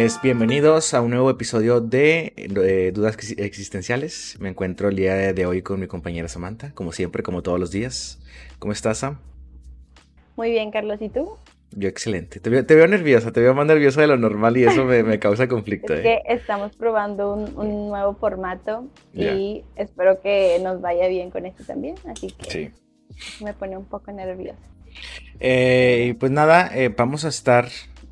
Pues 0.00 0.22
bienvenidos 0.22 0.94
a 0.94 1.00
un 1.00 1.10
nuevo 1.10 1.28
episodio 1.28 1.80
de 1.80 2.32
eh, 2.36 2.92
Dudas 2.94 3.16
Existenciales. 3.36 4.36
Me 4.38 4.48
encuentro 4.48 4.90
el 4.90 4.94
día 4.94 5.32
de 5.32 5.44
hoy 5.44 5.60
con 5.60 5.80
mi 5.80 5.88
compañera 5.88 6.28
Samantha, 6.28 6.72
como 6.72 6.92
siempre, 6.92 7.24
como 7.24 7.42
todos 7.42 7.58
los 7.58 7.72
días. 7.72 8.20
¿Cómo 8.60 8.72
estás, 8.72 8.98
Sam? 8.98 9.18
Muy 10.36 10.52
bien, 10.52 10.70
Carlos, 10.70 11.02
¿y 11.02 11.08
tú? 11.08 11.36
Yo 11.72 11.88
excelente. 11.88 12.38
Te 12.38 12.48
veo, 12.48 12.86
nerviosa, 12.86 13.32
te 13.32 13.40
veo 13.40 13.54
más 13.54 13.66
nerviosa 13.66 14.00
de 14.00 14.06
lo 14.06 14.16
normal 14.16 14.56
y 14.56 14.66
eso 14.66 14.84
me, 14.84 15.18
causa 15.18 15.48
conflicto. 15.48 15.92
Es 15.94 15.98
¿eh? 15.98 16.02
que 16.24 16.34
estamos 16.34 16.76
probando 16.76 17.34
un, 17.34 17.88
nuevo 17.88 18.14
formato 18.14 18.86
y 19.12 19.64
espero 19.74 20.20
que 20.20 20.60
nos 20.62 20.80
vaya 20.80 21.08
bien 21.08 21.32
con 21.32 21.44
esto 21.44 21.64
también, 21.64 21.96
así 22.08 22.28
que 22.30 22.70
me 23.42 23.52
pone 23.52 23.76
un 23.76 23.84
poco 23.84 24.12
nerviosa. 24.12 24.62
Eh, 25.40 26.14
pues 26.20 26.30
nada, 26.30 26.70
vamos 26.96 27.24
a 27.24 27.28
estar 27.28 27.66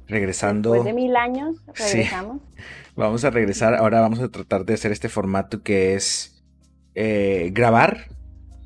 regresando. 0.08 0.72
Después 0.72 0.94
de 0.94 1.00
mil 1.00 1.16
años, 1.16 1.56
regresamos. 1.74 2.42
Vamos 2.94 3.24
a 3.24 3.30
regresar. 3.30 3.74
Ahora 3.74 4.00
vamos 4.00 4.20
a 4.20 4.28
tratar 4.28 4.64
de 4.64 4.74
hacer 4.74 4.92
este 4.92 5.08
formato 5.08 5.62
que 5.62 5.94
es 5.94 6.42
eh, 6.94 7.50
grabar, 7.52 8.08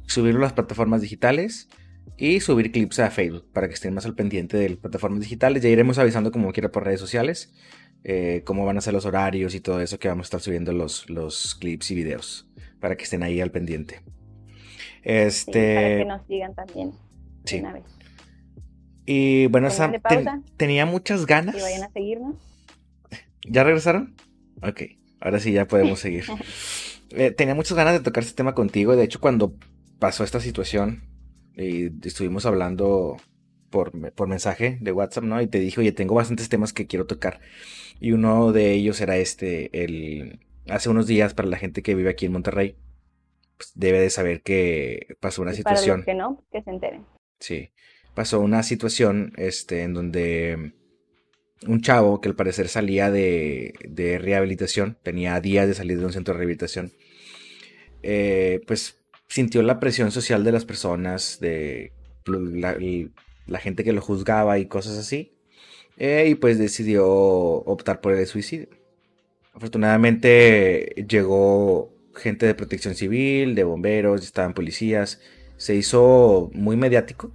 subirlo 0.07 0.41
a 0.41 0.45
las 0.45 0.53
plataformas 0.53 1.01
digitales 1.01 1.69
y 2.17 2.41
subir 2.41 2.71
clips 2.71 2.99
a 3.01 3.11
Facebook 3.11 3.47
para 3.53 3.67
que 3.69 3.75
estén 3.75 3.95
más 3.95 4.05
al 4.07 4.15
pendiente 4.15 4.57
de 4.57 4.71
las 4.71 4.79
plataformas 4.79 5.21
digitales. 5.21 5.63
Ya 5.63 5.69
iremos 5.69 5.99
avisando 5.99 6.31
como 6.31 6.53
quiera 6.53 6.71
por 6.71 6.85
redes 6.85 7.01
sociales. 7.01 7.53
Eh, 8.03 8.43
cómo 8.45 8.65
van 8.65 8.79
a 8.79 8.81
ser 8.81 8.95
los 8.95 9.05
horarios 9.05 9.55
y 9.55 9.61
todo 9.61 9.81
eso 9.81 9.99
que 9.99 10.09
vamos 10.09 10.25
a 10.25 10.29
estar 10.29 10.41
subiendo 10.41 10.73
los, 10.73 11.11
los 11.11 11.55
clips 11.55 11.91
y 11.91 11.95
videos 11.95 12.49
para 12.81 12.97
que 12.97 13.05
estén 13.05 13.23
ahí 13.23 13.41
al 13.41 13.51
pendiente. 13.51 14.01
Este... 15.03 15.75
para 15.75 15.89
que 15.99 16.05
nos 16.05 16.27
sigan 16.27 16.55
también. 16.55 16.93
Sí. 17.45 17.61
Una 17.61 17.75
vez. 17.75 17.85
Y 19.07 19.47
bueno, 19.47 19.71
Sam, 19.71 19.95
tenía 20.57 20.87
muchas 20.87 21.27
ganas. 21.27 21.57
Y 21.57 21.61
vayan 21.61 21.85
a 21.85 21.91
seguirnos. 21.91 22.37
¿Ya 23.49 23.65
regresaron? 23.65 24.15
Ok, 24.63 24.83
ahora 25.21 25.41
sí 25.41 25.53
ya 25.53 25.67
podemos 25.67 25.99
seguir. 26.01 26.25
Eh, 27.11 27.31
tenía 27.31 27.55
muchas 27.55 27.77
ganas 27.77 27.95
de 27.95 28.01
tocar 28.01 28.23
este 28.23 28.37
tema 28.37 28.55
contigo. 28.55 28.95
De 28.97 29.05
hecho, 29.05 29.21
cuando 29.21 29.55
pasó 29.99 30.25
esta 30.25 30.41
situación 30.41 31.03
y 31.57 31.87
estuvimos 32.07 32.47
hablando 32.47 33.17
por, 33.71 34.13
por 34.13 34.29
mensaje 34.29 34.79
de 34.81 34.93
WhatsApp, 34.93 35.25
¿no? 35.25 35.41
Y 35.41 35.47
te 35.47 35.59
dije, 35.59 35.81
oye, 35.81 35.93
tengo 35.93 36.15
bastantes 36.15 36.49
temas 36.49 36.73
que 36.73 36.87
quiero 36.87 37.07
tocar. 37.07 37.41
Y 38.01 38.13
uno 38.13 38.53
de 38.53 38.73
ellos 38.73 39.01
era 39.01 39.17
este, 39.17 39.85
el... 39.85 40.41
Hace 40.69 40.89
unos 40.89 41.07
días, 41.07 41.35
para 41.35 41.49
la 41.49 41.57
gente 41.57 41.83
que 41.83 41.95
vive 41.95 42.11
aquí 42.11 42.27
en 42.27 42.33
Monterrey, 42.33 42.77
pues 43.57 43.73
debe 43.75 43.99
de 44.01 44.11
saber 44.11 44.43
que 44.43 45.17
pasó 45.21 45.43
una 45.43 45.53
situación. 45.53 46.05
Para 46.05 46.15
los 46.15 46.31
que 46.31 46.37
no, 46.37 46.45
que 46.53 46.63
se 46.63 46.71
enteren. 46.71 47.05
Sí 47.41 47.71
pasó 48.15 48.41
una 48.41 48.63
situación 48.63 49.33
este, 49.37 49.83
en 49.83 49.95
donde 49.95 50.75
un 51.67 51.81
chavo 51.81 52.21
que 52.21 52.29
al 52.29 52.35
parecer 52.35 52.69
salía 52.69 53.11
de, 53.11 53.75
de 53.89 54.19
rehabilitación, 54.19 54.99
tenía 55.03 55.41
días 55.41 55.69
de 55.69 55.75
salir 55.75 55.99
de 55.99 56.07
un 56.07 56.13
centro 56.13 56.35
de 56.35 56.39
rehabilitación, 56.39 56.93
eh, 58.03 58.61
pues 58.67 58.99
sintió 59.29 59.63
la 59.63 59.79
presión 59.79 60.11
social 60.11 60.43
de 60.45 60.53
las 60.53 60.65
personas, 60.65 61.39
de 61.41 61.93
la, 62.27 63.59
gente 63.59 63.85
que 63.85 63.93
lo 63.93 64.01
juzgaba 64.01 64.59
y 64.59 64.67
cosas 64.67 64.97
así, 64.97 65.33
eh, 65.99 66.29
y 66.31 66.35
pues 66.35 66.59
decidió 66.59 67.07
optar 67.07 68.01
por 68.01 68.15
el 68.15 68.27
suicidio. 68.27 68.69
Afortunadamente 69.53 71.05
llegó 71.09 71.93
gente 72.15 72.47
de 72.47 72.55
protección 72.55 72.95
civil, 72.95 73.55
de 73.55 73.65
bomberos, 73.65 74.25
estaban 74.25 74.55
policías, 74.55 75.21
se 75.57 75.75
hizo 75.75 76.51
muy 76.55 76.77
mediático 76.77 77.33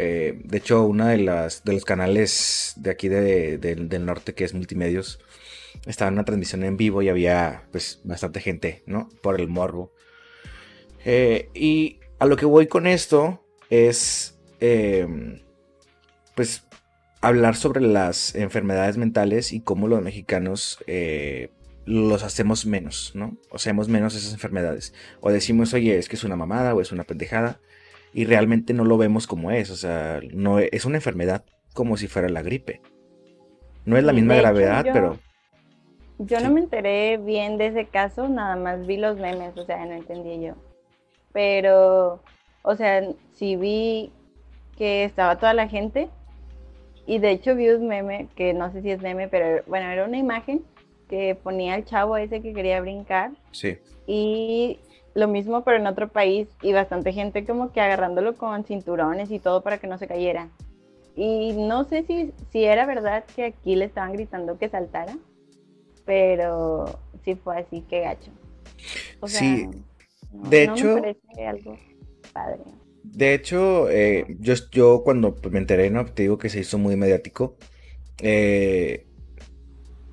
eh, 0.00 0.38
de 0.44 0.58
hecho, 0.58 0.84
uno 0.84 1.06
de, 1.06 1.16
de 1.16 1.72
los 1.72 1.84
canales 1.84 2.74
de 2.76 2.90
aquí 2.90 3.08
del 3.08 4.06
norte, 4.06 4.32
que 4.32 4.44
es 4.44 4.54
Multimedios, 4.54 5.18
estaba 5.86 6.08
en 6.08 6.14
una 6.14 6.24
transmisión 6.24 6.62
en 6.62 6.76
vivo 6.76 7.02
y 7.02 7.08
había 7.08 7.64
pues 7.72 8.00
bastante 8.04 8.40
gente, 8.40 8.84
¿no? 8.86 9.08
Por 9.22 9.40
el 9.40 9.48
morbo. 9.48 9.92
Eh, 11.04 11.48
y 11.52 11.98
a 12.20 12.26
lo 12.26 12.36
que 12.36 12.46
voy 12.46 12.68
con 12.68 12.86
esto 12.86 13.44
es, 13.70 14.38
em, 14.60 15.40
pues, 16.36 16.64
hablar 17.20 17.56
sobre 17.56 17.80
las 17.80 18.36
enfermedades 18.36 18.98
mentales 18.98 19.52
y 19.52 19.60
cómo 19.60 19.88
los 19.88 20.00
mexicanos 20.00 20.78
eh, 20.86 21.50
los 21.86 22.22
hacemos 22.22 22.66
menos, 22.66 23.10
¿no? 23.16 23.36
O 23.50 23.56
hacemos 23.56 23.88
menos 23.88 24.14
esas 24.14 24.32
enfermedades. 24.32 24.94
O 25.20 25.32
decimos, 25.32 25.74
oye, 25.74 25.98
es 25.98 26.08
que 26.08 26.14
es 26.14 26.22
una 26.22 26.36
mamada 26.36 26.72
o 26.72 26.80
es 26.80 26.92
una 26.92 27.02
pendejada 27.02 27.60
y 28.12 28.24
realmente 28.24 28.74
no 28.74 28.84
lo 28.84 28.98
vemos 28.98 29.26
como 29.26 29.50
es, 29.50 29.70
o 29.70 29.76
sea, 29.76 30.20
no 30.32 30.58
es 30.58 30.84
una 30.84 30.96
enfermedad 30.96 31.44
como 31.74 31.96
si 31.96 32.08
fuera 32.08 32.28
la 32.28 32.42
gripe. 32.42 32.80
No 33.84 33.96
es 33.96 34.04
la 34.04 34.12
misma 34.12 34.34
gravedad, 34.34 34.84
pero 34.92 35.18
yo 36.18 36.40
no 36.40 36.50
me 36.50 36.60
enteré 36.60 37.16
bien 37.16 37.58
de 37.58 37.68
ese 37.68 37.86
caso, 37.86 38.28
nada 38.28 38.56
más 38.56 38.86
vi 38.86 38.96
los 38.96 39.18
memes, 39.18 39.56
o 39.56 39.64
sea, 39.64 39.84
no 39.86 39.92
entendí 39.92 40.44
yo. 40.44 40.54
Pero, 41.32 42.20
o 42.62 42.76
sea, 42.76 43.02
sí 43.32 43.56
vi 43.56 44.10
que 44.76 45.04
estaba 45.04 45.38
toda 45.38 45.54
la 45.54 45.68
gente 45.68 46.08
y 47.06 47.20
de 47.20 47.30
hecho 47.30 47.54
vi 47.54 47.68
un 47.68 47.86
meme, 47.86 48.28
que 48.34 48.52
no 48.52 48.72
sé 48.72 48.82
si 48.82 48.90
es 48.90 49.00
meme, 49.00 49.28
pero 49.28 49.62
bueno, 49.66 49.88
era 49.88 50.04
una 50.04 50.18
imagen 50.18 50.64
que 51.08 51.36
ponía 51.36 51.74
al 51.74 51.84
chavo 51.84 52.16
ese 52.16 52.42
que 52.42 52.52
quería 52.52 52.80
brincar. 52.80 53.30
Sí. 53.52 53.78
Y 54.06 54.80
lo 55.18 55.28
mismo 55.28 55.64
pero 55.64 55.76
en 55.76 55.86
otro 55.86 56.08
país 56.08 56.48
y 56.62 56.72
bastante 56.72 57.12
gente 57.12 57.44
como 57.44 57.72
que 57.72 57.80
agarrándolo 57.80 58.36
con 58.36 58.64
cinturones 58.64 59.30
y 59.30 59.38
todo 59.38 59.62
para 59.62 59.78
que 59.78 59.86
no 59.86 59.98
se 59.98 60.06
cayera. 60.06 60.48
Y 61.16 61.52
no 61.52 61.84
sé 61.84 62.04
si, 62.04 62.32
si 62.52 62.64
era 62.64 62.86
verdad 62.86 63.24
que 63.34 63.44
aquí 63.44 63.74
le 63.74 63.86
estaban 63.86 64.12
gritando 64.12 64.56
que 64.56 64.68
saltara, 64.68 65.18
pero 66.04 67.00
sí 67.24 67.34
fue 67.34 67.58
así 67.58 67.80
que 67.82 68.00
gacho. 68.00 68.30
sí, 69.26 69.68
de 70.30 70.62
hecho... 70.62 70.94
Me 70.94 71.00
parece 71.00 71.46
algo 71.46 71.76
padre. 72.32 72.62
De 73.02 73.34
hecho, 73.34 73.90
eh, 73.90 74.36
yo, 74.38 74.54
yo 74.70 75.02
cuando 75.02 75.34
me 75.50 75.58
enteré, 75.58 75.90
¿no? 75.90 76.04
Te 76.04 76.22
digo 76.22 76.38
que 76.38 76.50
se 76.50 76.60
hizo 76.60 76.78
muy 76.78 76.94
mediático. 76.94 77.56
Eh, 78.20 79.06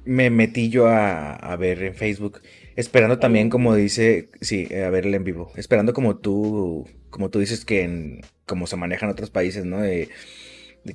me 0.05 0.29
metí 0.29 0.69
yo 0.69 0.87
a, 0.87 1.33
a 1.33 1.55
ver 1.57 1.83
en 1.83 1.93
Facebook 1.93 2.41
Esperando 2.75 3.19
también, 3.19 3.49
como 3.49 3.73
dice, 3.73 4.29
sí, 4.41 4.67
a 4.75 4.89
verle 4.89 5.17
en 5.17 5.23
vivo. 5.23 5.51
Esperando 5.55 5.93
como 5.93 6.17
tú, 6.17 6.85
como 7.09 7.29
tú 7.29 7.39
dices 7.39 7.63
que 7.63 7.83
en, 7.83 8.21
como 8.45 8.67
se 8.67 8.75
manejan 8.75 9.09
otros 9.09 9.29
países, 9.29 9.65
¿no? 9.65 9.81
De, 9.81 10.09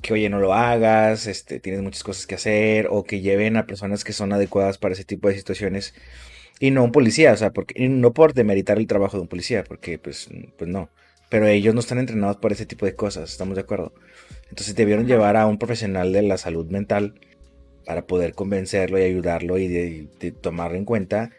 que, 0.01 0.13
oye, 0.13 0.29
no 0.29 0.39
lo 0.39 0.53
hagas, 0.53 1.27
este, 1.27 1.59
tienes 1.59 1.81
muchas 1.81 2.03
cosas 2.03 2.27
que 2.27 2.35
hacer, 2.35 2.87
o 2.89 3.03
que 3.03 3.21
lleven 3.21 3.57
a 3.57 3.65
personas 3.65 4.03
que 4.03 4.13
son 4.13 4.31
adecuadas 4.31 4.77
para 4.77 4.93
ese 4.93 5.05
tipo 5.05 5.27
de 5.27 5.35
situaciones. 5.35 5.95
Y 6.59 6.71
no 6.71 6.83
un 6.83 6.91
policía, 6.91 7.33
o 7.33 7.37
sea, 7.37 7.51
porque, 7.51 7.89
no 7.89 8.13
por 8.13 8.33
demeritar 8.33 8.77
el 8.77 8.87
trabajo 8.87 9.17
de 9.17 9.23
un 9.23 9.27
policía, 9.27 9.63
porque 9.63 9.97
pues, 9.97 10.29
pues 10.57 10.69
no. 10.69 10.89
Pero 11.29 11.47
ellos 11.47 11.73
no 11.73 11.79
están 11.79 11.97
entrenados 11.97 12.37
para 12.37 12.53
ese 12.53 12.65
tipo 12.67 12.85
de 12.85 12.95
cosas, 12.95 13.31
estamos 13.31 13.55
de 13.55 13.61
acuerdo. 13.61 13.93
Entonces 14.49 14.75
debieron 14.75 15.07
llevar 15.07 15.37
a 15.37 15.47
un 15.47 15.57
profesional 15.57 16.13
de 16.13 16.21
la 16.21 16.37
salud 16.37 16.67
mental 16.67 17.15
para 17.85 18.05
poder 18.05 18.33
convencerlo 18.33 18.99
y 18.99 19.03
ayudarlo 19.03 19.57
y 19.57 19.67
de, 19.67 20.07
de 20.19 20.31
tomarlo 20.31 20.77
en 20.77 20.85
cuenta 20.85 21.31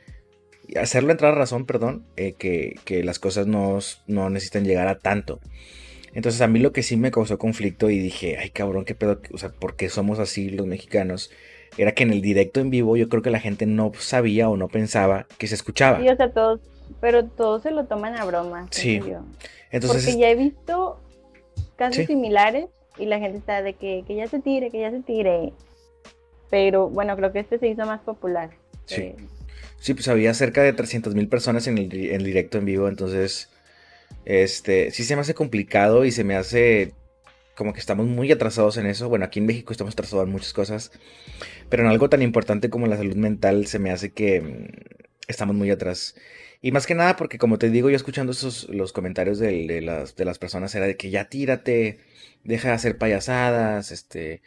hacerlo 0.78 1.12
entrar 1.12 1.32
a 1.32 1.36
razón, 1.36 1.66
perdón, 1.66 2.04
eh, 2.16 2.32
que, 2.32 3.02
las 3.04 3.18
cosas 3.18 3.46
no, 3.46 3.80
necesitan 4.06 4.64
llegar 4.64 4.88
a 4.88 4.98
tanto. 4.98 5.40
Entonces 6.14 6.40
a 6.42 6.46
mí 6.46 6.58
lo 6.58 6.72
que 6.72 6.82
sí 6.82 6.96
me 6.96 7.10
causó 7.10 7.38
conflicto 7.38 7.88
y 7.88 7.98
dije, 7.98 8.36
ay 8.38 8.50
cabrón, 8.50 8.84
qué 8.84 8.94
pedo, 8.94 9.20
o 9.32 9.38
sea, 9.38 9.48
¿por 9.48 9.76
qué 9.76 9.88
somos 9.88 10.18
así 10.18 10.50
los 10.50 10.66
mexicanos? 10.66 11.30
Era 11.78 11.92
que 11.92 12.02
en 12.02 12.12
el 12.12 12.20
directo 12.20 12.60
en 12.60 12.68
vivo 12.68 12.96
yo 12.98 13.08
creo 13.08 13.22
que 13.22 13.30
la 13.30 13.40
gente 13.40 13.64
no 13.64 13.92
sabía 13.98 14.50
o 14.50 14.58
no 14.58 14.68
pensaba 14.68 15.26
que 15.38 15.46
se 15.46 15.54
escuchaba. 15.54 16.00
Sí, 16.00 16.08
o 16.08 16.16
sea, 16.16 16.30
todos, 16.30 16.60
pero 17.00 17.24
todos 17.24 17.62
se 17.62 17.70
lo 17.70 17.86
toman 17.86 18.14
a 18.16 18.26
broma. 18.26 18.68
Sí. 18.70 19.00
Entonces, 19.70 20.04
Porque 20.04 20.20
ya 20.20 20.28
he 20.28 20.34
visto 20.34 21.00
casos 21.76 22.04
similares 22.04 22.66
y 22.98 23.06
la 23.06 23.18
gente 23.18 23.38
está 23.38 23.62
de 23.62 23.72
que, 23.72 24.04
que 24.06 24.14
ya 24.14 24.26
se 24.26 24.38
tire, 24.40 24.70
que 24.70 24.80
ya 24.80 24.90
se 24.90 25.00
tire. 25.00 25.54
Pero 26.50 26.90
bueno, 26.90 27.16
creo 27.16 27.32
que 27.32 27.40
este 27.40 27.58
se 27.58 27.68
hizo 27.68 27.86
más 27.86 28.02
popular. 28.02 28.50
Sí. 28.84 29.00
Eh, 29.00 29.16
Sí, 29.82 29.94
pues 29.94 30.06
había 30.06 30.32
cerca 30.32 30.62
de 30.62 30.72
300 30.72 31.16
mil 31.16 31.26
personas 31.28 31.66
en 31.66 31.76
el, 31.76 31.88
directo 32.22 32.56
en 32.56 32.64
vivo, 32.64 32.88
entonces, 32.88 33.50
este, 34.24 34.92
sí 34.92 35.02
se 35.02 35.16
me 35.16 35.22
hace 35.22 35.34
complicado 35.34 36.04
y 36.04 36.12
se 36.12 36.22
me 36.22 36.36
hace 36.36 36.94
como 37.56 37.72
que 37.72 37.80
estamos 37.80 38.06
muy 38.06 38.30
atrasados 38.30 38.76
en 38.76 38.86
eso. 38.86 39.08
Bueno, 39.08 39.24
aquí 39.24 39.40
en 39.40 39.46
México 39.46 39.72
estamos 39.72 39.94
atrasados 39.94 40.26
en 40.26 40.32
muchas 40.32 40.52
cosas, 40.52 40.92
pero 41.68 41.82
en 41.82 41.88
algo 41.88 42.08
tan 42.08 42.22
importante 42.22 42.70
como 42.70 42.86
la 42.86 42.96
salud 42.96 43.16
mental 43.16 43.66
se 43.66 43.80
me 43.80 43.90
hace 43.90 44.12
que 44.12 44.40
mm, 44.40 44.66
estamos 45.26 45.56
muy 45.56 45.70
atrás. 45.72 46.14
Y 46.60 46.70
más 46.70 46.86
que 46.86 46.94
nada 46.94 47.16
porque, 47.16 47.38
como 47.38 47.58
te 47.58 47.68
digo, 47.68 47.90
yo 47.90 47.96
escuchando 47.96 48.30
esos, 48.30 48.68
los 48.68 48.92
comentarios 48.92 49.40
de, 49.40 49.80
las, 49.82 50.14
de 50.14 50.24
las 50.24 50.38
personas 50.38 50.72
era 50.76 50.86
de 50.86 50.96
que 50.96 51.10
ya 51.10 51.28
tírate, 51.28 51.98
deja 52.44 52.68
de 52.68 52.74
hacer 52.74 52.98
payasadas, 52.98 53.90
este, 53.90 54.42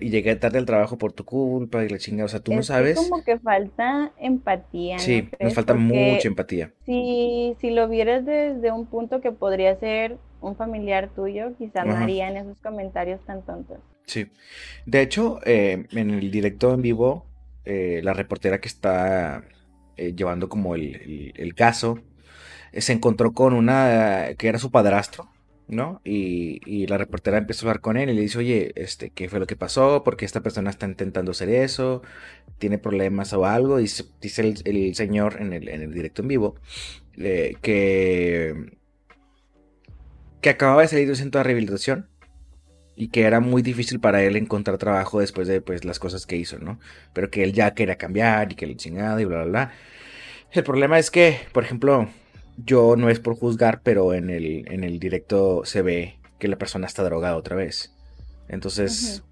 y 0.00 0.10
llegué 0.10 0.36
tarde 0.36 0.58
al 0.58 0.66
trabajo 0.66 0.98
por 0.98 1.12
tu 1.12 1.24
culpa 1.24 1.84
y 1.84 1.88
la 1.88 1.98
chingada, 1.98 2.26
o 2.26 2.28
sea, 2.28 2.40
tú 2.40 2.52
no 2.52 2.62
sabes. 2.62 2.96
como 2.96 3.24
que 3.24 3.38
falta 3.38 4.12
empatía. 4.18 4.98
Sí, 4.98 5.28
nos 5.40 5.54
falta 5.54 5.74
mucha 5.74 6.28
empatía. 6.28 6.72
Si, 6.84 7.56
si 7.60 7.70
lo 7.70 7.88
vieras 7.88 8.24
desde 8.24 8.70
un 8.72 8.86
punto 8.86 9.20
que 9.20 9.32
podría 9.32 9.78
ser 9.78 10.18
un 10.40 10.56
familiar 10.56 11.10
tuyo, 11.14 11.56
quizás 11.56 11.86
no 11.86 11.96
harían 11.96 12.36
esos 12.36 12.58
comentarios 12.58 13.20
tan 13.24 13.42
tontos. 13.42 13.78
Sí. 14.06 14.26
De 14.84 15.00
hecho, 15.00 15.40
eh, 15.44 15.86
en 15.92 16.10
el 16.10 16.30
directo 16.30 16.74
en 16.74 16.82
vivo, 16.82 17.26
eh, 17.64 18.00
la 18.02 18.12
reportera 18.12 18.60
que 18.60 18.68
está 18.68 19.44
eh, 19.96 20.14
llevando 20.14 20.48
como 20.48 20.74
el, 20.74 21.54
caso, 21.56 22.00
se 22.72 22.92
encontró 22.92 23.32
con 23.32 23.52
una 23.54 24.28
que 24.36 24.48
era 24.48 24.58
su 24.58 24.70
padrastro, 24.70 25.28
¿no? 25.72 26.00
Y, 26.04 26.86
la 26.86 26.98
reportera 26.98 27.38
empezó 27.38 27.66
a 27.66 27.70
hablar 27.70 27.80
con 27.80 27.96
él 27.96 28.10
y 28.10 28.14
le 28.14 28.20
dice, 28.20 28.38
oye, 28.38 28.72
este, 28.76 29.10
¿qué 29.10 29.28
fue 29.28 29.40
lo 29.40 29.46
que 29.46 29.56
pasó? 29.56 30.04
¿Por 30.04 30.16
qué 30.16 30.24
esta 30.24 30.42
persona 30.42 30.70
está 30.70 30.86
intentando 30.86 31.30
hacer 31.30 31.48
eso? 31.48 32.02
¿Tiene 32.58 32.78
problemas 32.78 33.32
o 33.32 33.46
algo? 33.46 33.80
Y 33.80 33.88
dice 34.20 34.54
el, 34.64 34.94
señor 34.94 35.40
en 35.40 35.52
el, 35.52 35.68
en 35.68 35.82
el, 35.82 35.92
directo 35.92 36.22
en 36.22 36.28
vivo 36.28 36.56
que, 37.14 38.54
que 40.40 40.50
acababa 40.50 40.82
de 40.82 40.88
salir 40.88 41.06
de 41.06 41.12
un 41.12 41.16
centro 41.16 41.38
de 41.38 41.44
rehabilitación 41.44 42.08
y 42.94 43.08
que 43.08 43.22
era 43.22 43.40
muy 43.40 43.62
difícil 43.62 44.00
para 44.00 44.22
él 44.22 44.36
encontrar 44.36 44.78
trabajo 44.78 45.20
después 45.20 45.48
de 45.48 45.60
pues, 45.60 45.84
las 45.84 45.98
cosas 45.98 46.26
que 46.26 46.36
hizo, 46.36 46.58
¿no? 46.58 46.78
Pero 47.14 47.30
que 47.30 47.42
él 47.42 47.52
ya 47.52 47.74
quería 47.74 47.96
cambiar 47.96 48.52
y 48.52 48.54
que 48.54 48.66
le 48.66 48.76
chingada 48.76 49.20
y 49.20 49.24
bla, 49.24 49.38
bla, 49.38 49.46
bla. 49.46 49.72
El 50.50 50.64
problema 50.64 50.98
es 50.98 51.10
que, 51.10 51.38
por 51.52 51.64
ejemplo, 51.64 52.08
yo 52.56 52.96
no 52.96 53.08
es 53.10 53.20
por 53.20 53.36
juzgar, 53.36 53.80
pero 53.82 54.14
en 54.14 54.30
el, 54.30 54.70
en 54.70 54.84
el 54.84 54.98
directo 54.98 55.64
se 55.64 55.82
ve 55.82 56.16
que 56.38 56.48
la 56.48 56.56
persona 56.56 56.86
está 56.86 57.02
drogada 57.02 57.36
otra 57.36 57.56
vez. 57.56 57.94
Entonces, 58.48 59.22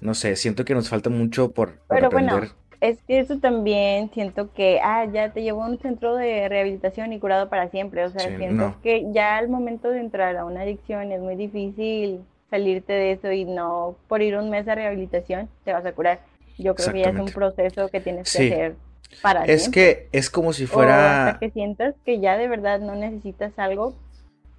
no 0.00 0.14
sé, 0.14 0.36
siento 0.36 0.64
que 0.64 0.74
nos 0.74 0.88
falta 0.88 1.10
mucho 1.10 1.50
por, 1.52 1.80
pero 1.88 2.10
Bueno. 2.10 2.40
Es 2.82 2.98
que 3.08 3.18
eso 3.18 3.38
también 3.38 4.10
siento 4.12 4.52
que, 4.52 4.80
ah, 4.82 5.06
ya 5.06 5.32
te 5.32 5.42
llevo 5.42 5.64
a 5.64 5.68
un 5.68 5.78
centro 5.78 6.14
de 6.14 6.46
rehabilitación 6.46 7.10
y 7.14 7.18
curado 7.18 7.48
para 7.48 7.70
siempre. 7.70 8.04
O 8.04 8.10
sea, 8.10 8.36
siento 8.36 8.76
que 8.82 9.06
ya 9.12 9.38
al 9.38 9.48
momento 9.48 9.88
de 9.88 10.00
entrar 10.00 10.36
a 10.36 10.44
una 10.44 10.60
adicción 10.60 11.10
es 11.10 11.20
muy 11.20 11.36
difícil 11.36 12.20
salirte 12.50 12.92
de 12.92 13.12
eso 13.12 13.32
y 13.32 13.46
no 13.46 13.96
por 14.08 14.20
ir 14.20 14.36
un 14.36 14.50
mes 14.50 14.68
a 14.68 14.74
rehabilitación 14.74 15.48
te 15.64 15.72
vas 15.72 15.86
a 15.86 15.92
curar. 15.92 16.20
Yo 16.58 16.74
creo 16.74 16.92
que 16.92 17.00
ya 17.00 17.10
es 17.10 17.18
un 17.18 17.30
proceso 17.30 17.88
que 17.88 18.00
tienes 18.00 18.30
que 18.30 18.46
hacer 18.46 18.76
para 19.22 19.44
Es 19.44 19.68
que 19.68 20.08
es 20.12 20.30
como 20.30 20.52
si 20.52 20.66
fuera... 20.66 21.28
hasta 21.28 21.40
que 21.40 21.50
sientas 21.50 21.94
que 22.04 22.20
ya 22.20 22.36
de 22.36 22.48
verdad 22.48 22.80
no 22.80 22.94
necesitas 22.94 23.52
algo 23.58 23.96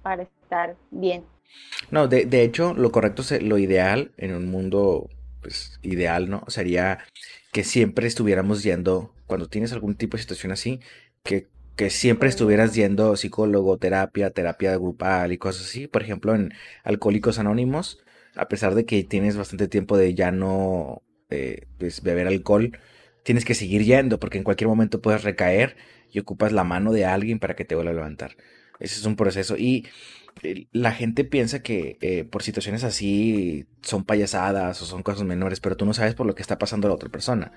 para 0.02 0.24
estar 0.24 0.76
bien. 0.90 1.24
No, 1.90 2.08
de, 2.08 2.26
de 2.26 2.42
hecho, 2.42 2.74
lo 2.74 2.92
correcto, 2.92 3.22
lo 3.40 3.58
ideal 3.58 4.12
en 4.16 4.34
un 4.34 4.50
mundo 4.50 5.08
pues, 5.40 5.78
ideal, 5.82 6.28
¿no? 6.28 6.44
Sería 6.48 6.98
que 7.52 7.64
siempre 7.64 8.06
estuviéramos 8.06 8.62
yendo, 8.62 9.14
cuando 9.26 9.48
tienes 9.48 9.72
algún 9.72 9.94
tipo 9.94 10.16
de 10.16 10.22
situación 10.22 10.52
así, 10.52 10.80
que 11.22 11.48
que 11.78 11.90
siempre 11.90 12.28
estuvieras 12.28 12.74
yendo 12.74 13.14
psicólogo, 13.16 13.78
terapia, 13.78 14.30
terapia 14.30 14.76
grupal 14.76 15.30
y 15.32 15.38
cosas 15.38 15.66
así. 15.66 15.86
Por 15.86 16.02
ejemplo, 16.02 16.34
en 16.34 16.52
Alcohólicos 16.82 17.38
Anónimos, 17.38 18.00
a 18.34 18.48
pesar 18.48 18.74
de 18.74 18.84
que 18.84 19.04
tienes 19.04 19.36
bastante 19.36 19.68
tiempo 19.68 19.96
de 19.96 20.12
ya 20.14 20.32
no 20.32 21.02
eh, 21.30 21.66
pues, 21.78 22.02
beber 22.02 22.26
alcohol, 22.26 22.76
tienes 23.22 23.44
que 23.44 23.54
seguir 23.54 23.84
yendo 23.84 24.18
porque 24.18 24.38
en 24.38 24.44
cualquier 24.44 24.68
momento 24.68 25.00
puedes 25.00 25.22
recaer 25.24 25.76
y 26.10 26.18
ocupas 26.18 26.52
la 26.52 26.64
mano 26.64 26.92
de 26.92 27.04
alguien 27.04 27.38
para 27.38 27.54
que 27.54 27.64
te 27.64 27.74
vuelva 27.74 27.90
a 27.90 27.94
levantar. 27.94 28.36
Ese 28.80 29.00
es 29.00 29.04
un 29.06 29.16
proceso. 29.16 29.56
Y 29.56 29.86
eh, 30.42 30.66
la 30.72 30.92
gente 30.92 31.24
piensa 31.24 31.60
que 31.62 31.98
eh, 32.00 32.24
por 32.24 32.42
situaciones 32.42 32.84
así 32.84 33.66
son 33.82 34.04
payasadas 34.04 34.80
o 34.82 34.86
son 34.86 35.02
cosas 35.02 35.24
menores, 35.24 35.60
pero 35.60 35.76
tú 35.76 35.84
no 35.84 35.94
sabes 35.94 36.14
por 36.14 36.26
lo 36.26 36.34
que 36.34 36.42
está 36.42 36.58
pasando 36.58 36.88
la 36.88 36.94
otra 36.94 37.08
persona 37.08 37.52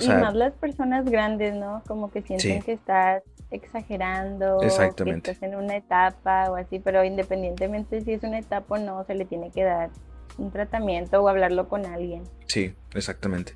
y 0.00 0.08
más 0.08 0.34
las 0.34 0.52
personas 0.54 1.04
grandes, 1.04 1.54
¿no? 1.54 1.82
Como 1.86 2.10
que 2.10 2.22
sienten 2.22 2.62
que 2.62 2.72
estás 2.72 3.22
exagerando, 3.50 4.58
que 4.58 4.66
estás 4.66 5.42
en 5.42 5.54
una 5.54 5.76
etapa 5.76 6.50
o 6.50 6.56
así, 6.56 6.80
pero 6.80 7.04
independientemente 7.04 8.00
si 8.00 8.12
es 8.12 8.22
una 8.24 8.38
etapa 8.38 8.74
o 8.74 8.78
no, 8.78 9.04
se 9.04 9.14
le 9.14 9.24
tiene 9.24 9.50
que 9.50 9.62
dar 9.62 9.90
un 10.38 10.50
tratamiento 10.50 11.22
o 11.22 11.28
hablarlo 11.28 11.68
con 11.68 11.86
alguien. 11.86 12.22
Sí, 12.46 12.74
exactamente. 12.94 13.54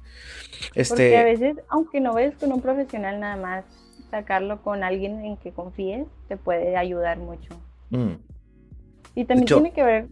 Este... 0.74 0.94
Porque 0.94 1.16
a 1.16 1.24
veces, 1.24 1.56
aunque 1.68 2.00
no 2.00 2.14
ves 2.14 2.34
con 2.36 2.52
un 2.52 2.60
profesional 2.60 3.20
nada 3.20 3.36
más, 3.36 3.64
sacarlo 4.10 4.62
con 4.62 4.82
alguien 4.82 5.24
en 5.24 5.36
que 5.36 5.52
confíes 5.52 6.06
te 6.28 6.36
puede 6.36 6.76
ayudar 6.76 7.18
mucho. 7.18 7.50
Mm. 7.90 8.14
Y 9.14 9.24
también 9.24 9.46
tiene 9.46 9.72
que 9.72 9.82
ver 9.82 10.06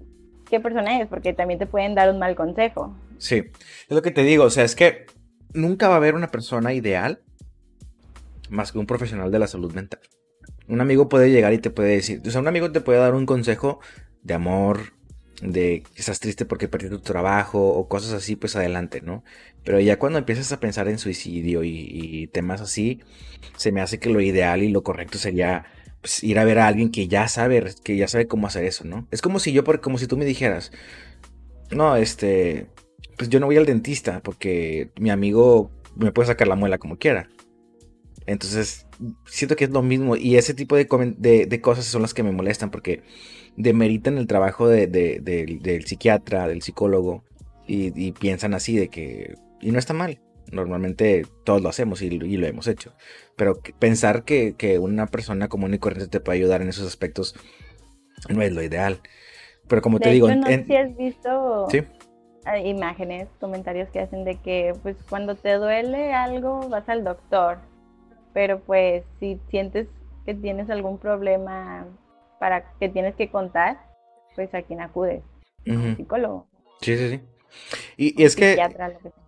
qué 0.48 0.60
persona 0.60 1.00
es, 1.00 1.08
porque 1.08 1.32
también 1.32 1.58
te 1.58 1.66
pueden 1.66 1.94
dar 1.94 2.10
un 2.10 2.18
mal 2.18 2.34
consejo. 2.34 2.94
Sí, 3.18 3.36
es 3.36 3.90
lo 3.90 4.02
que 4.02 4.10
te 4.10 4.22
digo, 4.22 4.44
o 4.44 4.50
sea, 4.50 4.64
es 4.64 4.74
que 4.74 5.06
nunca 5.54 5.88
va 5.88 5.94
a 5.94 5.96
haber 5.98 6.14
una 6.14 6.28
persona 6.28 6.72
ideal 6.72 7.20
más 8.50 8.72
que 8.72 8.78
un 8.78 8.86
profesional 8.86 9.30
de 9.30 9.38
la 9.38 9.46
salud 9.46 9.72
mental. 9.72 10.00
Un 10.68 10.80
amigo 10.80 11.08
puede 11.08 11.30
llegar 11.30 11.52
y 11.52 11.58
te 11.58 11.70
puede 11.70 11.90
decir, 11.90 12.22
o 12.26 12.30
sea, 12.30 12.40
un 12.40 12.48
amigo 12.48 12.70
te 12.72 12.80
puede 12.80 12.98
dar 12.98 13.14
un 13.14 13.26
consejo 13.26 13.80
de 14.22 14.34
amor, 14.34 14.95
de 15.42 15.82
que 15.82 16.00
estás 16.00 16.20
triste 16.20 16.44
porque 16.44 16.68
perdiste 16.68 16.96
tu 16.96 17.02
trabajo 17.02 17.68
o 17.68 17.88
cosas 17.88 18.12
así, 18.12 18.36
pues 18.36 18.56
adelante, 18.56 19.00
¿no? 19.02 19.24
Pero 19.64 19.80
ya 19.80 19.98
cuando 19.98 20.18
empiezas 20.18 20.52
a 20.52 20.60
pensar 20.60 20.88
en 20.88 20.98
suicidio 20.98 21.62
y, 21.64 22.28
temas 22.32 22.60
así, 22.60 23.00
se 23.56 23.72
me 23.72 23.80
hace 23.80 23.98
que 23.98 24.10
lo 24.10 24.20
ideal 24.20 24.62
y 24.62 24.70
lo 24.70 24.82
correcto 24.82 25.18
sería 25.18 25.66
pues, 26.00 26.22
ir 26.24 26.38
a 26.38 26.44
ver 26.44 26.58
a 26.58 26.66
alguien 26.66 26.90
que 26.90 27.08
ya 27.08 27.28
sabe, 27.28 27.64
que 27.84 27.96
ya 27.96 28.08
sabe 28.08 28.26
cómo 28.26 28.46
hacer 28.46 28.64
eso, 28.64 28.84
¿no? 28.84 29.06
Es 29.10 29.22
como 29.22 29.38
si 29.38 29.52
yo, 29.52 29.64
como 29.64 29.98
si 29.98 30.06
tú 30.06 30.16
me 30.16 30.24
dijeras, 30.24 30.72
no, 31.70 31.96
este, 31.96 32.68
pues 33.16 33.28
yo 33.30 33.40
no 33.40 33.46
voy 33.46 33.56
al 33.56 33.66
dentista 33.66 34.22
porque 34.22 34.90
mi 34.98 35.10
amigo 35.10 35.70
me 35.96 36.12
puede 36.12 36.28
sacar 36.28 36.48
la 36.48 36.56
muela 36.56 36.78
como 36.78 36.98
quiera. 36.98 37.28
Entonces, 38.26 38.86
siento 39.24 39.56
que 39.56 39.64
es 39.64 39.70
lo 39.70 39.82
mismo. 39.82 40.16
Y 40.16 40.36
ese 40.36 40.54
tipo 40.54 40.76
de, 40.76 40.86
cosas 41.60 41.84
son 41.84 42.02
las 42.02 42.14
que 42.14 42.22
me 42.22 42.32
molestan 42.32 42.70
porque 42.70 43.02
demeritan 43.56 44.18
el 44.18 44.26
trabajo 44.26 44.68
del 44.68 45.84
psiquiatra, 45.86 46.48
del 46.48 46.62
psicólogo. 46.62 47.24
Y, 47.66 48.12
piensan 48.12 48.54
así 48.54 48.76
de 48.76 48.88
que... 48.88 49.34
Y 49.60 49.72
no 49.72 49.78
está 49.78 49.92
mal. 49.92 50.20
Normalmente 50.52 51.26
todos 51.44 51.60
lo 51.60 51.68
hacemos 51.68 52.02
y, 52.02 52.10
lo 52.10 52.46
hemos 52.46 52.68
hecho. 52.68 52.92
Pero 53.36 53.58
pensar 53.78 54.24
que, 54.24 54.78
una 54.80 55.06
persona 55.06 55.48
común 55.48 55.74
y 55.74 55.78
corriente 55.78 56.08
te 56.08 56.20
puede 56.20 56.38
ayudar 56.38 56.62
en 56.62 56.68
esos 56.68 56.86
aspectos 56.86 57.34
no 58.28 58.42
es 58.42 58.52
lo 58.52 58.62
ideal. 58.62 59.00
Pero 59.68 59.82
como 59.82 59.98
te 59.98 60.10
digo... 60.10 60.32
no 60.32 60.46
si 60.46 60.76
has 60.76 60.96
visto... 60.96 61.66
¿Sí? 61.70 61.82
imágenes, 62.64 63.28
comentarios 63.40 63.88
que 63.88 63.98
hacen 63.98 64.24
de 64.24 64.36
que 64.36 64.72
pues 64.82 64.96
cuando 65.10 65.34
te 65.34 65.54
duele 65.54 66.12
algo 66.12 66.68
vas 66.68 66.88
al 66.88 67.02
doctor, 67.02 67.58
pero 68.32 68.60
pues 68.60 69.04
si 69.18 69.40
sientes 69.50 69.88
que 70.24 70.34
tienes 70.34 70.70
algún 70.70 70.98
problema 70.98 71.86
para 72.38 72.72
que 72.78 72.88
tienes 72.88 73.14
que 73.14 73.30
contar, 73.30 73.78
pues 74.34 74.52
a 74.54 74.62
quién 74.62 74.80
acudes, 74.80 75.22
un 75.66 75.96
psicólogo. 75.96 76.46
Sí, 76.80 76.96
sí, 76.96 77.10
sí. 77.10 77.20
Y, 77.96 78.22
es 78.22 78.36
que 78.36 78.58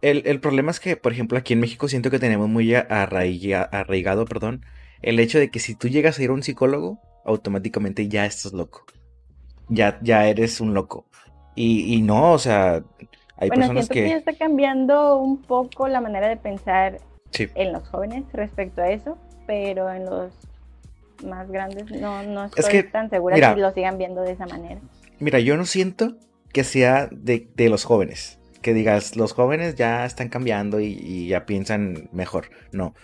el, 0.02 0.40
problema 0.40 0.70
es 0.70 0.80
que, 0.80 0.96
por 0.96 1.12
ejemplo, 1.12 1.38
aquí 1.38 1.54
en 1.54 1.60
México 1.60 1.88
siento 1.88 2.10
que 2.10 2.18
tenemos 2.18 2.48
muy 2.48 2.74
arraigado, 2.74 4.24
perdón, 4.26 4.64
el 5.02 5.18
hecho 5.20 5.38
de 5.38 5.50
que 5.50 5.58
si 5.58 5.74
tú 5.74 5.88
llegas 5.88 6.18
a 6.18 6.22
ir 6.22 6.30
a 6.30 6.34
un 6.34 6.42
psicólogo, 6.42 7.00
automáticamente 7.24 8.08
ya 8.08 8.26
estás 8.26 8.52
loco. 8.52 8.84
Ya, 9.68 9.98
ya 10.02 10.26
eres 10.26 10.60
un 10.60 10.74
loco. 10.74 11.06
Y, 11.54 12.02
no, 12.02 12.32
o 12.32 12.38
sea, 12.38 12.84
hay 13.36 13.48
bueno, 13.48 13.62
personas 13.62 13.88
que... 13.88 14.02
que... 14.02 14.08
ya 14.10 14.16
está 14.16 14.32
cambiando 14.34 15.16
un 15.16 15.42
poco 15.42 15.88
la 15.88 16.00
manera 16.00 16.28
de 16.28 16.36
pensar 16.36 17.00
en 17.32 17.72
los 17.72 17.86
jóvenes 17.88 18.24
respecto 18.32 18.80
a 18.80 18.90
eso, 18.90 19.18
pero 19.46 19.90
en 19.92 20.04
los 20.04 20.32
más 21.24 21.50
grandes 21.50 21.90
no, 21.90 22.22
no 22.22 22.44
estoy 22.44 22.82
tan 22.84 23.10
segura 23.10 23.36
de 23.36 23.54
que 23.54 23.60
lo 23.60 23.72
sigan 23.72 23.98
viendo 23.98 24.22
de 24.22 24.32
esa 24.32 24.46
manera. 24.46 24.80
Mira, 25.18 25.40
yo 25.40 25.56
no 25.56 25.64
siento 25.64 26.16
que 26.52 26.64
sea 26.64 27.08
de, 27.10 27.48
los 27.68 27.84
jóvenes. 27.84 28.38
Que 28.62 28.74
digas, 28.74 29.16
los 29.16 29.32
jóvenes 29.32 29.76
ya 29.76 30.04
están 30.04 30.28
cambiando 30.28 30.80
y, 30.80 31.28
ya 31.28 31.46
piensan 31.46 32.08
mejor. 32.12 32.50
No. 32.72 32.94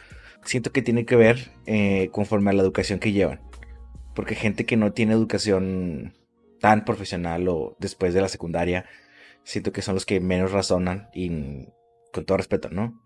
Siento 0.45 0.73
que 0.73 0.83
tiene 0.83 1.07
que 1.07 1.17
ver 1.17 1.51
eh, 1.67 2.09
conforme 2.13 2.51
a 2.51 2.53
la 2.53 2.63
educación 2.63 2.99
que 2.99 3.13
llevan. 3.13 3.41
Porque 4.15 4.35
gente 4.35 4.67
que 4.67 4.77
no 4.77 4.93
tiene 4.93 5.15
educación 5.15 6.15
tan 6.61 6.85
profesional 6.85 7.49
o 7.49 7.77
después 7.79 8.15
de 8.15 8.21
la 8.21 8.29
secundaria, 8.29 8.85
siento 9.43 9.73
que 9.73 9.83
son 9.83 9.95
los 9.95 10.07
que 10.07 10.21
menos 10.21 10.53
razonan 10.53 11.09
y 11.13 11.69
con 12.13 12.25
todo 12.25 12.39
respeto, 12.39 12.69
¿no? 12.71 13.03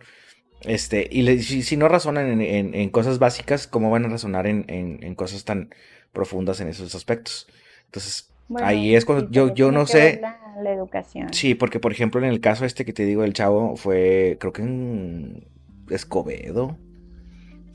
Este, 0.63 1.09
y 1.11 1.41
si, 1.43 1.77
no 1.77 1.89
razonan 1.89 2.41
en, 2.41 2.91
cosas 2.91 3.19
básicas, 3.19 3.67
¿cómo 3.67 3.91
van 3.91 4.05
a 4.05 4.09
razonar 4.09 4.47
en, 4.47 5.15
cosas 5.15 5.45
tan 5.45 5.71
profundas 6.13 6.61
en 6.61 6.69
esos 6.69 6.95
aspectos? 6.95 7.47
Entonces, 7.87 8.31
ahí 8.57 8.95
es 8.95 9.05
cuando 9.05 9.31
yo, 9.31 9.55
yo 9.55 9.71
no 9.71 9.87
sé. 9.87 10.21
La, 10.21 10.73
educación. 10.73 11.33
Sí, 11.33 11.55
porque 11.55 11.79
por 11.79 11.93
ejemplo, 11.93 12.21
en 12.21 12.27
el 12.27 12.41
caso 12.41 12.65
este 12.65 12.85
que 12.85 12.93
te 12.93 13.05
digo 13.05 13.23
del 13.23 13.33
chavo, 13.33 13.77
fue 13.77 14.37
creo 14.41 14.53
que 14.53 14.63
en 14.63 15.47
Escobedo. 15.89 16.77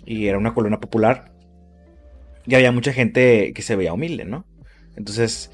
Y 0.05 0.27
era 0.27 0.37
una 0.37 0.53
colonia 0.53 0.81
popular. 0.81 1.31
Y 2.45 2.55
había 2.55 2.73
mucha 2.73 2.91
gente 2.91 3.53
que 3.53 3.61
se 3.61 3.77
veía 3.77 3.93
humilde, 3.93 4.25
¿no? 4.25 4.45
Entonces, 4.97 5.49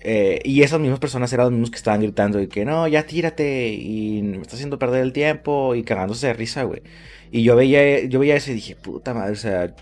eh, 0.00 0.40
y 0.44 0.62
esas 0.62 0.80
mismas 0.80 1.00
personas 1.00 1.32
eran 1.32 1.46
los 1.46 1.52
mismos 1.52 1.70
que 1.70 1.76
estaban 1.76 2.00
gritando 2.00 2.40
y 2.40 2.48
que 2.48 2.64
no, 2.64 2.86
ya 2.86 3.04
tírate 3.04 3.68
y 3.68 4.22
me 4.22 4.42
está 4.42 4.54
haciendo 4.54 4.78
perder 4.78 5.02
el 5.02 5.12
tiempo 5.12 5.74
y 5.74 5.82
cagándose 5.82 6.28
de 6.28 6.32
risa, 6.34 6.62
güey. 6.62 6.82
Y 7.30 7.42
yo 7.42 7.56
veía, 7.56 8.04
yo 8.04 8.20
veía 8.20 8.36
eso 8.36 8.50
y 8.50 8.54
dije, 8.54 8.76
puta 8.76 9.14
madre, 9.14 9.32
o 9.32 9.36
sea... 9.36 9.74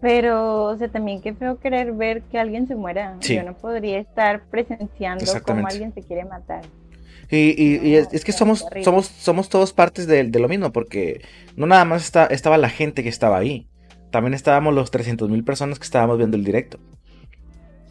Pero, 0.00 0.64
o 0.64 0.76
sea, 0.76 0.88
también 0.88 1.22
qué 1.22 1.32
feo 1.32 1.58
querer 1.58 1.92
ver 1.92 2.22
que 2.22 2.38
alguien 2.38 2.68
se 2.68 2.76
muera. 2.76 3.16
Yo 3.20 3.42
no 3.42 3.56
podría 3.56 3.98
estar 3.98 4.44
presenciando 4.44 5.24
cómo 5.42 5.66
alguien 5.66 5.92
se 5.94 6.02
quiere 6.02 6.24
matar. 6.26 6.62
Y, 7.30 7.94
es, 7.94 8.24
que 8.24 8.32
somos, 8.32 8.64
somos, 8.84 9.06
somos 9.06 9.48
todos 9.48 9.72
partes 9.72 10.06
de, 10.06 10.24
lo 10.24 10.48
mismo, 10.48 10.70
porque 10.70 11.22
no 11.56 11.66
nada 11.66 11.84
más 11.84 12.12
estaba 12.30 12.58
la 12.58 12.68
gente 12.68 13.02
que 13.02 13.08
estaba 13.08 13.38
ahí, 13.38 13.66
también 14.10 14.34
estábamos 14.34 14.74
los 14.74 14.90
300 14.90 15.28
mil 15.28 15.42
personas 15.42 15.78
que 15.78 15.84
estábamos 15.84 16.18
viendo 16.18 16.36
el 16.36 16.44
directo. 16.44 16.78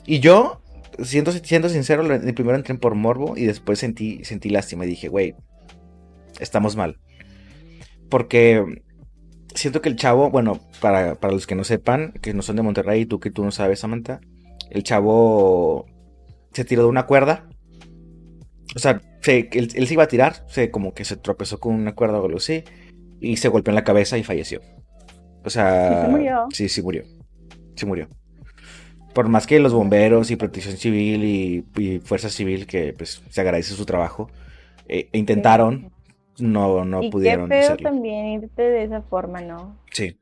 Y 0.05 0.19
yo, 0.19 0.61
siendo, 1.03 1.31
siendo 1.31 1.69
sincero, 1.69 2.03
primero 2.35 2.55
entré 2.55 2.75
por 2.75 2.95
morbo 2.95 3.35
y 3.37 3.45
después 3.45 3.79
sentí, 3.79 4.23
sentí 4.23 4.49
lástima 4.49 4.85
y 4.85 4.89
dije, 4.89 5.07
güey, 5.07 5.35
estamos 6.39 6.75
mal. 6.75 6.99
Porque 8.09 8.63
siento 9.53 9.81
que 9.81 9.89
el 9.89 9.95
chavo, 9.95 10.29
bueno, 10.29 10.59
para, 10.81 11.17
los 11.21 11.47
que 11.47 11.55
no 11.55 11.63
sepan, 11.63 12.13
que 12.21 12.33
no 12.33 12.41
son 12.41 12.55
de 12.55 12.61
Monterrey, 12.61 13.05
tú 13.05 13.19
que 13.19 13.31
tú 13.31 13.43
no 13.43 13.51
sabes, 13.51 13.79
Samantha, 13.79 14.21
el 14.69 14.83
chavo 14.83 15.85
se 16.53 16.65
tiró 16.65 16.83
de 16.83 16.89
una 16.89 17.05
cuerda. 17.05 17.47
O 18.75 18.79
sea, 18.79 19.01
él, 19.25 19.87
se 19.87 19.93
iba 19.93 20.03
a 20.03 20.07
tirar, 20.07 20.45
se, 20.47 20.69
como 20.69 20.93
que 20.93 21.05
se 21.05 21.17
tropezó 21.17 21.59
con 21.59 21.73
una 21.73 21.95
cuerda 21.95 22.19
o 22.19 22.25
algo 22.25 22.37
así, 22.37 22.63
y 23.19 23.37
se 23.37 23.47
golpeó 23.47 23.71
en 23.71 23.75
la 23.75 23.83
cabeza 23.83 24.17
y 24.17 24.23
falleció. 24.23 24.61
O 25.43 25.49
sea, 25.49 26.05
sí, 26.05 26.11
murió. 26.11 26.47
Sí, 26.51 26.69
sí 26.69 26.81
murió. 26.81 27.03
Sí 27.75 27.85
murió. 27.85 28.07
Por 29.15 29.29
más 29.29 29.47
que 29.47 29.61
los 29.61 29.73
bomberos 29.73 30.29
y 30.29 30.35
protección 30.35 30.75
civil 30.75 31.23
y, 31.23 31.99
fuerza 31.99 32.29
civil, 32.29 32.67
que 32.67 32.93
pues 32.93 33.23
se 33.29 33.41
agradece 33.41 33.73
su 33.73 33.85
trabajo, 33.85 34.29
eh, 34.89 35.07
intentaron, 35.13 35.91
no, 36.37 36.83
no 36.83 37.01
y 37.01 37.09
pudieron. 37.09 37.49
Qué 37.49 37.61
feo 37.61 37.77
también 37.77 38.25
irte 38.43 38.61
de 38.61 38.83
esa 38.83 39.01
forma, 39.03 39.39
¿no? 39.39 39.79
Sí. 39.91 40.17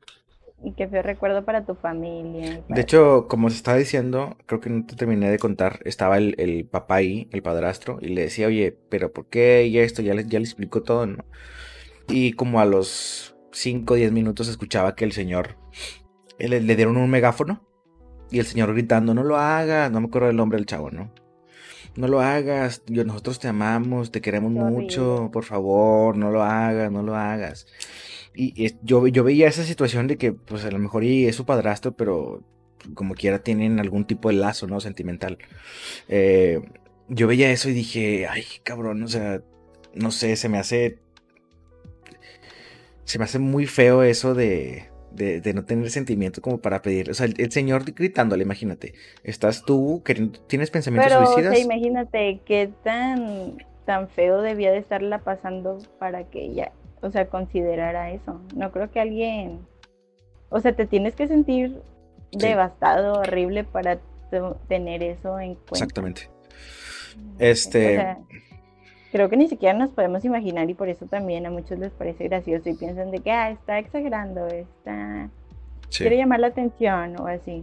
Y 0.62 0.74
qué 0.74 0.86
feo 0.86 1.02
recuerdo 1.02 1.44
para 1.44 1.66
tu 1.66 1.74
familia. 1.74 2.62
De 2.68 2.80
hecho, 2.80 3.26
como 3.28 3.50
se 3.50 3.56
estaba 3.56 3.76
diciendo, 3.76 4.36
creo 4.46 4.60
que 4.60 4.70
no 4.70 4.86
te 4.86 4.94
terminé 4.94 5.28
de 5.28 5.40
contar, 5.40 5.80
estaba 5.84 6.16
el, 6.16 6.68
papá 6.70 6.94
ahí, 6.94 7.28
el 7.32 7.42
padrastro, 7.42 7.98
y 8.00 8.10
le 8.10 8.22
decía, 8.22 8.46
oye, 8.46 8.78
pero 8.90 9.12
¿por 9.12 9.26
qué? 9.26 9.66
Y 9.66 9.76
esto, 9.78 10.02
ya 10.02 10.14
le, 10.14 10.24
ya 10.24 10.38
le 10.38 10.44
explicó 10.44 10.84
todo, 10.84 11.04
¿no? 11.06 11.24
Y 12.08 12.34
como 12.34 12.60
a 12.60 12.64
los 12.64 13.36
5 13.50 13.92
o 13.92 13.96
10 13.96 14.12
minutos 14.12 14.46
escuchaba 14.48 14.94
que 14.94 15.04
el 15.04 15.10
señor 15.12 15.56
le, 16.38 16.60
le, 16.60 16.76
dieron 16.76 16.96
un 16.96 17.10
megáfono 17.10 17.66
y 18.34 18.40
el 18.40 18.46
señor 18.46 18.72
gritando, 18.72 19.14
no 19.14 19.22
lo 19.22 19.36
hagas, 19.36 19.92
no 19.92 20.00
me 20.00 20.08
acuerdo 20.08 20.28
el 20.28 20.36
nombre 20.36 20.58
del 20.58 20.66
chavo, 20.66 20.90
¿no? 20.90 21.12
No 21.94 22.08
lo 22.08 22.20
hagas, 22.20 22.82
yo, 22.88 23.04
nosotros 23.04 23.38
te 23.38 23.46
amamos, 23.46 24.10
te 24.10 24.20
queremos 24.20 24.50
mucho, 24.50 25.30
por 25.32 25.44
favor, 25.44 26.16
no 26.16 26.32
lo 26.32 26.42
hagas, 26.42 26.90
no 26.90 27.04
lo 27.04 27.14
hagas. 27.14 27.68
Y, 28.34 28.74
yo, 28.82 29.06
yo 29.06 29.22
veía 29.22 29.46
esa 29.46 29.62
situación 29.62 30.08
de 30.08 30.16
que, 30.16 30.32
pues 30.32 30.64
a 30.64 30.72
lo 30.72 30.80
mejor 30.80 31.04
y 31.04 31.26
es 31.26 31.36
su 31.36 31.46
padrastro, 31.46 31.92
pero 31.92 32.42
como 32.94 33.14
quiera 33.14 33.38
tienen 33.38 33.78
algún 33.78 34.04
tipo 34.04 34.30
de 34.30 34.34
lazo, 34.34 34.66
¿no? 34.66 34.80
Sentimental. 34.80 35.38
Eh, 36.08 36.60
yo 37.06 37.28
veía 37.28 37.52
eso 37.52 37.68
y 37.68 37.72
dije, 37.72 38.26
ay, 38.26 38.42
cabrón, 38.64 39.00
o 39.04 39.08
sea, 39.08 39.42
no 39.94 40.10
sé, 40.10 40.34
se 40.34 40.48
me 40.48 40.58
hace... 40.58 40.98
Se 43.04 43.18
me 43.18 43.26
hace 43.26 43.38
muy 43.38 43.66
feo 43.66 44.02
eso 44.02 44.34
de, 44.34 44.88
de, 45.14 45.52
no 45.54 45.64
tener 45.64 45.90
sentimiento 45.90 46.40
como 46.40 46.58
para 46.58 46.82
pedir. 46.82 47.10
O 47.10 47.14
sea, 47.14 47.26
el, 47.26 47.52
señor 47.52 47.84
gritándole, 47.92 48.42
imagínate. 48.42 48.94
Estás 49.22 49.64
tú, 49.64 50.02
queriendo, 50.04 50.38
tienes 50.40 50.70
pensamientos 50.70 51.12
Pero, 51.12 51.26
suicidas. 51.26 51.52
O 51.52 51.56
sea, 51.56 51.64
imagínate 51.64 52.40
qué 52.44 52.70
tan, 52.82 53.64
tan 53.84 54.08
feo 54.08 54.42
debía 54.42 54.72
de 54.72 54.78
estarla 54.78 55.18
pasando 55.18 55.78
para 55.98 56.24
que 56.24 56.44
ella 56.44 56.72
o 57.04 57.10
sea, 57.10 57.26
considerara 57.28 58.10
eso. 58.10 58.40
No 58.56 58.72
creo 58.72 58.90
que 58.90 58.98
alguien, 58.98 59.66
o 60.48 60.58
sea, 60.60 60.74
te 60.74 60.86
tienes 60.86 61.14
que 61.14 61.28
sentir 61.28 61.82
devastado, 62.32 63.20
horrible 63.20 63.62
para 63.62 63.98
tener 64.68 65.02
eso 65.02 65.38
en 65.38 65.54
cuenta. 65.54 65.72
Exactamente. 65.72 66.30
Este... 67.38 68.16
creo 69.14 69.30
que 69.30 69.36
ni 69.36 69.46
siquiera 69.46 69.78
nos 69.78 69.90
podemos 69.90 70.24
imaginar 70.24 70.68
y 70.68 70.74
por 70.74 70.88
eso 70.88 71.06
también 71.06 71.46
a 71.46 71.50
muchos 71.50 71.78
les 71.78 71.92
parece 71.92 72.24
gracioso 72.24 72.68
y 72.68 72.74
piensan 72.74 73.12
de 73.12 73.20
que, 73.20 73.30
ah, 73.30 73.48
está 73.48 73.78
exagerando, 73.78 74.48
está... 74.48 75.30
Quiere 75.96 76.16
llamar 76.16 76.40
la 76.40 76.48
atención 76.48 77.20
o 77.20 77.28
así. 77.28 77.62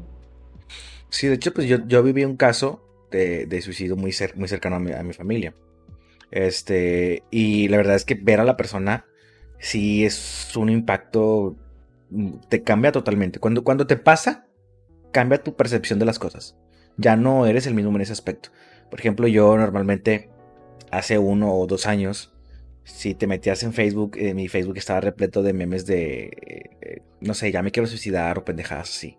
Sí, 1.09 1.27
de 1.27 1.33
hecho, 1.33 1.53
pues 1.53 1.67
yo, 1.67 1.85
yo 1.85 2.03
viví 2.03 2.23
un 2.23 2.37
caso 2.37 2.81
de, 3.11 3.47
de 3.47 3.61
suicidio 3.61 3.97
muy, 3.97 4.15
muy 4.35 4.47
cercano 4.47 4.77
a 4.77 4.79
mi, 4.79 4.93
a 4.93 5.03
mi, 5.03 5.11
familia. 5.11 5.53
Este, 6.31 7.23
y 7.31 7.67
la 7.67 7.75
verdad 7.75 7.97
es 7.97 8.05
que 8.05 8.15
ver 8.15 8.39
a 8.39 8.45
la 8.45 8.55
persona 8.55 9.05
sí 9.59 10.05
es 10.05 10.55
un 10.55 10.69
impacto, 10.69 11.57
mm, 12.11 12.35
te 12.47 12.63
cambia 12.63 12.93
totalmente. 12.93 13.41
Cuando, 13.41 13.65
cuando 13.65 13.87
te 13.87 13.97
pasa, 13.97 14.47
cambia 15.11 15.43
tu 15.43 15.57
percepción 15.57 15.99
de 15.99 16.05
las 16.05 16.17
cosas. 16.17 16.55
Ya 16.95 17.17
no 17.17 17.45
eres 17.45 17.67
el 17.67 17.73
mismo 17.73 17.93
en 17.93 18.03
ese 18.03 18.13
aspecto. 18.13 18.51
Por 18.89 19.01
ejemplo, 19.01 19.27
yo 19.27 19.57
normalmente 19.57 20.29
hace 20.91 21.17
uno 21.17 21.53
o 21.55 21.67
dos 21.67 21.87
años, 21.87 22.33
si 22.83 23.15
te 23.15 23.27
metías 23.27 23.63
en 23.63 23.73
Facebook, 23.73 24.17
eh, 24.17 24.33
mi 24.33 24.47
Facebook 24.47 24.77
estaba 24.77 25.01
repleto 25.01 25.43
de 25.43 25.53
memes 25.53 25.85
de, 25.85 26.69
eh, 26.81 27.01
no 27.19 27.33
sé, 27.33 27.51
ya 27.51 27.61
me 27.61 27.71
quiero 27.71 27.87
suicidar 27.87 28.37
o 28.37 28.45
pendejadas 28.45 28.89
así. 28.89 29.17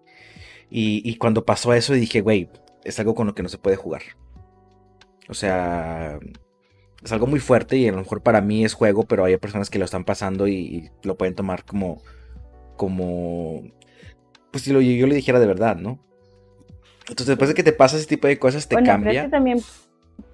Y, 0.70 1.02
y 1.08 1.16
cuando 1.16 1.44
pasó 1.44 1.74
eso 1.74 1.92
dije, 1.92 2.20
güey, 2.20 2.48
es 2.84 2.98
algo 2.98 3.14
con 3.14 3.26
lo 3.26 3.34
que 3.34 3.42
no 3.42 3.48
se 3.48 3.58
puede 3.58 3.76
jugar. 3.76 4.02
O 5.28 5.34
sea, 5.34 6.18
es 7.02 7.12
algo 7.12 7.26
muy 7.26 7.40
fuerte 7.40 7.76
y 7.76 7.88
a 7.88 7.92
lo 7.92 7.98
mejor 7.98 8.22
para 8.22 8.40
mí 8.40 8.64
es 8.64 8.74
juego, 8.74 9.04
pero 9.04 9.24
hay 9.24 9.36
personas 9.36 9.70
que 9.70 9.78
lo 9.78 9.84
están 9.84 10.04
pasando 10.04 10.46
y, 10.48 10.90
lo 11.02 11.16
pueden 11.16 11.34
tomar 11.34 11.64
como, 11.64 12.02
como, 12.76 13.62
pues 14.50 14.64
si 14.64 14.72
lo, 14.72 14.80
yo 14.80 15.06
le 15.06 15.14
dijera 15.14 15.40
de 15.40 15.46
verdad, 15.46 15.76
¿no? 15.76 15.98
Entonces 17.02 17.26
después 17.26 17.48
de 17.48 17.54
que 17.54 17.64
te 17.64 17.72
pasa 17.72 17.96
ese 17.96 18.06
tipo 18.06 18.28
de 18.28 18.38
cosas 18.38 18.68
te 18.68 18.80
cambia. 18.82 19.28
también, 19.28 19.60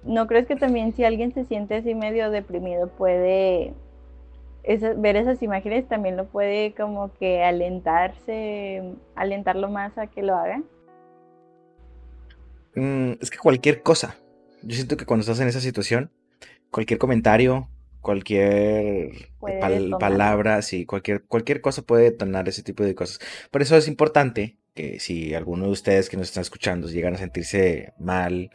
¿No 0.03 0.27
crees 0.27 0.47
que 0.47 0.55
también 0.55 0.93
si 0.93 1.03
alguien 1.03 1.33
se 1.33 1.45
siente 1.45 1.75
así 1.75 1.93
medio 1.93 2.31
deprimido 2.31 2.87
puede 2.89 3.73
ver 4.97 5.15
esas 5.15 5.41
imágenes 5.41 5.87
también 5.87 6.15
lo 6.15 6.27
puede 6.27 6.73
como 6.73 7.13
que 7.15 7.43
alentarse, 7.43 8.83
alentarlo 9.15 9.69
más 9.69 9.97
a 9.97 10.07
que 10.07 10.21
lo 10.21 10.35
haga? 10.35 10.61
Mm, 12.75 13.13
es 13.21 13.29
que 13.31 13.37
cualquier 13.37 13.81
cosa. 13.81 14.17
Yo 14.61 14.75
siento 14.75 14.97
que 14.97 15.05
cuando 15.05 15.21
estás 15.21 15.39
en 15.39 15.47
esa 15.47 15.61
situación, 15.61 16.11
cualquier 16.69 16.99
comentario, 16.99 17.69
cualquier 18.01 19.11
palabra, 19.99 20.61
sí, 20.61 20.85
cualquier, 20.85 21.23
cualquier 21.23 21.61
cosa 21.61 21.81
puede 21.81 22.03
detonar 22.03 22.47
ese 22.47 22.63
tipo 22.63 22.83
de 22.83 22.95
cosas. 22.95 23.19
Por 23.51 23.61
eso 23.61 23.75
es 23.75 23.87
importante 23.87 24.57
que 24.75 24.99
si 24.99 25.33
alguno 25.33 25.65
de 25.65 25.71
ustedes 25.71 26.09
que 26.09 26.17
nos 26.17 26.27
están 26.27 26.41
escuchando 26.41 26.87
llegan 26.87 27.15
a 27.15 27.17
sentirse 27.17 27.93
mal, 27.97 28.51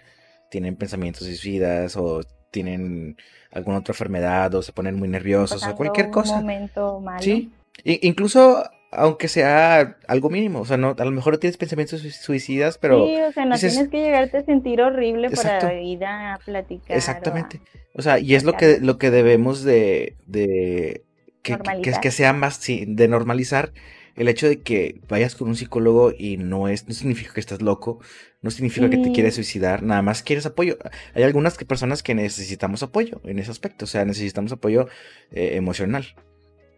tienen 0.54 0.76
pensamientos 0.76 1.26
suicidas 1.26 1.96
o 1.96 2.20
tienen 2.52 3.16
alguna 3.50 3.78
otra 3.78 3.90
enfermedad 3.90 4.54
o 4.54 4.62
se 4.62 4.72
ponen 4.72 4.94
muy 4.94 5.08
nerviosos 5.08 5.66
o 5.66 5.74
cualquier 5.74 6.10
cosa. 6.10 6.36
momento 6.36 7.00
malo. 7.00 7.20
Sí. 7.20 7.50
incluso 7.82 8.62
aunque 8.92 9.26
sea 9.26 9.96
algo 10.06 10.30
mínimo, 10.30 10.60
o 10.60 10.64
sea, 10.64 10.76
no, 10.76 10.94
a 10.96 11.04
lo 11.04 11.10
mejor 11.10 11.32
no 11.32 11.38
tienes 11.40 11.56
pensamientos 11.56 12.02
suicidas, 12.02 12.78
pero... 12.78 13.04
Sí, 13.04 13.16
o 13.20 13.32
sea, 13.32 13.44
no 13.46 13.58
tienes 13.58 13.88
que 13.88 13.96
llegarte 13.96 14.38
a 14.38 14.44
sentir 14.44 14.80
horrible 14.80 15.28
para 15.30 15.74
ir 15.82 16.04
a 16.04 16.38
platicar. 16.44 16.96
Exactamente. 16.96 17.60
O, 17.92 18.02
sea, 18.02 18.20
y 18.20 18.36
es 18.36 18.44
lo 18.44 18.52
que, 18.52 18.78
lo 18.78 18.96
que 18.96 19.10
debemos 19.10 19.64
de... 19.64 20.14
de 20.26 21.02
que, 21.42 21.58
que, 22.00 22.10
sea 22.12 22.32
más, 22.32 22.54
sí, 22.58 22.84
de 22.86 23.08
normalizar 23.08 23.72
el 24.16 24.28
hecho 24.28 24.48
de 24.48 24.60
que 24.60 25.00
vayas 25.08 25.34
con 25.34 25.48
un 25.48 25.56
psicólogo 25.56 26.12
y 26.16 26.36
no 26.36 26.68
es, 26.68 26.86
no 26.86 26.94
significa 26.94 27.32
que 27.34 27.40
estás 27.40 27.62
loco, 27.62 28.00
no 28.42 28.50
significa 28.50 28.88
que 28.90 28.98
te 28.98 29.12
quieres 29.12 29.34
suicidar, 29.34 29.82
nada 29.82 30.02
más 30.02 30.22
quieres 30.22 30.46
apoyo. 30.46 30.76
Hay 31.14 31.22
algunas 31.22 31.56
personas 31.64 32.02
que 32.02 32.14
necesitamos 32.14 32.82
apoyo 32.82 33.20
en 33.24 33.38
ese 33.38 33.50
aspecto, 33.50 33.86
o 33.86 33.88
sea, 33.88 34.04
necesitamos 34.04 34.52
apoyo 34.52 34.86
eh, 35.32 35.56
emocional. 35.56 36.04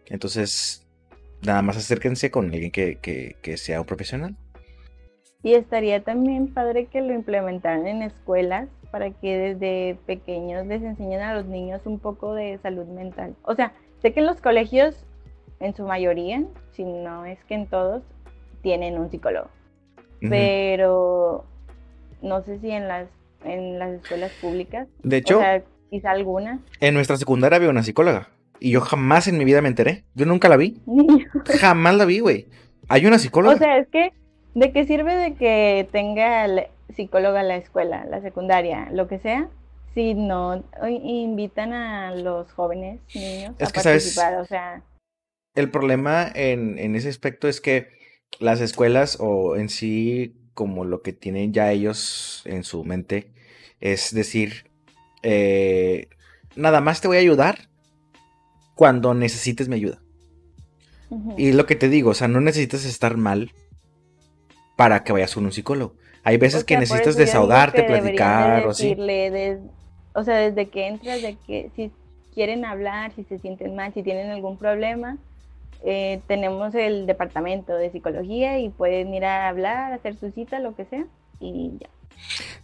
Entonces, 0.07 0.87
nada 1.45 1.61
más 1.61 1.77
acérquense 1.77 2.31
con 2.31 2.45
alguien 2.45 2.71
que, 2.71 3.57
sea 3.57 3.81
un 3.81 3.85
profesional. 3.85 4.35
Y 5.43 5.53
estaría 5.53 6.03
también 6.03 6.53
padre 6.53 6.87
que 6.87 7.01
lo 7.01 7.13
implementaran 7.13 7.85
en 7.87 8.01
escuelas 8.01 8.67
para 8.91 9.11
que 9.11 9.37
desde 9.37 9.99
pequeños 10.05 10.65
les 10.65 10.81
enseñen 10.81 11.21
a 11.21 11.35
los 11.35 11.45
niños 11.45 11.81
un 11.85 11.99
poco 11.99 12.33
de 12.33 12.57
salud 12.63 12.85
mental. 12.87 13.35
O 13.43 13.53
sea, 13.55 13.73
sé 14.01 14.13
que 14.13 14.21
en 14.21 14.25
los 14.25 14.41
colegios, 14.41 15.05
en 15.59 15.75
su 15.75 15.83
mayoría, 15.83 16.43
si 16.71 16.83
no 16.83 17.25
es 17.25 17.43
que 17.45 17.55
en 17.55 17.67
todos, 17.67 18.03
tienen 18.61 18.97
un 18.97 19.09
psicólogo. 19.09 19.49
Pero 20.19 21.45
no 22.21 22.41
sé 22.43 22.59
si 22.59 22.71
en 22.71 22.87
las, 22.87 23.07
en 23.43 23.79
las 23.79 23.91
escuelas 23.91 24.31
públicas. 24.41 24.87
De 25.03 25.17
hecho, 25.17 25.41
quizá 25.89 26.11
algunas. 26.11 26.59
En 26.79 26.93
nuestra 26.93 27.17
secundaria 27.17 27.57
había 27.57 27.69
una 27.69 27.83
psicóloga. 27.83 28.29
Y 28.59 28.71
yo 28.71 28.81
jamás 28.81 29.27
en 29.27 29.37
mi 29.37 29.45
vida 29.45 29.61
me 29.61 29.67
enteré. 29.67 30.03
Yo 30.15 30.25
nunca 30.25 30.49
la 30.49 30.57
vi. 30.57 30.81
jamás 31.59 31.95
la 31.95 32.05
vi, 32.05 32.19
güey. 32.19 32.47
Hay 32.87 33.05
una 33.05 33.19
psicóloga. 33.19 33.55
O 33.55 33.59
sea, 33.59 33.77
es 33.77 33.87
que, 33.89 34.13
¿de 34.55 34.71
qué 34.71 34.85
sirve 34.85 35.15
de 35.15 35.35
que 35.35 35.87
tenga 35.91 36.47
psicóloga 36.95 37.43
la 37.43 37.57
escuela, 37.57 38.05
la 38.05 38.21
secundaria, 38.21 38.89
lo 38.91 39.07
que 39.07 39.19
sea? 39.19 39.49
Si 39.93 40.13
no 40.13 40.63
invitan 40.87 41.73
a 41.73 42.11
los 42.15 42.51
jóvenes, 42.51 42.99
niños, 43.15 43.55
a 43.59 43.67
participar, 43.69 44.37
o 44.37 44.45
sea. 44.45 44.81
El 45.57 45.71
problema 45.71 46.31
en, 46.33 46.77
en 46.79 46.95
ese 46.95 47.09
aspecto 47.09 47.47
es 47.47 47.59
que 47.59 47.89
las 48.39 48.61
escuelas 48.61 49.17
o 49.19 49.55
en 49.55 49.69
sí, 49.69 50.35
como 50.53 50.85
lo 50.85 51.01
que 51.01 51.13
tienen 51.13 51.51
ya 51.51 51.71
ellos 51.71 52.43
en 52.45 52.63
su 52.63 52.83
mente, 52.83 53.31
es 53.79 54.13
decir, 54.13 54.69
eh, 55.23 56.09
nada 56.55 56.79
más 56.81 57.01
te 57.01 57.07
voy 57.07 57.17
a 57.17 57.21
ayudar 57.21 57.69
cuando 58.75 59.13
necesites 59.13 59.67
mi 59.67 59.75
ayuda. 59.75 59.99
Y 61.37 61.53
lo 61.53 61.65
que 61.65 61.75
te 61.75 61.87
digo, 61.87 62.09
o 62.09 62.13
sea, 62.13 62.27
no 62.27 62.41
necesitas 62.41 62.83
estar 62.83 63.15
mal 63.15 63.51
para 64.75 65.03
que 65.03 65.13
vayas 65.13 65.33
con 65.33 65.45
un 65.45 65.53
psicólogo. 65.53 65.95
Hay 66.23 66.37
veces 66.37 66.65
que 66.65 66.77
necesitas 66.77 67.15
desahogarte, 67.15 67.83
platicar 67.83 68.67
o 68.67 68.71
así. 68.71 68.93
o 70.13 70.23
sea, 70.23 70.35
desde 70.35 70.67
que 70.69 70.87
entras, 70.87 71.21
de 71.21 71.37
que 71.47 71.71
si 71.75 71.91
quieren 72.33 72.65
hablar, 72.65 73.13
si 73.15 73.23
se 73.23 73.39
sienten 73.39 73.75
mal, 73.75 73.93
si 73.93 74.03
tienen 74.03 74.29
algún 74.31 74.57
problema, 74.57 75.17
eh, 75.85 76.21
tenemos 76.27 76.75
el 76.75 77.05
departamento 77.05 77.75
de 77.75 77.91
psicología 77.91 78.59
y 78.59 78.69
pueden 78.69 79.13
ir 79.13 79.25
a 79.25 79.47
hablar, 79.47 79.93
hacer 79.93 80.17
su 80.17 80.31
cita, 80.31 80.59
lo 80.59 80.75
que 80.75 80.85
sea, 80.85 81.05
y 81.39 81.71
ya. 81.79 81.89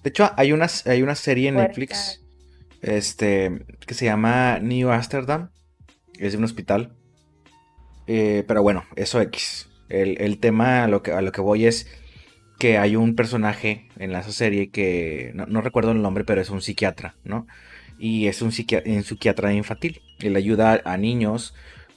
De 0.03 0.09
hecho, 0.09 0.31
hay 0.35 0.51
una, 0.51 0.67
hay 0.85 1.01
una 1.01 1.15
serie 1.15 1.49
en 1.49 1.55
Netflix 1.55 2.23
este, 2.81 3.65
que 3.85 3.93
se 3.93 4.05
llama 4.05 4.59
New 4.59 4.91
Amsterdam, 4.91 5.49
es 6.19 6.33
de 6.33 6.37
un 6.37 6.43
hospital. 6.43 6.93
Eh, 8.07 8.43
pero 8.47 8.61
bueno, 8.61 8.83
eso 8.95 9.21
X. 9.21 9.69
El, 9.89 10.39
tema 10.39 10.83
a 10.83 10.87
lo, 10.87 11.03
que, 11.03 11.11
a 11.11 11.21
lo 11.21 11.31
que 11.31 11.41
voy 11.41 11.67
es 11.67 11.87
que 12.57 12.77
hay 12.77 12.95
un 12.95 13.15
personaje 13.15 13.89
en 13.99 14.11
la 14.11 14.23
serie 14.23 14.71
que 14.71 15.31
no, 15.35 15.61
recuerdo 15.61 15.91
el 15.91 16.01
nombre, 16.01 16.23
pero 16.23 16.41
es 16.41 16.49
un 16.49 16.61
psiquiatra, 16.61 17.15
¿no? 17.23 17.45
Y 17.99 18.27
es 18.27 18.41
un, 18.41 18.51
psiquiatra, 18.51 19.53
infantil. 19.53 20.01
Él 20.19 20.35
ayuda 20.35 20.81
a 20.83 20.97
niños 20.97 21.53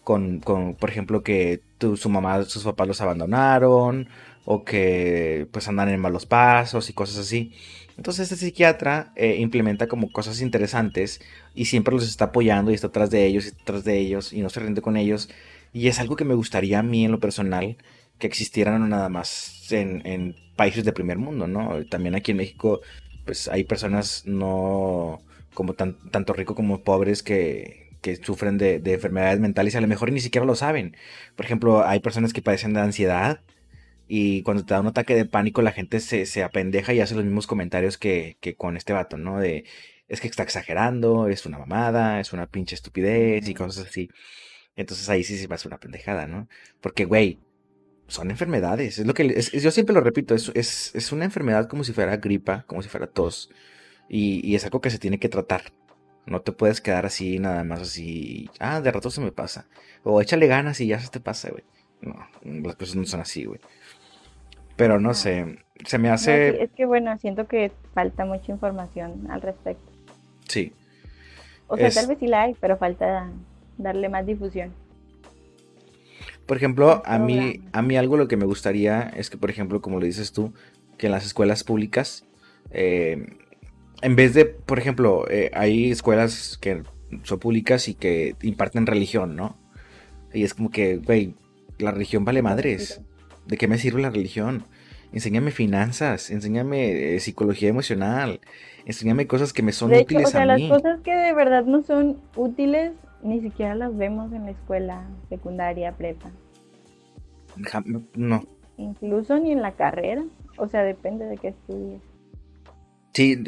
con, 0.07 0.41
por 0.79 0.89
ejemplo, 0.89 1.25
que 1.25 1.63
su 1.97 2.09
mamá, 2.09 2.45
sus 2.45 2.63
papás 2.63 2.87
los 2.87 3.01
abandonaron 3.01 4.09
o 4.45 4.63
que 4.63 5.49
pues 5.51 5.67
andan 5.67 5.89
en 5.89 5.99
malos 5.99 6.27
pasos 6.27 6.89
y 6.89 6.93
cosas 6.93 7.19
así. 7.19 7.53
Entonces 7.97 8.31
este 8.31 8.47
psiquiatra 8.47 9.13
eh, 9.17 9.35
implementa 9.41 9.89
como 9.89 10.13
cosas 10.13 10.41
interesantes 10.43 11.21
y 11.57 11.65
siempre 11.65 11.93
los 11.93 12.07
está 12.07 12.27
apoyando 12.27 12.71
y 12.71 12.75
está 12.75 12.87
atrás 12.87 13.11
de 13.11 13.27
ellos 13.27 13.47
y 13.47 13.61
atrás 13.61 13.83
de 13.83 13.99
ellos 13.99 14.33
y 14.33 14.43
no 14.43 14.49
se 14.49 14.61
rinde 14.61 14.81
con 14.81 14.97
ellos. 14.97 15.29
Y 15.73 15.89
es 15.89 15.99
algo 15.99 16.15
que 16.15 16.25
me 16.25 16.35
gustaría 16.35 16.79
a 16.79 16.85
mí 16.85 17.05
en 17.05 17.11
lo 17.11 17.19
personal 17.19 17.77
que 18.21 18.29
existieran 18.29 18.89
nada 18.89 19.09
más 19.09 19.73
en, 19.73 20.37
países 20.55 20.85
de 20.85 20.93
primer 20.93 21.19
mundo, 21.19 21.49
¿no? 21.49 21.85
También 21.91 22.15
aquí 22.15 22.31
en 22.31 22.37
México 22.37 22.81
pues 23.25 23.49
hay 23.49 23.65
personas 23.65 24.23
no 24.25 25.21
como 25.53 25.75
tanto 25.75 26.33
ricos 26.33 26.55
como 26.55 26.85
pobres 26.85 27.25
que, 27.25 27.86
que 28.01 28.17
sufren 28.17 28.59
de, 28.59 28.79
de, 28.79 28.95
enfermedades 28.95 29.41
mentales 29.41 29.75
y 29.75 29.77
a 29.79 29.81
lo 29.81 29.89
mejor 29.89 30.13
ni 30.13 30.21
siquiera 30.21 30.47
lo 30.47 30.55
saben. 30.55 30.97
Por 31.37 31.47
ejemplo, 31.47 31.87
hay 31.87 32.01
personas 32.01 32.33
que 32.33 32.43
padecen 32.43 32.73
de 32.75 32.81
ansiedad 32.81 33.41
y 34.09 34.43
cuando 34.43 34.65
te 34.65 34.75
da 34.75 34.81
un 34.81 34.87
ataque 34.87 35.15
de 35.15 35.25
pánico, 35.25 35.63
la 35.63 35.73
gente 35.73 36.01
se, 36.01 36.27
se 36.27 36.43
apendeja 36.45 36.93
y 36.95 37.01
hace 37.01 37.15
los 37.15 37.25
mismos 37.25 37.47
comentarios 37.47 37.99
que, 37.99 38.37
que, 38.41 38.55
con 38.55 38.77
este 38.77 38.93
vato, 38.93 39.17
¿no? 39.19 39.39
De 39.39 39.65
es 40.09 40.21
que 40.21 40.29
está 40.29 40.43
exagerando, 40.45 41.29
es 41.29 41.47
una 41.47 41.59
mamada, 41.59 42.21
es 42.21 42.33
una 42.33 42.47
pinche 42.47 42.75
estupidez 42.77 43.49
y 43.49 43.55
cosas 43.55 43.89
así. 43.89 44.11
Entonces 44.77 45.09
ahí 45.09 45.25
sí 45.25 45.37
se 45.39 45.47
va 45.49 45.55
a 45.55 45.57
hacer 45.57 45.69
una 45.69 45.81
pendejada, 45.81 46.27
¿no? 46.27 46.49
Porque, 46.81 47.05
güey, 47.05 47.41
son 48.07 48.31
enfermedades. 48.31 48.99
Es 48.99 49.07
lo 49.07 49.15
que 49.15 49.41
yo 49.41 49.71
siempre 49.71 49.95
lo 49.95 50.01
repito, 50.01 50.35
es, 50.35 50.51
es, 50.55 50.95
es, 50.95 51.13
una 51.13 51.25
enfermedad 51.25 51.69
como 51.69 51.85
si 51.85 51.93
fuera 51.93 52.17
gripa, 52.19 52.65
como 52.67 52.83
si 52.83 52.89
fuera 52.89 53.07
tos. 53.09 53.51
Y, 54.09 54.47
y, 54.49 54.55
es 54.55 54.65
algo 54.65 54.81
que 54.81 54.91
se 54.91 54.99
tiene 54.99 55.19
que 55.19 55.29
tratar. 55.29 55.73
No 56.27 56.41
te 56.41 56.53
puedes 56.53 56.81
quedar 56.81 57.07
así, 57.07 57.39
nada 57.39 57.63
más 57.65 57.81
así. 57.81 58.51
Ah, 58.59 58.81
de 58.81 58.91
rato 58.91 59.11
se 59.11 59.21
me 59.21 59.33
pasa. 59.33 59.67
O 60.03 60.21
échale 60.21 60.49
ganas 60.49 60.81
y 60.81 60.89
ya 60.89 60.99
se 60.99 61.09
te 61.09 61.21
pasa, 61.21 61.51
güey. 61.51 61.65
No, 62.01 62.17
las 62.67 62.77
cosas 62.77 62.97
no 62.97 63.05
son 63.05 63.21
así, 63.21 63.45
güey. 63.45 63.61
Pero 64.77 65.01
no 65.01 65.15
sé, 65.15 65.59
se 65.85 65.99
me 65.99 66.11
hace... 66.11 66.63
es 66.63 66.71
que 66.73 66.85
bueno, 66.85 67.17
siento 67.19 67.47
que 67.47 67.73
falta 67.95 68.25
mucha 68.25 68.53
información 68.53 69.27
al 69.31 69.41
respecto. 69.41 69.91
Sí. 70.49 70.73
O 71.69 71.77
sea, 71.77 71.91
tal 71.91 72.07
vez 72.09 72.19
sí 72.19 72.27
la 72.27 72.43
hay, 72.43 72.55
pero 72.61 72.77
falta 72.77 73.31
darle 73.79 74.09
más 74.09 74.27
difusión. 74.27 74.73
Por 76.45 76.57
ejemplo, 76.57 77.03
a 77.05 77.19
mí, 77.19 77.61
a 77.73 77.83
mí 77.83 77.97
algo 77.97 78.17
lo 78.17 78.29
que 78.29 78.37
me 78.37 78.45
gustaría 78.45 79.03
es 79.17 79.31
que, 79.31 79.37
por 79.37 79.51
ejemplo, 79.51 79.81
como 79.81 79.99
lo 79.99 80.07
dices 80.07 80.33
tú, 80.33 80.53
que 80.97 81.07
en 81.07 81.13
las 81.13 81.27
escuelas 81.27 81.65
públicas, 81.65 82.25
eh, 82.71 83.37
en 84.03 84.17
vez 84.17 84.35
de, 84.35 84.45
por 84.45 84.79
ejemplo, 84.79 85.27
eh, 85.31 85.51
hay 85.55 85.91
escuelas 85.91 86.59
que 86.61 86.83
son 87.23 87.39
públicas 87.39 87.89
y 87.89 87.95
que 87.95 88.37
imparten 88.43 88.87
religión, 88.87 89.37
¿no? 89.37 89.57
Y 90.33 90.45
es 90.45 90.55
como 90.55 90.71
que, 90.71 90.99
güey, 90.99 91.35
la 91.79 91.91
religión 91.91 92.25
vale 92.25 92.43
madres. 92.43 93.01
¿De 93.47 93.57
qué 93.57 93.69
me 93.69 93.79
sirve 93.79 94.03
la 94.03 94.11
religión? 94.11 94.65
Enséñame 95.13 95.51
finanzas, 95.51 96.31
enséñame 96.31 97.15
eh, 97.15 97.21
psicología 97.21 97.69
emocional, 97.69 98.41
enséñame 98.85 99.27
cosas 99.27 99.53
que 99.53 99.63
me 99.63 99.73
son 99.73 99.95
útiles 99.95 100.27
o 100.27 100.31
sea, 100.31 100.45
Las 100.45 100.61
cosas 100.63 101.01
que 101.03 101.15
de 101.15 101.33
verdad 101.33 101.65
no 101.65 101.83
son 101.83 102.21
útiles 102.35 102.93
ni 103.23 103.41
siquiera 103.41 103.75
las 103.75 103.97
vemos 103.97 104.33
en 104.33 104.45
la 104.45 104.51
escuela 104.51 105.05
secundaria, 105.29 105.93
prepa. 105.93 106.31
No. 108.15 108.45
Incluso 108.77 109.39
ni 109.39 109.53
en 109.53 109.63
la 109.63 109.73
carrera. 109.73 110.25
O 110.59 110.69
sea, 110.69 110.83
depende 110.83 111.25
de 111.27 111.39
qué 111.39 111.49
estudies. 111.49 112.01
Sí, 113.17 113.43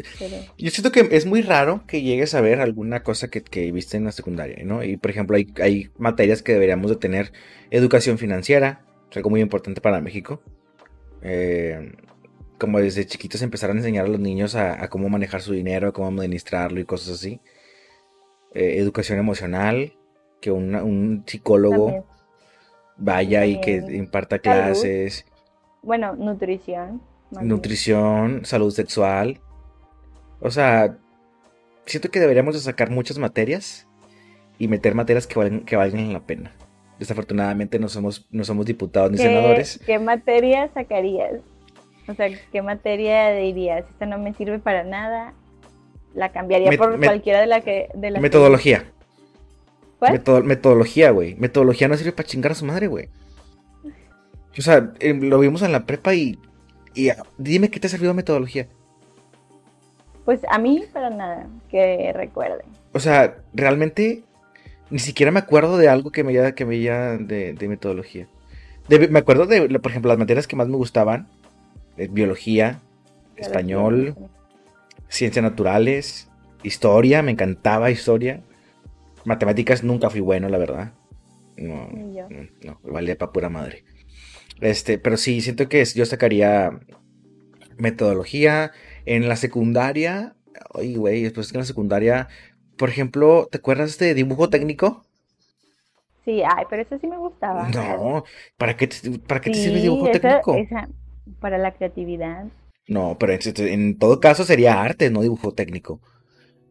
yo 0.56 0.70
siento 0.70 0.90
que 0.90 1.14
es 1.14 1.26
muy 1.26 1.42
raro 1.42 1.84
que 1.86 2.00
llegues 2.00 2.34
a 2.34 2.40
ver 2.40 2.62
alguna 2.62 3.02
cosa 3.02 3.28
que, 3.28 3.42
que 3.42 3.70
viste 3.70 3.98
en 3.98 4.04
la 4.04 4.12
secundaria, 4.12 4.64
¿no? 4.64 4.82
Y 4.82 4.96
por 4.96 5.10
ejemplo, 5.10 5.36
hay, 5.36 5.52
hay 5.62 5.90
materias 5.98 6.42
que 6.42 6.54
deberíamos 6.54 6.90
de 6.90 6.96
tener 6.96 7.32
educación 7.70 8.16
financiera, 8.16 8.86
algo 9.14 9.28
muy 9.28 9.42
importante 9.42 9.82
para 9.82 10.00
México. 10.00 10.40
Eh, 11.20 11.92
como 12.56 12.78
desde 12.78 13.04
chiquitos 13.04 13.42
empezaron 13.42 13.76
a 13.76 13.80
enseñar 13.80 14.06
a 14.06 14.08
los 14.08 14.20
niños 14.20 14.54
a, 14.54 14.88
cómo 14.88 15.10
manejar 15.10 15.42
su 15.42 15.52
dinero, 15.52 15.88
a 15.88 15.92
cómo 15.92 16.08
administrarlo 16.08 16.80
y 16.80 16.86
cosas 16.86 17.16
así. 17.16 17.42
Eh, 18.54 18.76
educación 18.78 19.18
emocional, 19.18 19.92
que 20.40 20.50
un 20.50 21.24
psicólogo 21.26 22.06
vaya 22.96 23.44
y 23.44 23.60
que 23.60 23.84
imparta 23.90 24.38
clases. 24.38 25.26
Bueno, 25.82 26.16
nutrición. 26.16 27.02
Nutrición, 27.42 28.46
salud 28.46 28.70
sexual. 28.70 29.42
O 30.40 30.50
sea, 30.50 30.96
siento 31.86 32.10
que 32.10 32.20
deberíamos 32.20 32.54
de 32.54 32.60
sacar 32.60 32.90
muchas 32.90 33.18
materias 33.18 33.86
y 34.58 34.68
meter 34.68 34.94
materias 34.94 35.26
que, 35.26 35.38
valen, 35.38 35.60
que 35.64 35.76
valgan 35.76 36.12
la 36.12 36.20
pena. 36.20 36.52
Desafortunadamente 36.98 37.78
no 37.78 37.88
somos, 37.88 38.26
no 38.30 38.44
somos 38.44 38.66
diputados 38.66 39.10
ni 39.10 39.18
senadores. 39.18 39.80
¿Qué 39.86 39.98
materia 39.98 40.68
sacarías? 40.74 41.40
O 42.08 42.14
sea, 42.14 42.28
¿qué 42.50 42.62
materia 42.62 43.30
dirías? 43.32 43.84
Esta 43.88 44.06
no 44.06 44.18
me 44.18 44.34
sirve 44.34 44.58
para 44.58 44.82
nada. 44.82 45.34
La 46.14 46.32
cambiaría 46.32 46.76
por 46.76 46.98
cualquiera 46.98 47.40
de 47.40 47.46
la 47.46 47.60
que... 47.60 47.88
De 47.94 48.10
metodología. 48.12 48.84
¿Cuál? 49.98 50.44
metodología, 50.44 51.10
güey. 51.10 51.34
Metodología 51.36 51.88
no 51.88 51.96
sirve 51.96 52.12
para 52.12 52.26
chingar 52.26 52.52
a 52.52 52.54
su 52.54 52.64
madre, 52.64 52.86
güey. 52.86 53.08
O 54.56 54.62
sea, 54.62 54.92
eh, 54.98 55.14
lo 55.14 55.38
vimos 55.38 55.62
en 55.62 55.70
la 55.70 55.86
prepa 55.86 56.14
y, 56.14 56.38
y 56.94 57.10
dime 57.36 57.70
qué 57.70 57.78
te 57.78 57.86
ha 57.86 57.90
servido 57.90 58.14
metodología. 58.14 58.68
Pues 60.28 60.42
a 60.50 60.58
mí 60.58 60.84
para 60.92 61.08
nada, 61.08 61.48
que 61.70 62.12
recuerde. 62.12 62.62
O 62.92 63.00
sea, 63.00 63.38
realmente 63.54 64.24
ni 64.90 64.98
siquiera 64.98 65.32
me 65.32 65.38
acuerdo 65.38 65.78
de 65.78 65.88
algo 65.88 66.12
que 66.12 66.22
me 66.22 66.32
haya, 66.32 66.54
que 66.54 66.66
me 66.66 66.76
de, 66.76 67.56
metodología. 67.66 68.28
me 68.90 69.20
acuerdo 69.20 69.46
de, 69.46 69.66
por 69.78 69.90
ejemplo, 69.90 70.10
las 70.10 70.18
materias 70.18 70.46
que 70.46 70.54
más 70.54 70.68
me 70.68 70.76
gustaban. 70.76 71.28
Biología, 72.10 72.78
español, 73.36 74.16
ciencias 75.08 75.42
naturales, 75.42 76.28
historia, 76.62 77.22
me 77.22 77.32
encantaba 77.32 77.90
historia. 77.90 78.42
Matemáticas 79.24 79.82
nunca 79.82 80.10
fui 80.10 80.20
bueno, 80.20 80.50
la 80.50 80.58
verdad. 80.58 80.92
No, 81.56 81.88
no, 82.64 82.78
valía 82.82 83.16
para 83.16 83.32
pura 83.32 83.48
madre. 83.48 83.82
Este, 84.60 84.98
pero 84.98 85.16
sí, 85.16 85.40
siento 85.40 85.70
que 85.70 85.82
yo 85.86 86.04
sacaría 86.04 86.80
metodología. 87.78 88.72
En 89.14 89.28
la 89.28 89.36
secundaria, 89.36 90.34
ay, 90.74 90.96
güey, 90.96 91.22
después 91.22 91.50
que 91.50 91.58
en 91.58 91.62
la 91.62 91.66
secundaria 91.66 92.28
por 92.78 92.88
ejemplo, 92.88 93.48
¿te 93.50 93.58
acuerdas 93.58 93.98
de 93.98 94.14
dibujo 94.14 94.48
técnico? 94.48 95.04
Sí, 96.24 96.42
ay, 96.42 96.64
pero 96.70 96.82
eso 96.82 96.96
sí 97.00 97.06
me 97.06 97.18
gustaba. 97.18 97.68
No, 97.68 98.24
¿para 98.56 98.76
qué 98.76 98.86
te, 98.86 99.18
para 99.18 99.40
qué 99.40 99.50
te 99.50 99.58
sirve 99.58 99.80
dibujo 99.80 100.10
técnico? 100.10 100.56
para 101.40 101.58
la 101.58 101.72
creatividad. 101.72 102.46
No, 102.86 103.18
pero 103.18 103.36
en, 103.58 103.98
todo 103.98 104.18
caso 104.20 104.44
sería 104.44 104.80
arte, 104.80 105.10
no 105.10 105.20
dibujo 105.20 105.52
técnico. 105.52 106.00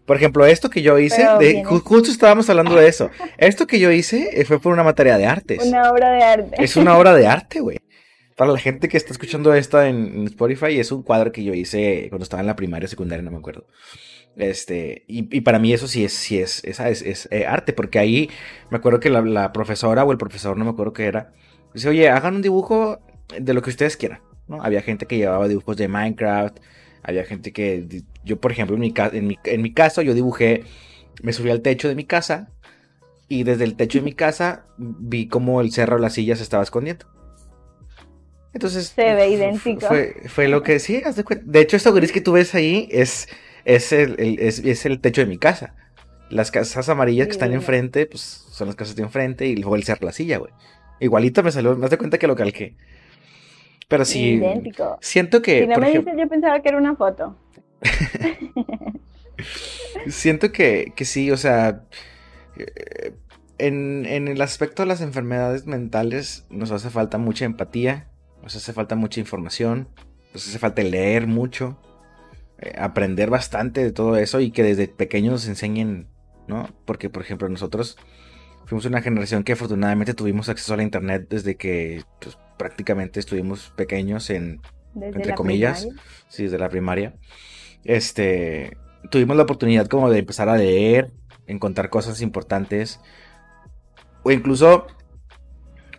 Por 0.05 0.15
ejemplo, 0.15 0.45
esto 0.45 0.69
que 0.69 0.81
yo 0.81 0.97
hice, 0.97 1.27
de, 1.39 1.63
justo 1.65 2.09
estábamos 2.09 2.49
hablando 2.49 2.75
de 2.75 2.87
eso. 2.87 3.11
Esto 3.37 3.67
que 3.67 3.77
yo 3.77 3.91
hice 3.91 4.39
eh, 4.39 4.45
fue 4.45 4.59
por 4.59 4.71
una 4.71 4.83
materia 4.83 5.17
de 5.17 5.25
artes. 5.25 5.61
Una 5.65 5.91
obra 5.91 6.11
de 6.13 6.23
arte. 6.23 6.63
Es 6.63 6.77
una 6.77 6.97
obra 6.97 7.13
de 7.13 7.27
arte, 7.27 7.59
güey. 7.59 7.77
Para 8.37 8.51
la 8.51 8.59
gente 8.59 8.87
que 8.87 8.97
está 8.97 9.11
escuchando 9.11 9.53
esta 9.53 9.89
en, 9.89 10.25
Spotify, 10.25 10.79
es 10.79 10.91
un 10.91 11.03
cuadro 11.03 11.31
que 11.31 11.43
yo 11.43 11.53
hice 11.53 12.07
cuando 12.09 12.23
estaba 12.23 12.41
en 12.41 12.47
la 12.47 12.55
primaria 12.55 12.87
secundaria, 12.87 13.23
no 13.23 13.31
me 13.31 13.37
acuerdo. 13.37 13.65
Este, 14.35 15.03
y, 15.07 15.41
para 15.41 15.57
mí 15.57 15.73
eso 15.73 15.87
sí 15.87 16.05
es, 16.05 16.13
sí 16.13 16.37
es, 16.37 16.63
es, 16.63 17.27
eh, 17.31 17.45
arte, 17.47 17.73
porque 17.73 17.97
ahí 17.97 18.29
me 18.69 18.77
acuerdo 18.77 18.99
que 18.99 19.09
la, 19.09 19.51
profesora 19.51 20.03
o 20.05 20.11
el 20.11 20.19
profesor, 20.19 20.55
no 20.55 20.65
me 20.65 20.71
acuerdo 20.71 20.93
qué 20.93 21.05
era, 21.05 21.33
dice, 21.73 21.89
oye, 21.89 22.09
hagan 22.09 22.35
un 22.35 22.41
dibujo 22.43 22.99
de 23.39 23.53
lo 23.53 23.61
que 23.63 23.71
ustedes 23.71 23.97
quieran, 23.97 24.21
¿no? 24.47 24.61
Había 24.61 24.81
gente 24.81 25.07
que 25.07 25.17
llevaba 25.17 25.47
dibujos 25.47 25.75
de 25.75 25.87
Minecraft, 25.87 26.59
había 27.01 27.25
gente 27.25 27.51
que, 27.51 28.03
yo 28.23 28.39
por 28.39 28.51
ejemplo, 28.51 28.75
en 28.75 28.81
mi, 28.81 28.93
en 28.95 29.27
mi, 29.27 29.39
en 29.43 29.61
mi 29.63 29.73
caso, 29.73 30.03
yo 30.03 30.13
dibujé 30.13 30.63
me 31.21 31.33
subí 31.33 31.49
al 31.49 31.61
techo 31.61 31.87
de 31.87 31.95
mi 31.95 32.05
casa 32.05 32.51
y 33.27 33.43
desde 33.43 33.63
el 33.63 33.75
techo 33.75 33.99
de 33.99 34.05
mi 34.05 34.13
casa 34.13 34.65
vi 34.77 35.27
como 35.27 35.61
el 35.61 35.71
cerro 35.71 35.95
de 35.95 36.01
las 36.01 36.13
sillas 36.13 36.37
se 36.37 36.43
estaba 36.43 36.63
escondiendo. 36.63 37.05
Entonces. 38.57 38.87
Se 38.87 39.13
ve 39.13 39.29
idéntico. 39.29 39.87
Fue, 40.25 40.47
lo 40.47 40.63
que 40.63 40.79
sí, 40.79 40.99
de, 40.99 41.41
de 41.43 41.61
hecho, 41.61 41.77
esto 41.77 41.93
gris 41.93 42.11
que 42.11 42.21
tú 42.21 42.31
ves 42.31 42.55
ahí 42.55 42.89
es, 42.91 43.29
es, 43.65 43.91
el, 43.91 44.15
es, 44.39 44.85
el 44.85 44.99
techo 44.99 45.21
de 45.21 45.27
mi 45.27 45.37
casa. 45.37 45.75
Las 46.31 46.49
casas 46.49 46.89
amarillas 46.89 47.27
que 47.27 47.33
están 47.33 47.53
enfrente, 47.53 48.07
pues 48.07 48.21
son 48.21 48.67
las 48.67 48.75
casas 48.75 48.95
de 48.95 49.03
enfrente 49.03 49.45
y 49.45 49.55
luego 49.55 49.75
el 49.75 49.83
cerro 49.83 50.01
de 50.01 50.05
la 50.07 50.11
silla, 50.11 50.39
güey. 50.39 50.51
Igualito 50.99 51.43
me 51.43 51.51
salió, 51.51 51.75
me 51.75 51.87
das 51.87 51.97
cuenta 51.99 52.17
que 52.17 52.25
lo 52.25 52.35
calqué. 52.35 52.75
Pero 53.87 54.05
sí. 54.05 54.31
Idéntico. 54.31 54.97
Siento 55.01 55.43
que. 55.43 55.61
Si 55.61 55.67
no 55.67 55.77
me 55.77 55.91
dices, 55.91 56.13
yo 56.17 56.27
pensaba 56.27 56.59
que 56.59 56.69
era 56.69 56.79
una 56.79 56.95
foto. 56.95 57.37
siento 60.07 60.51
que, 60.51 60.93
que 60.95 61.05
sí, 61.05 61.29
o 61.29 61.37
sea. 61.37 61.83
Eh, 62.57 63.13
en, 63.59 64.07
en, 64.07 64.27
el 64.27 64.41
aspecto 64.41 64.81
de 64.81 64.87
las 64.87 65.01
enfermedades 65.01 65.67
mentales 65.67 66.45
nos 66.49 66.71
hace 66.71 66.89
falta 66.89 67.17
mucha 67.17 67.45
empatía, 67.45 68.07
nos 68.47 68.55
hace 68.55 68.71
falta 68.71 68.95
mucha 68.95 69.19
información, 69.19 69.89
nos 70.33 70.47
hace 70.47 70.57
falta 70.57 70.81
leer 70.81 71.27
mucho, 71.27 71.77
eh, 72.59 72.73
aprender 72.79 73.29
bastante 73.29 73.83
de 73.83 73.91
todo 73.91 74.15
eso 74.15 74.39
y 74.39 74.51
que 74.51 74.63
desde 74.63 74.87
pequeños 74.87 75.33
nos 75.33 75.47
enseñen, 75.49 76.07
¿no? 76.47 76.69
Porque, 76.85 77.09
por 77.09 77.23
ejemplo, 77.23 77.49
nosotros 77.49 77.97
fuimos 78.63 78.85
una 78.85 79.01
generación 79.01 79.43
que 79.43 79.51
afortunadamente 79.51 80.13
tuvimos 80.13 80.47
acceso 80.47 80.75
a 80.75 80.77
la 80.77 80.83
internet 80.83 81.27
desde 81.29 81.57
que 81.57 82.05
pues, 82.21 82.37
prácticamente 82.57 83.19
estuvimos 83.19 83.73
pequeños 83.75 84.29
en, 84.29 84.61
entre 84.95 85.35
comillas, 85.35 85.85
sí, 86.29 86.43
desde 86.43 86.57
la 86.57 86.69
primaria. 86.69 87.15
Este, 87.83 88.77
tuvimos 89.11 89.35
la 89.35 89.43
oportunidad 89.43 89.87
como 89.87 90.09
de 90.09 90.19
empezar 90.19 90.47
a 90.47 90.55
leer, 90.55 91.11
encontrar 91.47 91.89
cosas 91.89 92.21
importantes. 92.21 93.01
O 94.23 94.31
incluso, 94.31 94.87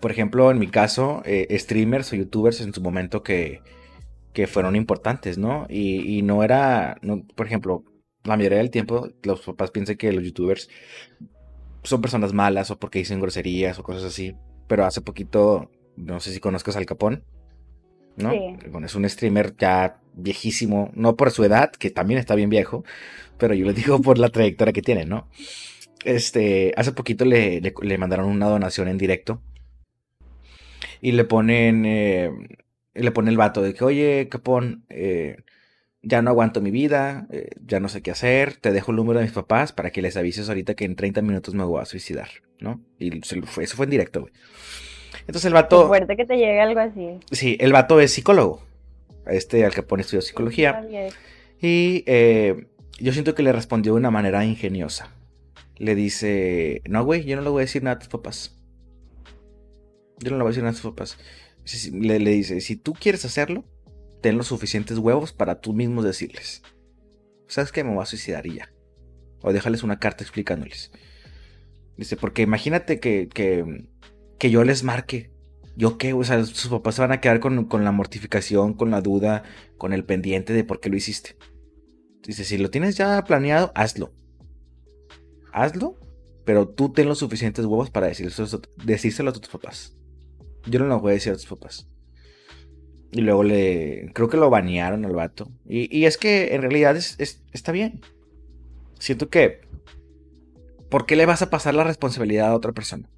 por 0.00 0.10
ejemplo, 0.10 0.50
en 0.50 0.58
mi 0.58 0.68
caso, 0.68 1.22
eh, 1.24 1.56
streamers 1.58 2.12
o 2.12 2.16
youtubers 2.16 2.60
en 2.60 2.72
su 2.72 2.80
momento 2.80 3.22
que, 3.22 3.62
que 4.32 4.46
fueron 4.46 4.76
importantes, 4.76 5.38
¿no? 5.38 5.66
Y, 5.68 6.22
no 6.22 6.42
era, 6.42 6.96
no, 7.02 7.24
por 7.34 7.46
ejemplo, 7.46 7.84
la 8.24 8.36
mayoría 8.36 8.58
del 8.58 8.70
tiempo 8.70 9.08
los 9.22 9.40
papás 9.40 9.70
piensan 9.70 9.96
que 9.96 10.12
los 10.12 10.24
youtubers 10.24 10.68
son 11.82 12.00
personas 12.00 12.32
malas 12.32 12.70
o 12.70 12.78
porque 12.78 12.98
dicen 12.98 13.20
groserías 13.20 13.78
o 13.78 13.82
cosas 13.82 14.04
así. 14.04 14.36
Pero 14.66 14.84
hace 14.84 15.00
poquito, 15.00 15.70
no 15.96 16.20
sé 16.20 16.32
si 16.32 16.40
conozcas 16.40 16.76
al 16.76 16.86
Capón. 16.86 17.24
¿no? 18.16 18.32
es 18.84 18.94
un 18.94 19.08
streamer 19.08 19.54
ya 19.56 20.00
viejísimo, 20.14 20.90
no 20.94 21.16
por 21.16 21.30
su 21.30 21.44
edad, 21.44 21.70
que 21.70 21.90
también 21.90 22.18
está 22.18 22.34
bien 22.34 22.50
viejo, 22.50 22.84
pero 23.38 23.54
yo 23.54 23.64
le 23.66 23.72
digo 23.72 24.00
por 24.02 24.18
la 24.18 24.28
trayectoria 24.28 24.72
que 24.72 24.82
tiene, 24.82 25.04
¿no? 25.04 25.28
Este, 26.04 26.72
hace 26.76 26.92
poquito 26.92 27.24
le, 27.24 27.60
le, 27.60 27.98
mandaron 27.98 28.26
una 28.26 28.46
donación 28.46 28.88
en 28.88 28.98
directo 28.98 29.42
y 31.00 31.12
le 31.12 31.24
ponen, 31.24 31.84
eh, 31.86 32.30
le 32.94 33.10
pone 33.10 33.30
el 33.30 33.36
vato 33.36 33.62
de 33.62 33.74
que, 33.74 33.84
oye, 33.84 34.28
Capón, 34.28 34.84
eh, 34.88 35.36
ya 36.02 36.22
no 36.22 36.30
aguanto 36.30 36.60
mi 36.60 36.70
vida, 36.70 37.26
eh, 37.30 37.50
ya 37.64 37.80
no 37.80 37.88
sé 37.88 38.02
qué 38.02 38.10
hacer, 38.10 38.56
te 38.56 38.72
dejo 38.72 38.92
el 38.92 38.96
número 38.96 39.18
de 39.18 39.26
mis 39.26 39.34
papás 39.34 39.72
para 39.72 39.90
que 39.90 40.02
les 40.02 40.16
avises 40.16 40.48
ahorita 40.48 40.74
que 40.74 40.84
en 40.84 40.96
30 40.96 41.22
minutos 41.22 41.54
me 41.54 41.64
voy 41.64 41.80
a 41.80 41.84
suicidar, 41.84 42.28
¿no? 42.60 42.80
Y 42.98 43.18
eso 43.18 43.76
fue 43.76 43.84
en 43.84 43.90
directo, 43.90 44.22
güey. 44.22 44.32
Entonces 45.20 45.46
el 45.46 45.52
vato... 45.52 45.82
Qué 45.82 45.88
fuerte 45.88 46.16
que 46.16 46.24
te 46.24 46.36
llegue 46.36 46.60
algo 46.60 46.80
así. 46.80 47.18
Sí, 47.30 47.56
el 47.60 47.72
vato 47.72 48.00
es 48.00 48.12
psicólogo. 48.12 48.62
Este 49.26 49.64
al 49.64 49.74
que 49.74 49.82
pone 49.82 50.00
estudió 50.00 50.22
psicología. 50.22 50.82
Y 51.60 52.04
eh, 52.06 52.66
yo 52.98 53.12
siento 53.12 53.34
que 53.34 53.42
le 53.42 53.52
respondió 53.52 53.92
de 53.92 53.98
una 53.98 54.10
manera 54.10 54.44
ingeniosa. 54.44 55.10
Le 55.76 55.94
dice, 55.94 56.82
no, 56.88 57.04
güey, 57.04 57.24
yo 57.24 57.36
no 57.36 57.42
le 57.42 57.50
voy 57.50 57.60
a 57.60 57.66
decir 57.66 57.82
nada 57.82 57.96
a 57.96 57.98
tus 57.98 58.08
papás. 58.08 58.57
Yo 60.20 60.30
no 60.30 60.36
le 60.36 60.42
voy 60.42 60.50
a 60.50 60.54
decir 60.54 60.64
a 60.64 60.72
tus 60.72 60.82
papás. 60.82 61.18
Le, 61.92 62.18
dice, 62.18 62.60
si 62.60 62.76
tú 62.76 62.94
quieres 62.94 63.24
hacerlo, 63.24 63.64
ten 64.20 64.36
los 64.36 64.48
suficientes 64.48 64.98
huevos 64.98 65.32
para 65.32 65.60
tú 65.60 65.72
mismo 65.72 66.02
decirles. 66.02 66.62
¿Sabes 67.46 67.72
qué? 67.72 67.84
Me 67.84 67.94
voy 67.94 68.02
a 68.02 68.06
suicidar 68.06 68.46
y 68.46 68.56
ya. 68.56 68.72
O 69.42 69.52
déjales 69.52 69.82
una 69.82 69.98
carta 69.98 70.24
explicándoles. 70.24 70.90
Dice, 71.96 72.16
porque 72.16 72.42
imagínate 72.42 73.00
que, 73.00 73.28
que, 73.28 74.50
yo 74.50 74.64
les 74.64 74.82
marque. 74.82 75.30
¿Yo 75.76 75.98
qué? 75.98 76.12
O 76.12 76.24
sea, 76.24 76.44
sus 76.44 76.70
papás 76.70 76.96
se 76.96 77.02
van 77.02 77.12
a 77.12 77.20
quedar 77.20 77.40
con, 77.40 77.66
con, 77.66 77.84
la 77.84 77.92
mortificación, 77.92 78.74
con 78.74 78.90
la 78.90 79.00
duda, 79.00 79.44
con 79.76 79.92
el 79.92 80.04
pendiente 80.04 80.52
de 80.52 80.64
por 80.64 80.80
qué 80.80 80.90
lo 80.90 80.96
hiciste. 80.96 81.36
Dice, 82.26 82.44
si 82.44 82.58
lo 82.58 82.70
tienes 82.70 82.96
ya 82.96 83.22
planeado, 83.24 83.72
hazlo. 83.74 84.12
Hazlo, 85.52 85.96
pero 86.44 86.68
tú 86.68 86.92
ten 86.92 87.08
los 87.08 87.18
suficientes 87.18 87.64
huevos 87.64 87.90
para 87.90 88.06
decírselo, 88.06 88.62
decírselo 88.84 89.30
a 89.30 89.32
tus 89.32 89.48
papás. 89.48 89.97
Yo 90.68 90.78
no 90.78 90.86
lo 90.86 91.00
voy 91.00 91.12
a 91.12 91.14
decir 91.14 91.32
a 91.32 91.36
tus 91.36 91.46
papás. 91.46 91.88
Y 93.10 93.22
luego 93.22 93.42
le. 93.42 94.10
Creo 94.14 94.28
que 94.28 94.36
lo 94.36 94.50
banearon 94.50 95.04
al 95.04 95.14
vato. 95.14 95.50
Y, 95.66 96.04
es 96.04 96.18
que 96.18 96.54
en 96.54 96.62
realidad 96.62 96.96
es, 96.96 97.16
está 97.52 97.72
bien. 97.72 98.00
Siento 98.98 99.28
que. 99.28 99.62
¿Por 100.90 101.06
qué 101.06 101.16
le 101.16 101.26
vas 101.26 101.42
a 101.42 101.50
pasar 101.50 101.74
la 101.74 101.84
responsabilidad 101.84 102.48
a 102.48 102.54
otra 102.54 102.72
persona? 102.72 103.08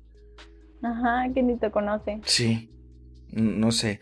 Ajá, 0.82 1.32
que 1.32 1.42
ni 1.42 1.56
te 1.56 1.70
conoce. 1.70 2.20
Sí. 2.24 2.70
No 3.30 3.72
sé. 3.72 4.00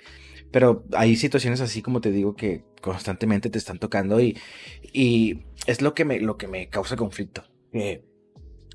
Pero 0.51 0.85
hay 0.93 1.17
situaciones 1.17 1.61
así 1.61 1.83
como 1.83 2.01
te 2.01 2.11
digo 2.11 2.35
que 2.35 2.65
constantemente 2.81 3.51
te 3.51 3.59
están 3.59 3.79
tocando 3.79 4.21
y, 4.21 4.39
y 4.93 5.45
es 5.67 5.83
lo 5.83 5.95
que 5.95 6.05
me, 6.05 6.21
lo 6.21 6.39
que 6.39 6.49
me 6.49 6.69
causa 6.69 6.97
conflicto. 6.97 7.45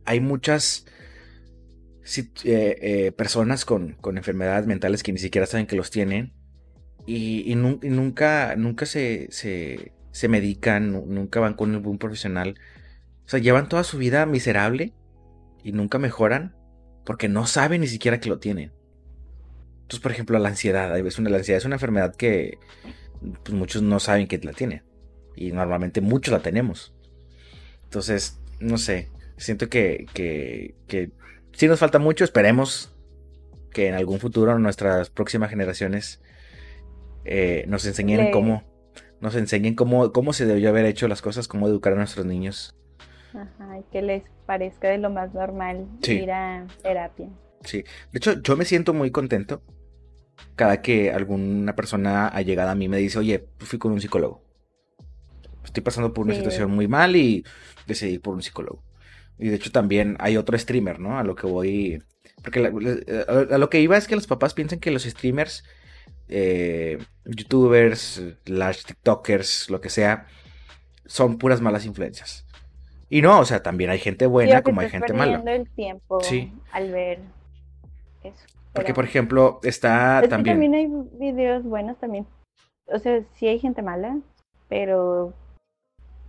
hay 0.06 0.20
muchas 0.20 0.86
eh, 2.06 2.32
eh, 2.44 3.12
personas 3.13 3.66
con, 3.66 3.94
con 3.94 4.18
enfermedades 4.18 4.68
mentales 4.68 5.04
que 5.04 5.13
ni 5.13 5.20
siquiera 5.20 5.46
saben 5.46 5.68
que 5.68 5.76
los 5.76 5.89
tienen 5.89 6.34
y, 7.06 7.54
nunca, 7.56 8.56
nunca 8.56 8.86
se, 8.86 9.28
se, 9.32 10.28
medican, 10.28 10.92
nunca 10.92 11.39
van 11.39 11.54
con 11.54 11.72
ningún 11.72 11.98
profesional. 11.98 12.56
O 13.26 13.30
sea, 13.30 13.39
llevan 13.39 13.70
toda 13.70 13.84
su 13.84 13.98
vida 13.98 14.26
miserable 14.26 14.94
y 15.63 15.72
nunca 15.72 15.98
mejoran 16.00 16.56
porque 17.06 17.28
no 17.28 17.46
saben 17.46 17.82
ni 17.82 17.88
siquiera 17.88 18.20
que 18.20 18.30
lo 18.30 18.39
tienen. 18.39 18.72
Entonces, 19.82 20.00
por 20.00 20.12
ejemplo, 20.12 20.39
la 20.39 20.50
ansiedad. 20.50 20.98
Es 20.98 21.20
una, 21.20 21.36
ansiedad 21.36 21.58
es 21.58 21.66
una 21.66 21.76
enfermedad 21.76 22.16
que 22.16 22.58
pues, 23.44 23.54
muchos 23.54 23.82
no 23.82 24.00
saben 24.00 24.28
que 24.28 24.38
la 24.39 24.54
tienen. 24.54 24.84
Y 25.36 25.52
normalmente 25.52 26.00
muchos 26.00 26.32
la 26.32 26.42
tenemos. 26.42 26.94
Entonces, 27.84 28.39
no 28.60 28.78
sé. 28.78 29.10
Siento 29.36 29.68
que, 29.68 30.06
que 30.13 31.12
sí 31.54 31.68
nos 31.68 31.80
falta 31.80 32.00
mucho. 32.00 32.24
Esperemos 32.24 32.94
que 33.72 33.88
en 33.88 33.96
algún 33.96 34.20
futuro 34.20 34.58
nuestras 34.60 35.10
próximas 35.10 35.50
generaciones 35.50 36.22
eh, 37.26 37.66
nos 37.68 37.86
enseñen 37.86 38.32
cómo, 38.32 38.63
nos 39.20 39.36
enseñen 39.36 39.76
cómo, 39.76 40.12
cómo 40.12 40.34
se 40.34 40.46
debió 40.46 40.70
haber 40.70 40.86
hecho 40.86 41.08
las 41.08 41.22
cosas, 41.22 41.48
cómo 41.48 41.68
educar 41.68 41.94
a 41.94 41.98
nuestros 41.98 42.26
niños. 42.26 42.76
Ajá, 43.34 43.80
y 43.80 43.84
que 43.92 44.02
les 44.02 44.24
parezca 44.46 44.89
de 44.89 45.00
lo 45.00 45.10
más 45.10 45.34
normal 45.34 45.88
ir 46.08 46.32
a 46.32 46.68
terapia. 46.84 47.30
Sí, 47.62 47.84
de 48.12 48.18
hecho 48.18 48.42
yo 48.42 48.56
me 48.56 48.66
siento 48.66 48.94
muy 48.94 49.10
contento 49.10 49.63
cada 50.56 50.82
que 50.82 51.12
alguna 51.12 51.76
persona 51.76 52.28
allegada 52.28 52.72
a 52.72 52.76
mí 52.76 52.88
me 52.88 52.98
dice, 52.98 53.20
oye, 53.20 53.48
fui 53.60 53.80
con 53.80 53.92
un 53.92 54.02
psicólogo. 54.02 54.44
Estoy 55.63 55.82
pasando 55.82 56.13
por 56.13 56.26
una 56.26 56.36
situación 56.36 56.72
muy 56.72 56.88
mal 56.88 57.16
y 57.16 57.44
decidí 57.88 58.13
ir 58.13 58.22
por 58.22 58.36
un 58.36 58.42
psicólogo. 58.42 58.84
Y 59.38 59.50
de 59.50 59.56
hecho 59.56 59.72
también 59.72 60.15
hay 60.19 60.38
otro 60.38 60.58
streamer, 60.58 61.00
¿no? 61.00 61.17
A 61.17 61.24
lo 61.24 61.36
que 61.36 61.48
voy... 61.48 62.04
Porque 62.43 62.60
a 62.60 63.58
lo 63.58 63.69
que 63.69 63.80
iba 63.80 63.98
es 63.98 64.08
que 64.08 64.15
los 64.15 64.28
papás 64.28 64.54
piensan 64.54 64.80
que 64.80 64.91
los 64.91 65.04
streamers 65.04 65.63
eh, 66.28 67.00
youtubers, 67.26 68.22
las 68.46 68.84
TikTokers, 68.84 69.69
lo 69.69 69.82
que 69.82 69.89
sea, 69.89 70.28
son 71.06 71.38
puras 71.38 71.62
malas 71.62 71.86
influencias. 71.86 72.46
Y 73.10 73.22
no, 73.22 73.39
o 73.39 73.46
sea, 73.46 73.62
también 73.62 73.89
hay 73.89 74.00
gente 74.00 74.26
buena 74.26 74.62
como 74.62 74.82
hay 74.82 74.89
gente 74.89 75.13
mala. 75.13 75.43
el 75.54 75.69
tiempo 75.69 76.22
sí. 76.22 76.52
al 76.72 76.91
ver 76.91 77.19
eso. 78.24 78.46
Porque, 78.74 78.93
por 78.93 79.06
ejemplo, 79.06 79.60
está 79.62 80.24
también... 80.28 80.56
también 80.56 80.74
hay 80.74 80.88
videos 81.19 81.63
buenos 81.63 82.00
también. 82.00 82.26
O 82.88 82.98
sea, 82.98 83.22
sí 83.36 83.48
hay 83.48 83.60
gente 83.60 83.84
mala, 83.84 84.17
pero 84.67 85.34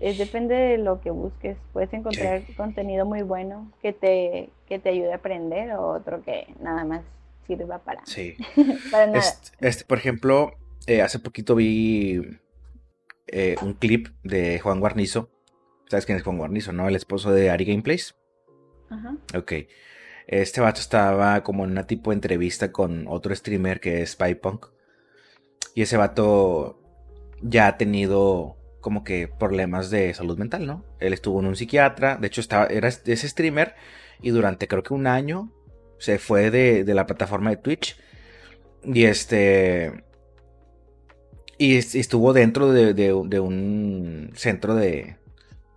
es, 0.00 0.18
depende 0.18 0.54
de 0.54 0.78
lo 0.78 1.00
que 1.00 1.10
busques. 1.10 1.56
Puedes 1.72 1.92
encontrar 1.92 2.42
contenido 2.56 3.06
muy 3.06 3.22
bueno 3.22 3.70
que 3.80 3.92
te, 3.92 4.50
que 4.66 4.78
te 4.78 4.90
ayude 4.90 5.12
a 5.12 5.16
aprender 5.16 5.72
o 5.72 5.88
otro 5.88 6.22
que 6.22 6.54
nada 6.60 6.84
más 6.84 7.02
sirva 7.46 7.78
para, 7.78 8.04
sí. 8.06 8.36
para 8.90 9.06
nada. 9.06 9.24
Este, 9.60 9.84
por 9.84 9.98
ejemplo, 9.98 10.52
eh, 10.86 11.02
hace 11.02 11.18
poquito 11.18 11.54
vi 11.54 12.38
eh, 13.28 13.56
un 13.62 13.74
clip 13.74 14.08
de 14.22 14.58
Juan 14.60 14.80
Guarnizo. 14.80 15.30
¿Sabes 15.88 16.06
quién 16.06 16.18
es 16.18 16.24
Juan 16.24 16.38
Guarnizo, 16.38 16.72
no? 16.72 16.88
El 16.88 16.96
esposo 16.96 17.30
de 17.30 17.50
Ari 17.50 17.64
Gameplays. 17.64 18.14
Ajá. 18.90 19.16
Ok. 19.36 19.52
Este 20.26 20.60
vato 20.60 20.80
estaba 20.80 21.42
como 21.42 21.64
en 21.64 21.72
una 21.72 21.86
tipo 21.86 22.10
de 22.10 22.14
entrevista 22.14 22.72
con 22.72 23.06
otro 23.08 23.34
streamer 23.34 23.80
que 23.80 24.02
es 24.02 24.12
Spypunk. 24.12 24.66
Y 25.74 25.82
ese 25.82 25.96
vato 25.96 26.80
ya 27.42 27.66
ha 27.66 27.76
tenido 27.76 28.56
como 28.84 29.02
que 29.02 29.28
problemas 29.28 29.88
de 29.88 30.12
salud 30.12 30.36
mental, 30.36 30.66
¿no? 30.66 30.84
Él 31.00 31.14
estuvo 31.14 31.40
en 31.40 31.46
un 31.46 31.56
psiquiatra, 31.56 32.18
de 32.18 32.26
hecho 32.26 32.42
estaba, 32.42 32.66
era 32.66 32.88
ese 32.88 33.26
streamer 33.26 33.74
y 34.20 34.28
durante 34.28 34.68
creo 34.68 34.82
que 34.82 34.92
un 34.92 35.06
año 35.06 35.50
se 35.96 36.18
fue 36.18 36.50
de, 36.50 36.84
la 36.92 37.06
plataforma 37.06 37.48
de 37.48 37.56
Twitch 37.56 37.96
y 38.84 39.04
este... 39.04 40.04
Y 41.56 41.76
estuvo 41.76 42.34
dentro 42.34 42.72
de, 42.72 43.40
un 43.40 44.32
centro 44.34 44.74
de, 44.74 45.16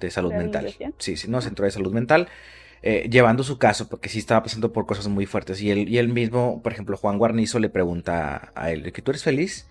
salud 0.09 0.33
mental. 0.33 0.75
Sí, 0.97 1.15
sí, 1.15 1.29
no, 1.29 1.39
centro 1.39 1.63
de 1.63 1.71
salud 1.71 1.93
mental. 1.93 2.27
Eh, 2.81 3.07
llevando 3.09 3.43
su 3.43 3.57
caso, 3.57 3.87
porque 3.87 4.09
sí 4.09 4.19
estaba 4.19 4.43
pasando 4.43 4.73
por 4.73 4.85
cosas 4.85 5.07
muy 5.07 5.25
fuertes. 5.25 5.61
Y 5.61 5.71
él, 5.71 5.87
y 5.87 5.97
él 5.97 6.09
mismo, 6.09 6.61
por 6.61 6.73
ejemplo, 6.73 6.97
Juan 6.97 7.17
Guarnizo 7.17 7.59
le 7.59 7.69
pregunta 7.69 8.51
a 8.53 8.71
él, 8.71 8.91
¿que 8.91 9.01
tú 9.01 9.11
eres 9.11 9.23
feliz? 9.23 9.69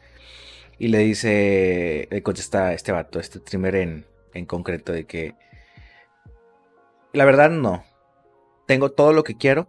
Y 0.79 0.89
le 0.89 0.99
dice, 0.99 2.09
le 2.11 2.23
contesta 2.23 2.73
este 2.73 2.93
vato, 2.93 3.19
este 3.19 3.39
streamer 3.39 3.77
en, 3.77 4.07
en 4.35 4.45
concreto, 4.45 4.93
de 4.93 5.05
que 5.05 5.35
la 7.12 7.25
verdad 7.25 7.51
no. 7.51 7.83
Tengo 8.67 8.91
todo 8.91 9.12
lo 9.12 9.25
que 9.25 9.37
quiero. 9.37 9.67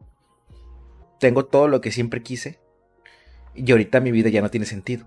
Tengo 1.20 1.46
todo 1.46 1.68
lo 1.68 1.82
que 1.82 1.92
siempre 1.92 2.22
quise. 2.24 2.60
Y 3.56 3.72
ahorita 3.72 4.02
mi 4.02 4.12
vida 4.12 4.30
ya 4.30 4.42
no 4.42 4.50
tiene 4.50 4.66
sentido. 4.66 5.06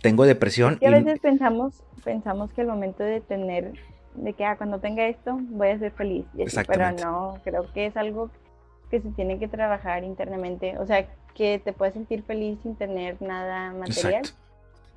Tengo 0.00 0.24
depresión. 0.24 0.78
Y 0.80 0.86
a 0.86 0.90
veces 0.90 1.20
pensamos, 1.20 1.82
pensamos 2.04 2.52
que 2.52 2.62
el 2.62 2.68
momento 2.68 3.02
de 3.02 3.20
tener, 3.20 3.72
de 4.14 4.32
que 4.32 4.44
ah, 4.44 4.56
cuando 4.56 4.78
tenga 4.78 5.06
esto 5.06 5.38
voy 5.50 5.68
a 5.68 5.78
ser 5.78 5.92
feliz. 5.92 6.24
Pero 6.66 6.92
no, 6.92 7.38
creo 7.44 7.70
que 7.72 7.86
es 7.86 7.96
algo 7.96 8.30
que 8.90 9.00
se 9.00 9.10
tiene 9.10 9.38
que 9.38 9.48
trabajar 9.48 10.04
internamente. 10.04 10.78
O 10.78 10.86
sea, 10.86 11.06
que 11.34 11.60
te 11.62 11.72
puedes 11.72 11.94
sentir 11.94 12.22
feliz 12.22 12.58
sin 12.62 12.76
tener 12.76 13.20
nada 13.20 13.72
material 13.72 14.22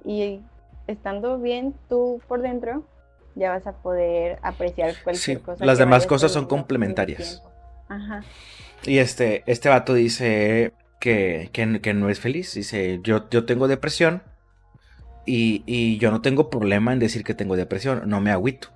y 0.06 0.42
estando 0.88 1.40
bien 1.40 1.74
tú 1.90 2.22
por 2.28 2.42
dentro, 2.42 2.86
ya 3.36 3.52
vas 3.52 3.68
a 3.68 3.74
poder 3.74 4.40
apreciar 4.42 4.96
cualquier 5.04 5.42
cosa. 5.42 5.66
Las 5.66 5.78
demás 5.78 6.06
cosas 6.06 6.32
son 6.32 6.46
complementarias. 6.46 7.44
Ajá. 7.90 8.24
Y 8.86 9.00
este, 9.00 9.44
este 9.46 9.70
vato 9.70 9.94
dice 9.94 10.74
que, 11.00 11.50
que, 11.52 11.94
no 11.94 12.10
es 12.10 12.20
feliz. 12.20 12.54
Dice, 12.54 13.00
yo, 13.04 13.30
yo 13.30 13.46
tengo 13.46 13.68
depresión 13.68 14.24
y, 15.26 15.64
y, 15.66 15.98
yo 15.98 16.12
no 16.12 16.22
tengo 16.22 16.50
problema 16.50 16.94
en 16.94 17.00
decir 17.00 17.24
que 17.24 17.34
tengo 17.34 17.56
depresión. 17.56 18.04
No 18.06 18.22
me 18.22 18.32
agüito. 18.32 18.70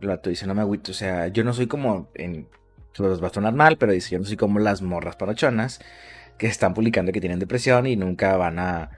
El 0.00 0.08
vato 0.08 0.30
dice, 0.30 0.46
no 0.46 0.54
me 0.54 0.62
agüito. 0.62 0.92
O 0.92 0.94
sea, 0.94 1.28
yo 1.28 1.44
no 1.44 1.52
soy 1.52 1.66
como, 1.66 2.08
en, 2.14 2.48
los 2.96 3.22
va 3.22 3.28
a 3.28 3.32
sonar 3.32 3.54
mal, 3.54 3.76
pero 3.76 3.92
dice, 3.92 4.10
yo 4.10 4.18
no 4.18 4.24
soy 4.24 4.36
como 4.36 4.58
las 4.58 4.82
morras 4.82 5.16
parochonas 5.16 5.80
que 6.38 6.46
están 6.46 6.72
publicando 6.72 7.12
que 7.12 7.20
tienen 7.20 7.38
depresión 7.38 7.86
y 7.86 7.96
nunca 7.96 8.36
van 8.36 8.58
a 8.58 8.90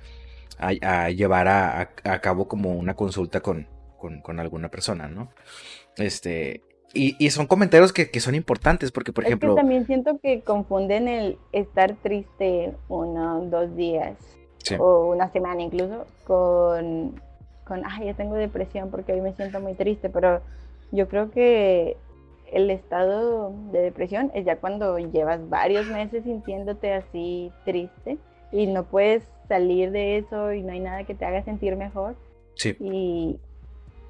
a, 0.62 1.10
llevar 1.10 1.48
a, 1.48 2.20
cabo 2.20 2.48
como 2.48 2.72
una 2.72 2.94
consulta 2.94 3.40
con, 3.40 3.66
con, 3.98 4.40
alguna 4.40 4.68
persona, 4.70 5.08
¿no? 5.08 5.28
Este, 5.96 6.62
y, 6.94 7.30
son 7.30 7.46
comentarios 7.46 7.92
que, 7.92 8.20
son 8.20 8.34
importantes 8.34 8.92
porque, 8.92 9.12
por 9.12 9.24
ejemplo... 9.24 9.54
también 9.54 9.86
siento 9.86 10.18
que 10.22 10.42
confunden 10.42 11.08
el 11.08 11.38
estar 11.52 11.94
triste 12.02 12.74
uno, 12.88 13.40
dos 13.46 13.74
días 13.76 14.16
o 14.78 15.06
una 15.06 15.30
semana 15.32 15.62
incluso 15.62 16.06
con, 16.24 17.20
con, 17.64 17.82
ay, 17.84 18.06
ya 18.06 18.14
tengo 18.14 18.36
depresión 18.36 18.90
porque 18.90 19.12
hoy 19.12 19.20
me 19.20 19.34
siento 19.34 19.60
muy 19.60 19.74
triste, 19.74 20.08
pero 20.08 20.40
yo 20.92 21.08
creo 21.08 21.30
que 21.30 21.96
el 22.52 22.70
estado 22.70 23.52
de 23.72 23.80
depresión 23.80 24.30
es 24.34 24.44
ya 24.44 24.56
cuando 24.56 24.98
llevas 24.98 25.48
varios 25.48 25.86
meses 25.86 26.22
sintiéndote 26.24 26.92
así 26.92 27.50
triste 27.64 28.18
y 28.52 28.66
no 28.66 28.84
puedes 28.84 29.24
salir 29.52 29.90
de 29.90 30.16
eso 30.16 30.54
y 30.54 30.62
no 30.62 30.72
hay 30.72 30.80
nada 30.80 31.04
que 31.04 31.14
te 31.14 31.26
haga 31.26 31.44
sentir 31.44 31.76
mejor. 31.76 32.16
Sí. 32.54 32.74
Y 32.80 33.36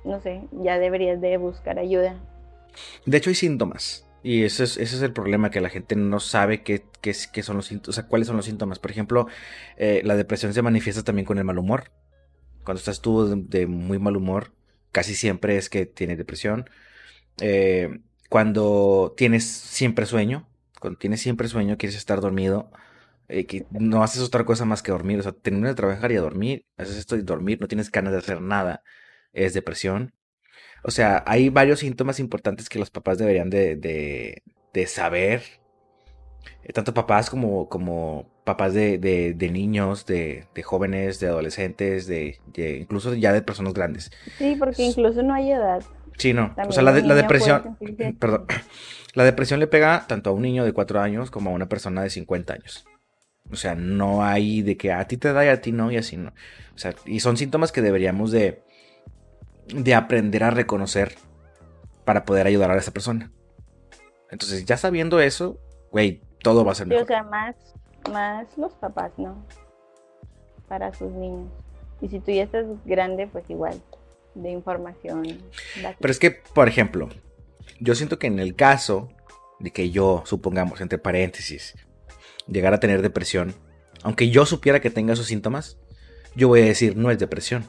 no 0.04 0.20
sé, 0.20 0.42
ya 0.52 0.78
deberías 0.78 1.20
de 1.20 1.36
buscar 1.36 1.80
ayuda. 1.80 2.14
De 3.06 3.16
hecho 3.16 3.30
hay 3.30 3.34
síntomas. 3.34 4.06
Y 4.22 4.44
ese 4.44 4.62
es, 4.62 4.76
ese 4.76 4.96
es 4.96 5.02
el 5.02 5.12
problema, 5.12 5.50
que 5.50 5.60
la 5.60 5.68
gente 5.68 5.96
no 5.96 6.20
sabe 6.20 6.62
qué, 6.62 6.84
qué, 7.00 7.12
qué 7.32 7.42
son 7.42 7.56
los 7.56 7.66
síntomas, 7.66 7.88
o 7.88 7.92
sea, 7.92 8.06
cuáles 8.06 8.28
son 8.28 8.36
los 8.36 8.46
síntomas. 8.46 8.78
Por 8.78 8.92
ejemplo, 8.92 9.26
eh, 9.76 10.00
la 10.04 10.14
depresión 10.14 10.54
se 10.54 10.62
manifiesta 10.62 11.02
también 11.02 11.26
con 11.26 11.38
el 11.38 11.44
mal 11.44 11.58
humor. 11.58 11.90
Cuando 12.62 12.78
estás 12.78 13.00
tú 13.00 13.44
de, 13.48 13.66
muy 13.66 13.98
mal 13.98 14.16
humor, 14.16 14.52
casi 14.92 15.16
siempre 15.16 15.56
es 15.56 15.68
que 15.68 15.86
tienes 15.86 16.18
depresión. 16.18 16.70
Eh, 17.40 17.98
cuando 18.28 19.12
tienes 19.16 19.44
siempre 19.44 20.06
sueño, 20.06 20.46
cuando 20.80 21.00
tienes 21.00 21.20
siempre 21.20 21.48
sueño, 21.48 21.76
quieres 21.76 21.96
estar 21.96 22.20
dormido, 22.20 22.70
eh, 23.32 23.46
que 23.46 23.64
no 23.70 24.02
haces 24.02 24.22
otra 24.22 24.44
cosa 24.44 24.66
más 24.66 24.82
que 24.82 24.92
dormir, 24.92 25.18
o 25.18 25.22
sea, 25.22 25.32
terminas 25.32 25.70
de 25.70 25.76
trabajar 25.76 26.12
y 26.12 26.16
a 26.16 26.20
dormir, 26.20 26.66
haces 26.76 26.98
esto 26.98 27.16
y 27.16 27.22
dormir, 27.22 27.58
no 27.62 27.66
tienes 27.66 27.90
ganas 27.90 28.12
de 28.12 28.18
hacer 28.18 28.42
nada, 28.42 28.82
es 29.32 29.54
depresión. 29.54 30.14
O 30.84 30.90
sea, 30.90 31.24
hay 31.26 31.48
varios 31.48 31.78
síntomas 31.78 32.20
importantes 32.20 32.68
que 32.68 32.78
los 32.78 32.90
papás 32.90 33.16
deberían 33.16 33.48
de, 33.48 33.76
de, 33.76 34.42
de 34.74 34.86
saber, 34.86 35.42
eh, 36.62 36.74
tanto 36.74 36.92
papás 36.92 37.30
como, 37.30 37.70
como 37.70 38.30
papás 38.44 38.74
de, 38.74 38.98
de 38.98 39.50
niños, 39.50 40.04
de, 40.04 40.46
jóvenes, 40.62 41.18
de 41.18 41.28
adolescentes, 41.28 42.06
de, 42.06 42.38
incluso 42.78 43.14
ya 43.14 43.32
de 43.32 43.40
personas 43.40 43.72
grandes. 43.72 44.10
Sí, 44.36 44.56
porque 44.58 44.82
incluso 44.82 45.22
no 45.22 45.32
hay 45.32 45.52
edad. 45.52 45.82
Sí, 46.18 46.34
no. 46.34 46.54
o 46.68 46.72
sea, 46.72 46.82
la, 46.82 46.92
la 46.92 47.14
depresión, 47.14 47.78
perdón, 48.18 48.44
la 49.14 49.24
depresión 49.24 49.58
le 49.58 49.68
pega 49.68 50.04
tanto 50.06 50.28
a 50.28 50.32
un 50.34 50.42
niño 50.42 50.66
de 50.66 50.74
4 50.74 51.00
años 51.00 51.30
como 51.30 51.48
a 51.48 51.54
una 51.54 51.70
persona 51.70 52.02
de 52.02 52.10
50 52.10 52.52
años. 52.52 52.86
O 53.52 53.56
sea, 53.56 53.74
no 53.74 54.24
hay 54.24 54.62
de 54.62 54.76
que 54.76 54.92
a 54.92 55.06
ti 55.06 55.16
te 55.16 55.32
da 55.32 55.44
y 55.44 55.48
a 55.48 55.60
ti 55.60 55.72
no 55.72 55.90
y 55.90 55.98
así 55.98 56.16
no. 56.16 56.32
O 56.74 56.78
sea, 56.78 56.94
y 57.04 57.20
son 57.20 57.36
síntomas 57.36 57.70
que 57.70 57.82
deberíamos 57.82 58.32
de, 58.32 58.62
de 59.68 59.94
aprender 59.94 60.42
a 60.44 60.50
reconocer 60.50 61.14
para 62.04 62.24
poder 62.24 62.46
ayudar 62.46 62.70
a 62.70 62.76
esa 62.76 62.92
persona. 62.92 63.30
Entonces, 64.30 64.64
ya 64.64 64.76
sabiendo 64.76 65.20
eso, 65.20 65.60
güey, 65.90 66.22
todo 66.42 66.64
va 66.64 66.72
a 66.72 66.74
ser 66.74 66.86
mejor. 66.86 67.04
o 67.04 67.06
sea, 67.06 67.22
más, 67.22 67.54
más 68.10 68.46
los 68.56 68.72
papás, 68.74 69.12
¿no? 69.18 69.46
Para 70.68 70.92
sus 70.94 71.12
niños. 71.12 71.50
Y 72.00 72.08
si 72.08 72.18
tú 72.18 72.32
ya 72.32 72.44
estás 72.44 72.66
grande, 72.84 73.28
pues 73.28 73.48
igual, 73.50 73.80
de 74.34 74.50
información. 74.50 75.22
Pero 76.00 76.10
es 76.10 76.18
que, 76.18 76.30
por 76.30 76.68
ejemplo, 76.68 77.10
yo 77.78 77.94
siento 77.94 78.18
que 78.18 78.26
en 78.26 78.38
el 78.38 78.56
caso 78.56 79.10
de 79.60 79.70
que 79.70 79.90
yo, 79.90 80.22
supongamos, 80.24 80.80
entre 80.80 80.98
paréntesis, 80.98 81.74
llegar 82.52 82.74
a 82.74 82.80
tener 82.80 83.02
depresión, 83.02 83.54
aunque 84.02 84.30
yo 84.30 84.46
supiera 84.46 84.80
que 84.80 84.90
tenga 84.90 85.12
esos 85.12 85.26
síntomas, 85.26 85.78
yo 86.34 86.48
voy 86.48 86.62
a 86.62 86.64
decir, 86.64 86.96
no 86.96 87.10
es 87.10 87.18
depresión. 87.18 87.64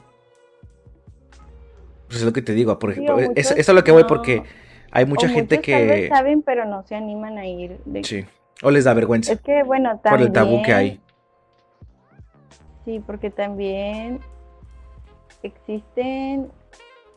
Pues 2.07 2.19
es 2.19 2.23
lo 2.23 2.33
que 2.33 2.41
te 2.41 2.53
digo, 2.53 2.77
por 2.79 2.91
ejemplo, 2.91 3.19
eso 3.35 3.55
es, 3.55 3.67
lo 3.67 3.83
que 3.83 3.91
voy 3.91 4.03
porque 4.03 4.43
hay 4.91 5.05
mucha 5.05 5.27
gente 5.27 5.61
que... 5.61 5.71
Tal 5.71 5.87
vez 5.87 6.09
saben, 6.09 6.41
pero 6.41 6.65
no 6.65 6.85
se 6.85 6.95
animan 6.95 7.37
a 7.37 7.47
ir. 7.47 7.79
Sí, 8.03 8.25
o 8.61 8.71
les 8.71 8.83
da 8.83 8.93
vergüenza. 8.93 9.33
Es 9.33 9.41
que, 9.41 9.63
bueno, 9.63 9.99
también... 10.03 10.11
Por 10.11 10.21
el 10.27 10.31
tabú 10.31 10.61
que 10.61 10.73
hay. 10.73 11.01
Sí, 12.85 13.01
porque 13.05 13.29
también 13.29 14.19
existen... 15.41 16.49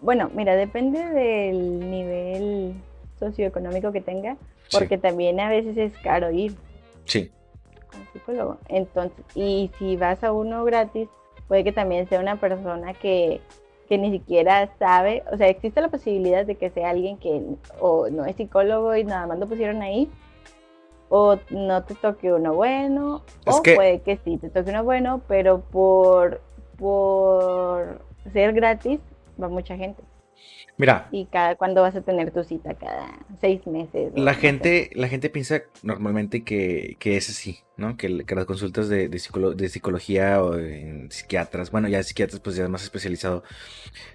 Bueno, 0.00 0.30
mira, 0.34 0.56
depende 0.56 1.02
del 1.04 1.90
nivel 1.90 2.74
socioeconómico 3.18 3.92
que 3.92 4.00
tenga, 4.00 4.36
porque 4.70 4.98
también 4.98 5.40
a 5.40 5.48
veces 5.48 5.76
es 5.76 5.92
caro 6.02 6.30
ir. 6.30 6.54
Sí 7.04 7.30
psicólogo. 8.12 8.58
Entonces, 8.68 9.24
y 9.34 9.70
si 9.78 9.96
vas 9.96 10.22
a 10.24 10.32
uno 10.32 10.64
gratis, 10.64 11.08
puede 11.48 11.64
que 11.64 11.72
también 11.72 12.08
sea 12.08 12.20
una 12.20 12.36
persona 12.40 12.94
que, 12.94 13.40
que 13.88 13.98
ni 13.98 14.10
siquiera 14.10 14.70
sabe, 14.78 15.22
o 15.32 15.36
sea, 15.36 15.48
existe 15.48 15.80
la 15.80 15.88
posibilidad 15.88 16.44
de 16.44 16.56
que 16.56 16.70
sea 16.70 16.90
alguien 16.90 17.18
que 17.18 17.42
o 17.80 18.08
no 18.10 18.24
es 18.24 18.36
psicólogo 18.36 18.96
y 18.96 19.04
nada 19.04 19.26
más 19.26 19.38
lo 19.38 19.46
pusieron 19.46 19.82
ahí, 19.82 20.10
o 21.08 21.36
no 21.50 21.84
te 21.84 21.94
toque 21.94 22.32
uno 22.32 22.54
bueno, 22.54 23.22
o 23.46 23.62
puede 23.62 24.00
que 24.00 24.18
sí 24.24 24.38
te 24.38 24.50
toque 24.50 24.70
uno 24.70 24.84
bueno, 24.84 25.20
pero 25.28 25.60
por, 25.60 26.40
por 26.78 28.00
ser 28.32 28.52
gratis 28.52 29.00
va 29.40 29.48
mucha 29.48 29.76
gente. 29.76 30.02
Mira. 30.78 31.08
Y 31.10 31.24
cada 31.26 31.56
cuándo 31.56 31.80
vas 31.82 31.96
a 31.96 32.02
tener 32.02 32.30
tu 32.32 32.44
cita, 32.44 32.74
cada 32.74 33.18
seis 33.40 33.66
meses. 33.66 34.12
La 34.14 34.34
gente, 34.34 34.90
la 34.94 35.08
gente 35.08 35.30
piensa 35.30 35.62
normalmente 35.82 36.44
que, 36.44 36.96
que 36.98 37.16
es 37.16 37.30
así, 37.30 37.60
¿no? 37.76 37.96
Que, 37.96 38.08
las 38.08 38.44
consultas 38.44 38.88
de, 38.88 39.08
de, 39.08 39.68
psicología 39.68 40.42
o 40.42 40.58
en 40.58 41.10
psiquiatras, 41.10 41.70
bueno, 41.70 41.88
ya 41.88 42.02
psiquiatras 42.02 42.40
pues 42.40 42.56
ya 42.56 42.64
es 42.64 42.70
más 42.70 42.82
especializado. 42.82 43.42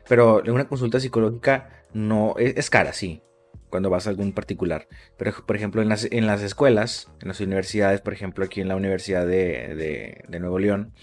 Pero 0.08 0.44
una 0.48 0.68
consulta 0.68 1.00
psicológica 1.00 1.86
no 1.94 2.36
es, 2.38 2.70
cara, 2.70 2.94
sí, 2.94 3.24
cuando 3.72 3.90
vas 3.90 4.06
a 4.06 4.12
algún 4.12 4.32
particular. 4.32 4.88
Pero, 5.18 5.34
por 5.48 5.56
ejemplo, 5.56 5.82
en 5.82 5.90
las, 5.90 6.08
en 6.12 6.28
las 6.28 6.44
escuelas, 6.44 7.12
en 7.22 7.30
las 7.30 7.40
universidades, 7.40 8.02
por 8.02 8.14
ejemplo, 8.14 8.46
aquí 8.46 8.62
en 8.62 8.68
la 8.68 8.76
Universidad 8.76 9.26
de, 9.26 10.24
de 10.28 10.40
Nuevo 10.40 10.60
León, 10.60 10.94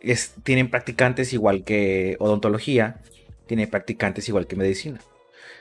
es, 0.00 0.36
tienen 0.44 0.70
practicantes 0.70 1.32
igual 1.32 1.64
que 1.64 2.16
odontología 2.20 3.00
tiene 3.46 3.66
practicantes 3.66 4.28
igual 4.28 4.46
que 4.46 4.56
medicina. 4.56 5.00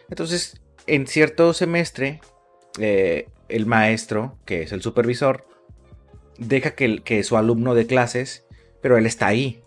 Entonces, 0.09 0.61
en 0.87 1.07
cierto 1.07 1.53
semestre, 1.53 2.21
eh, 2.79 3.29
el 3.49 3.65
maestro, 3.65 4.37
que 4.45 4.63
es 4.63 4.71
el 4.71 4.81
supervisor, 4.81 5.47
deja 6.37 6.71
que, 6.71 7.01
que 7.03 7.23
su 7.23 7.37
alumno 7.37 7.75
de 7.75 7.87
clases, 7.87 8.45
pero 8.81 8.97
él 8.97 9.05
está 9.05 9.27
ahí. 9.27 9.61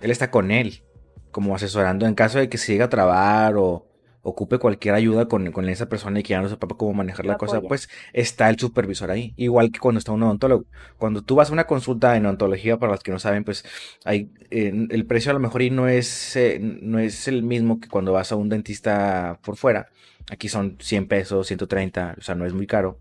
Él 0.00 0.10
está 0.10 0.30
con 0.30 0.50
él. 0.50 0.82
como 1.30 1.54
asesorando 1.54 2.06
en 2.06 2.14
caso 2.14 2.38
de 2.38 2.50
que 2.50 2.58
se 2.58 2.72
llegue 2.72 2.84
a 2.84 2.90
trabar 2.90 3.56
o 3.56 3.86
ocupe 4.22 4.58
cualquier 4.58 4.94
ayuda 4.94 5.26
con, 5.26 5.68
esa 5.68 5.88
persona 5.88 6.20
y 6.20 6.22
que 6.22 6.30
ya 6.30 6.40
no 6.40 6.48
sepa 6.48 6.68
cómo 6.68 6.92
manejar 6.94 7.26
la 7.26 7.36
cosa, 7.36 7.60
pues 7.60 7.88
está 8.12 8.48
el 8.48 8.58
supervisor 8.58 9.10
ahí. 9.10 9.34
Igual 9.36 9.72
que 9.72 9.80
cuando 9.80 9.98
está 9.98 10.12
un 10.12 10.22
odontólogo. 10.22 10.64
Cuando 10.96 11.22
tú 11.22 11.34
vas 11.34 11.50
a 11.50 11.52
una 11.52 11.66
consulta 11.66 12.16
en 12.16 12.26
odontología, 12.26 12.78
para 12.78 12.92
los 12.92 13.02
que 13.02 13.10
no 13.10 13.18
saben, 13.18 13.44
pues 13.44 13.64
hay, 14.04 14.30
el 14.50 15.06
precio 15.06 15.30
a 15.32 15.34
lo 15.34 15.40
mejor 15.40 15.62
y 15.62 15.70
no 15.70 15.88
es, 15.88 16.36
eh, 16.36 16.58
no 16.60 17.00
es 17.00 17.26
el 17.26 17.42
mismo 17.42 17.80
que 17.80 17.88
cuando 17.88 18.12
vas 18.12 18.30
a 18.30 18.36
un 18.36 18.48
dentista 18.48 19.40
por 19.44 19.56
fuera. 19.56 19.88
Aquí 20.30 20.48
son 20.48 20.76
100 20.78 21.08
pesos, 21.08 21.48
130, 21.48 22.14
o 22.18 22.22
sea, 22.22 22.36
no 22.36 22.46
es 22.46 22.52
muy 22.52 22.68
caro. 22.68 23.00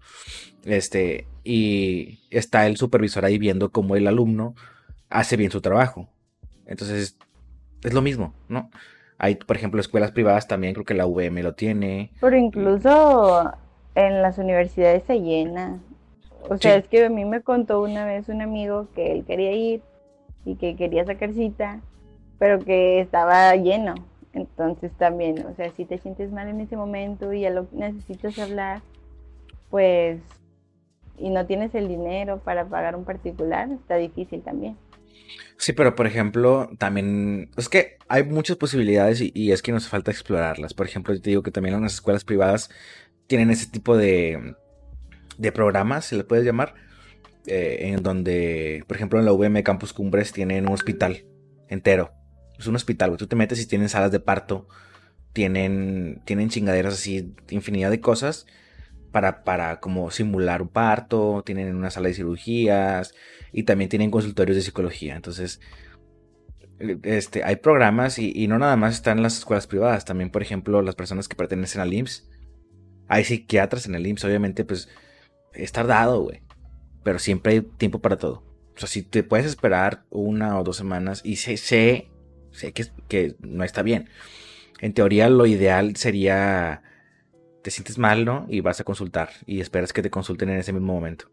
Este, 0.66 1.28
y 1.44 2.20
está 2.32 2.66
el 2.66 2.78
supervisor 2.78 3.26
ahí 3.26 3.38
viendo 3.38 3.72
cómo 3.72 3.96
el 3.96 4.08
alumno 4.08 4.56
hace 5.10 5.38
bien 5.38 5.52
su 5.52 5.62
trabajo. 5.62 6.10
Entonces, 6.66 7.18
es 7.84 7.94
lo 7.94 8.02
mismo, 8.02 8.34
¿no? 8.50 8.72
Hay, 9.24 9.36
por 9.36 9.56
ejemplo, 9.56 9.80
escuelas 9.80 10.12
privadas 10.12 10.48
también, 10.48 10.74
creo 10.74 10.84
que 10.84 10.96
la 10.96 11.06
UVM 11.06 11.44
lo 11.44 11.54
tiene. 11.54 12.10
Pero 12.20 12.36
incluso 12.36 13.52
en 13.94 14.24
las 14.24 14.40
universidades 14.40 15.04
se 15.04 15.22
llena. 15.22 15.80
O 16.50 16.58
sea, 16.58 16.76
es 16.76 16.88
que 16.88 17.06
a 17.06 17.10
mí 17.12 17.24
me 17.24 17.42
contó 17.42 17.84
una 17.84 18.04
vez 18.04 18.30
un 18.30 18.42
amigo 18.42 18.88
que 18.96 19.12
él 19.12 19.24
quería 19.24 19.52
ir 19.52 19.84
y 20.44 20.56
que 20.56 20.76
quería 20.76 21.06
sacar 21.06 21.34
cita, 21.34 21.82
pero 22.40 22.58
que 22.58 23.00
estaba 23.00 23.56
lleno. 23.58 23.94
Entonces 24.34 24.92
también, 24.94 25.46
o 25.46 25.54
sea, 25.54 25.70
si 25.70 25.86
te 25.86 26.00
sientes 26.00 26.32
mal 26.32 26.48
en 26.48 26.60
ese 26.60 26.76
momento 26.76 27.32
y 27.32 27.42
ya 27.42 27.52
lo 27.52 27.68
necesitas 27.74 28.40
hablar, 28.40 28.82
pues, 29.70 30.20
y 31.20 31.30
no 31.30 31.46
tienes 31.46 31.76
el 31.76 31.88
dinero 31.88 32.40
para 32.40 32.66
pagar 32.66 32.96
un 32.96 33.06
particular, 33.06 33.70
está 33.70 33.98
difícil 33.98 34.42
también. 34.42 34.78
Sí, 35.62 35.74
pero 35.74 35.96
por 35.96 36.08
ejemplo, 36.08 36.72
también 36.80 37.52
es 37.56 37.70
que 37.70 37.98
hay 38.08 38.24
muchas 38.24 38.58
posibilidades 38.58 39.22
y, 39.22 39.52
es 39.52 39.62
que 39.62 39.72
nos 39.72 39.88
falta 39.88 40.10
explorarlas. 40.10 40.74
Por 40.74 40.88
ejemplo, 40.88 41.14
yo 41.14 41.22
te 41.22 41.30
digo 41.30 41.44
que 41.44 41.52
también 41.52 41.80
las 41.80 41.94
escuelas 41.94 42.26
privadas 42.26 42.72
tienen 43.28 43.52
ese 43.52 43.68
tipo 43.68 43.96
de, 43.96 44.56
de 45.38 45.52
programas, 45.52 46.06
se 46.06 46.16
le 46.18 46.24
puede 46.24 46.44
llamar, 46.44 46.74
eh, 47.46 47.92
en 47.94 48.02
donde, 48.02 48.84
por 48.88 48.98
ejemplo, 48.98 49.20
en 49.20 49.26
la 49.26 49.34
VM 49.34 49.62
Campus 49.62 49.94
Cumbres 49.94 50.32
tienen 50.32 50.68
un 50.68 50.74
hospital 50.74 51.26
entero 51.70 52.12
es 52.58 52.68
un 52.68 52.76
hospital, 52.76 53.16
Tú 53.18 53.28
te 53.28 53.36
metes 53.36 53.60
y 53.60 53.66
tienen 53.66 53.90
salas 53.90 54.12
de 54.12 54.20
parto, 54.20 54.68
tienen, 55.34 56.22
tienen 56.26 56.50
chingaderas 56.50 56.94
así, 56.94 57.34
infinidad 57.50 57.90
de 57.90 58.02
cosas 58.02 58.46
para, 59.12 59.44
para 59.44 59.80
como 59.80 60.12
simular 60.12 60.62
un 60.62 60.70
parto, 60.70 61.44
tienen 61.46 61.76
una 61.76 61.92
sala 61.92 62.08
de 62.08 62.14
cirugías 62.14 63.14
y 63.52 63.64
también 63.64 63.90
tienen 63.90 64.12
consultorios 64.12 64.56
de 64.56 64.64
psicología. 64.64 65.16
Entonces, 65.16 65.60
este, 67.04 67.44
hay 67.44 67.58
programas 67.58 68.18
y, 68.18 68.48
no 68.48 68.58
nada 68.58 68.76
más 68.76 68.96
están 68.96 69.18
en 69.18 69.24
las 69.24 69.38
escuelas 69.38 69.68
privadas, 69.68 70.06
también, 70.06 70.32
por 70.32 70.42
ejemplo, 70.42 70.82
las 70.82 70.96
personas 70.96 71.28
que 71.28 71.36
pertenecen 71.36 71.82
al 71.82 71.94
IMSS. 71.94 72.30
Hay 73.08 73.24
psiquiatras 73.26 73.86
en 73.86 73.96
el 73.96 74.08
IMSS, 74.08 74.26
obviamente, 74.26 74.66
pues 74.66 74.90
es 75.54 75.72
tardado, 75.72 76.22
güey. 76.22 76.42
Pero 77.04 77.20
siempre 77.20 77.54
hay 77.54 77.62
tiempo 77.62 78.00
para 78.00 78.18
todo. 78.18 78.44
O 78.76 78.80
sea, 78.80 78.88
si 78.88 79.04
te 79.04 79.24
puedes 79.24 79.46
esperar 79.46 80.06
una 80.10 80.60
o 80.60 80.64
dos 80.64 80.78
semanas 80.78 81.22
y 81.24 81.36
sé, 81.36 81.58
sé 81.58 82.12
sé 82.52 82.74
que, 82.74 82.86
que 83.08 83.36
no 83.40 83.64
está 83.64 83.82
bien. 83.82 84.10
En 84.80 84.94
teoría 84.94 85.30
lo 85.30 85.46
ideal 85.46 85.96
sería, 85.96 86.84
te 87.62 87.72
sientes 87.72 87.98
mal, 87.98 88.26
¿no? 88.26 88.46
Y 88.50 88.62
vas 88.62 88.80
a 88.80 88.84
consultar 88.84 89.30
y 89.46 89.62
esperas 89.62 89.94
que 89.94 90.02
te 90.02 90.10
consulten 90.10 90.50
en 90.50 90.58
ese 90.58 90.74
mismo 90.74 90.94
momento. 90.94 91.26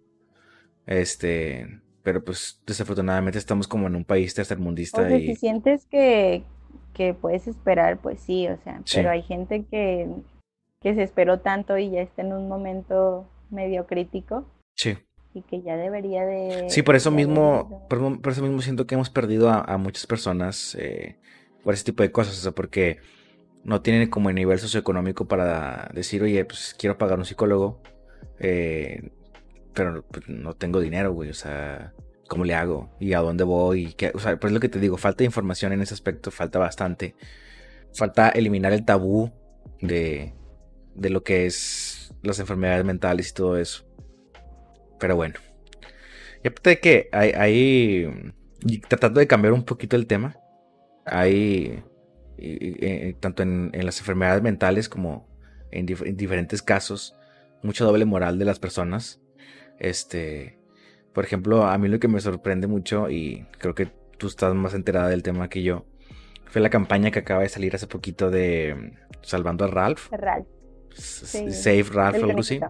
Este, 0.86 1.80
pero 2.02 2.24
pues 2.24 2.60
desafortunadamente 2.66 3.38
estamos 3.38 3.68
como 3.68 3.86
en 3.86 3.96
un 3.96 4.04
país 4.04 4.34
tercermundista. 4.34 5.02
O 5.02 5.08
y... 5.08 5.26
si 5.26 5.36
sientes 5.36 5.86
que, 5.86 6.42
que 6.94 7.14
puedes 7.14 7.46
esperar, 7.46 7.98
pues 7.98 8.20
sí, 8.20 8.48
o 8.48 8.58
sea, 8.64 8.80
pero 8.94 9.10
hay 9.10 9.22
gente 9.22 9.64
que, 9.70 10.08
que 10.80 10.94
se 10.94 11.02
esperó 11.02 11.40
tanto 11.40 11.76
y 11.78 11.90
ya 11.90 12.00
está 12.00 12.22
en 12.22 12.32
un 12.32 12.48
momento 12.48 13.28
medio 13.50 13.86
crítico. 13.86 14.46
Sí 14.74 14.96
y 15.34 15.42
que 15.42 15.62
ya 15.62 15.76
debería 15.76 16.24
de... 16.24 16.70
Sí, 16.70 16.82
por 16.82 16.96
eso 16.96 17.10
mismo, 17.10 17.86
por, 17.88 18.32
eso 18.32 18.42
mismo 18.42 18.60
siento 18.62 18.86
que 18.86 18.94
hemos 18.94 19.10
perdido 19.10 19.50
a, 19.50 19.76
muchas 19.78 20.06
personas 20.06 20.74
eh, 20.78 21.18
por 21.62 21.74
ese 21.74 21.84
tipo 21.84 22.02
de 22.02 22.10
cosas, 22.10 22.38
o 22.38 22.40
sea, 22.40 22.52
porque 22.52 22.98
no 23.64 23.82
tienen 23.82 24.08
como 24.10 24.28
el 24.28 24.34
nivel 24.34 24.58
socioeconómico 24.58 25.28
para 25.28 25.90
decir, 25.94 26.22
oye, 26.22 26.44
pues 26.44 26.74
quiero 26.78 26.98
pagar 26.98 27.18
un 27.18 27.24
psicólogo, 27.24 27.82
eh, 28.38 29.10
pero 29.74 30.04
pues, 30.10 30.28
no 30.28 30.54
tengo 30.54 30.80
dinero, 30.80 31.12
güey, 31.12 31.30
o 31.30 31.34
sea, 31.34 31.92
¿cómo 32.28 32.44
le 32.44 32.54
hago? 32.54 32.90
¿Y 33.00 33.12
a 33.14 33.20
dónde 33.20 33.44
voy? 33.44 33.94
¿Qué? 33.94 34.12
O 34.14 34.18
sea, 34.18 34.38
pues 34.38 34.50
es 34.50 34.54
lo 34.54 34.60
que 34.60 34.68
te 34.68 34.80
digo, 34.80 34.96
falta 34.96 35.24
información 35.24 35.72
en 35.72 35.82
ese 35.82 35.94
aspecto, 35.94 36.30
falta 36.30 36.58
bastante. 36.58 37.14
Falta 37.94 38.28
eliminar 38.28 38.72
el 38.72 38.84
tabú 38.84 39.32
de, 39.80 40.34
de 40.94 41.10
lo 41.10 41.22
que 41.22 41.46
es 41.46 42.14
las 42.22 42.38
enfermedades 42.38 42.84
mentales 42.84 43.30
y 43.30 43.34
todo 43.34 43.56
eso. 43.56 43.84
Pero 44.98 45.16
bueno. 45.16 45.36
Y 46.42 46.48
aparte 46.48 46.70
de 46.70 46.80
que 46.80 47.08
hay, 47.12 48.34
tratando 48.88 49.20
de 49.20 49.26
cambiar 49.26 49.52
un 49.52 49.64
poquito 49.64 49.96
el 49.96 50.06
tema, 50.06 50.36
hay, 51.04 51.82
tanto 53.20 53.42
en, 53.42 53.70
las 53.72 53.98
enfermedades 54.00 54.42
mentales 54.42 54.88
como 54.88 55.28
en, 55.70 55.86
diferentes 55.86 56.62
casos, 56.62 57.16
mucho 57.62 57.84
doble 57.84 58.04
moral 58.04 58.38
de 58.38 58.44
las 58.44 58.58
personas. 58.58 59.20
Este, 59.78 60.58
por 61.12 61.24
ejemplo, 61.24 61.64
a 61.64 61.76
mí 61.78 61.88
lo 61.88 62.00
que 62.00 62.08
me 62.08 62.20
sorprende 62.20 62.66
mucho, 62.66 63.10
y 63.10 63.46
creo 63.58 63.74
que 63.74 63.86
tú 64.18 64.26
estás 64.26 64.54
más 64.54 64.74
enterada 64.74 65.08
del 65.08 65.22
tema 65.22 65.48
que 65.48 65.62
yo, 65.62 65.86
fue 66.46 66.60
la 66.62 66.70
campaña 66.70 67.10
que 67.10 67.18
acaba 67.18 67.42
de 67.42 67.48
salir 67.48 67.74
hace 67.74 67.86
poquito 67.86 68.30
de 68.30 68.94
Salvando 69.22 69.64
a 69.64 69.68
Ralph. 69.68 70.08
Ralph. 70.10 70.46
Save 70.94 71.84
Ralph, 71.92 72.22
algo 72.22 72.40
así. 72.40 72.60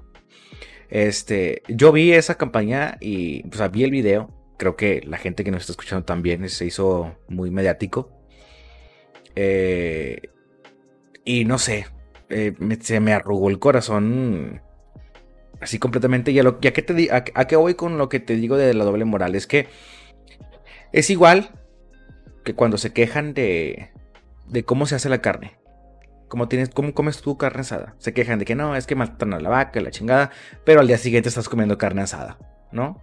Este, 0.91 1.63
yo 1.69 1.93
vi 1.93 2.13
esa 2.13 2.37
campaña 2.37 2.97
y, 3.01 3.43
pues, 3.45 3.71
vi 3.71 3.85
el 3.85 3.91
video. 3.91 4.35
Creo 4.57 4.77
que 4.77 5.03
la 5.07 5.19
gente 5.19 5.45
que 5.45 5.51
nos 5.51 5.63
está 5.63 5.73
escuchando 5.73 6.05
también 6.05 6.49
se 6.49 6.67
hizo 6.67 7.17
muy 7.29 7.51
mediático. 7.51 8.18
Eh, 9.41 10.31
y 11.25 11.45
no 11.45 11.59
sé, 11.59 11.87
eh, 12.29 12.55
se 12.81 12.99
me 12.99 13.13
arrugó 13.13 13.51
el 13.51 13.61
corazón 13.61 14.63
así 15.61 15.79
completamente. 15.79 16.33
Y 16.33 16.41
a, 16.41 16.43
lo, 16.43 16.59
que 16.59 16.73
te, 16.73 17.13
a, 17.13 17.25
a 17.35 17.47
qué 17.47 17.55
voy 17.55 17.75
con 17.75 17.99
lo 17.99 18.09
que 18.09 18.19
te 18.19 18.35
digo 18.35 18.57
de 18.57 18.75
la 18.75 18.83
doble 18.83 19.05
moral, 19.05 19.37
es 19.37 19.47
que 19.47 19.69
es 20.91 21.09
igual 21.11 21.51
que 22.45 22.55
cuando 22.55 22.79
se 22.79 22.93
quejan 22.93 23.33
de, 23.33 23.93
de 24.49 24.65
cómo 24.65 24.87
se 24.87 24.97
hace 24.97 25.09
la 25.09 25.23
carne. 25.23 25.57
¿Cómo, 26.27 26.49
tienes, 26.49 26.71
¿Cómo 26.71 26.93
comes 26.93 27.23
tu 27.23 27.39
carne 27.39 27.61
asada? 27.61 27.95
Se 27.99 28.13
quejan 28.13 28.41
de 28.41 28.45
que 28.45 28.57
no, 28.57 28.75
es 28.75 28.89
que 28.89 28.97
matan 28.97 29.35
a 29.35 29.41
la 29.41 29.51
vaca, 29.51 29.81
la 29.81 29.93
chingada, 29.93 30.33
pero 30.65 30.81
al 30.81 30.89
día 30.89 30.99
siguiente 30.99 31.29
estás 31.29 31.49
comiendo 31.49 31.79
carne 31.79 32.03
asada, 32.03 32.39
¿no? 32.73 33.01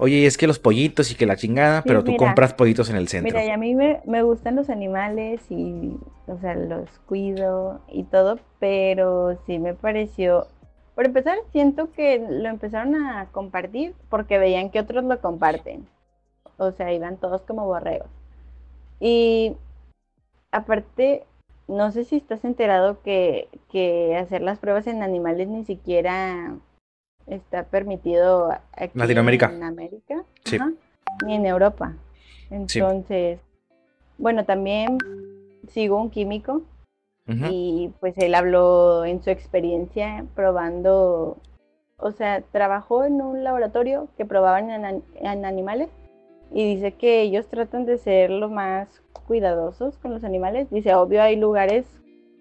Oye, 0.00 0.26
es 0.26 0.38
que 0.38 0.46
los 0.46 0.58
pollitos 0.58 1.12
y 1.12 1.14
que 1.14 1.26
la 1.26 1.36
chingada, 1.36 1.82
pero 1.82 2.02
tú 2.02 2.16
compras 2.16 2.54
pollitos 2.54 2.90
en 2.90 2.96
el 2.96 3.08
centro. 3.08 3.32
Mira, 3.32 3.44
y 3.44 3.50
a 3.50 3.56
mí 3.56 3.74
me, 3.74 4.00
me, 4.06 4.22
gustan 4.22 4.56
los 4.56 4.70
animales 4.70 5.40
y, 5.50 5.94
o 6.26 6.38
sea, 6.38 6.54
los 6.54 6.88
cuido 7.06 7.80
y 7.88 8.04
todo, 8.04 8.38
pero 8.58 9.38
sí 9.46 9.58
me 9.58 9.74
pareció, 9.74 10.46
por 11.00 11.06
empezar, 11.06 11.38
siento 11.50 11.92
que 11.92 12.18
lo 12.18 12.48
empezaron 12.48 12.94
a 12.94 13.28
compartir 13.32 13.94
porque 14.08 14.38
veían 14.38 14.70
que 14.70 14.80
otros 14.80 15.02
lo 15.04 15.20
comparten. 15.20 15.86
O 16.58 16.72
sea, 16.72 16.92
iban 16.92 17.16
todos 17.16 17.40
como 17.40 17.64
borregos. 17.64 18.10
Y 19.00 19.56
aparte, 20.52 21.24
no 21.68 21.90
sé 21.90 22.04
si 22.04 22.16
estás 22.16 22.44
enterado 22.44 23.00
que, 23.02 23.48
hacer 24.20 24.42
las 24.42 24.58
pruebas 24.58 24.86
en 24.86 25.02
animales 25.02 25.48
ni 25.48 25.64
siquiera 25.64 26.56
está 27.26 27.64
permitido 27.64 28.50
aquí 28.72 28.98
Latinoamérica. 28.98 29.50
en 29.52 29.62
América, 29.62 30.24
ni 31.24 31.34
en 31.34 31.46
Europa. 31.46 31.94
Entonces, 32.50 33.38
bueno, 34.18 34.44
también 34.44 34.98
sigo 35.68 36.00
un 36.00 36.10
químico 36.10 36.62
y 37.48 37.92
pues 38.00 38.18
él 38.18 38.34
habló 38.34 39.04
en 39.04 39.22
su 39.22 39.30
experiencia 39.30 40.26
probando, 40.34 41.36
o 41.96 42.10
sea, 42.10 42.42
trabajó 42.50 43.04
en 43.04 43.22
un 43.22 43.44
laboratorio 43.44 44.08
que 44.16 44.26
probaban 44.26 44.68
en 45.14 45.44
animales 45.44 45.90
y 46.52 46.74
dice 46.74 46.92
que 46.92 47.22
ellos 47.22 47.46
tratan 47.46 47.86
de 47.86 47.98
ser 47.98 48.30
lo 48.30 48.48
más 48.48 49.02
cuidadosos 49.26 49.96
con 49.98 50.12
los 50.12 50.24
animales. 50.24 50.68
Dice, 50.70 50.94
obvio 50.96 51.22
hay 51.22 51.36
lugares 51.36 51.86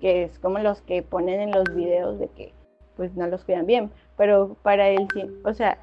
que 0.01 0.23
es 0.23 0.39
como 0.39 0.57
los 0.57 0.81
que 0.81 1.03
ponen 1.03 1.39
en 1.39 1.51
los 1.51 1.75
videos 1.75 2.17
de 2.17 2.27
que 2.29 2.53
pues 2.99 3.15
no 3.15 3.27
los 3.27 3.45
cuidan 3.45 3.65
bien, 3.65 3.91
pero 4.17 4.57
para 4.61 4.89
el, 4.89 5.07
o 5.45 5.53
sea, 5.53 5.77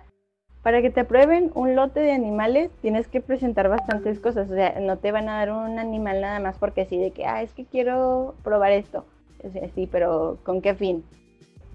para 0.62 0.82
que 0.82 0.90
te 0.90 1.00
aprueben 1.00 1.50
un 1.54 1.74
lote 1.74 2.00
de 2.00 2.12
animales 2.12 2.70
tienes 2.82 3.08
que 3.08 3.22
presentar 3.22 3.70
bastantes 3.70 4.20
cosas, 4.20 4.50
o 4.50 4.54
sea, 4.54 4.78
no 4.80 4.98
te 4.98 5.12
van 5.12 5.30
a 5.30 5.38
dar 5.38 5.50
un 5.50 5.78
animal 5.78 6.20
nada 6.20 6.40
más 6.40 6.58
porque 6.58 6.84
sí, 6.84 6.98
de 6.98 7.12
que, 7.12 7.24
ah, 7.24 7.42
es 7.42 7.54
que 7.54 7.64
quiero 7.64 8.34
probar 8.44 8.72
esto. 8.72 9.06
O 9.42 9.50
sea, 9.50 9.66
sí, 9.74 9.88
pero 9.90 10.36
¿con 10.44 10.60
qué 10.60 10.74
fin? 10.74 11.04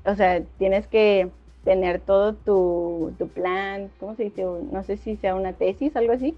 O 0.05 0.13
sea, 0.13 0.43
tienes 0.59 0.85
que 0.85 1.31
tener 1.63 2.01
todo 2.01 2.35
tu, 2.35 3.15
tu 3.17 3.27
plan, 3.27 3.89
¿cómo 3.99 4.15
se 4.15 4.25
dice? 4.25 4.45
No 4.71 4.83
sé 4.83 4.97
si 4.97 5.15
sea 5.15 5.33
una 5.33 5.53
tesis, 5.53 5.95
algo 5.95 6.13
así, 6.13 6.35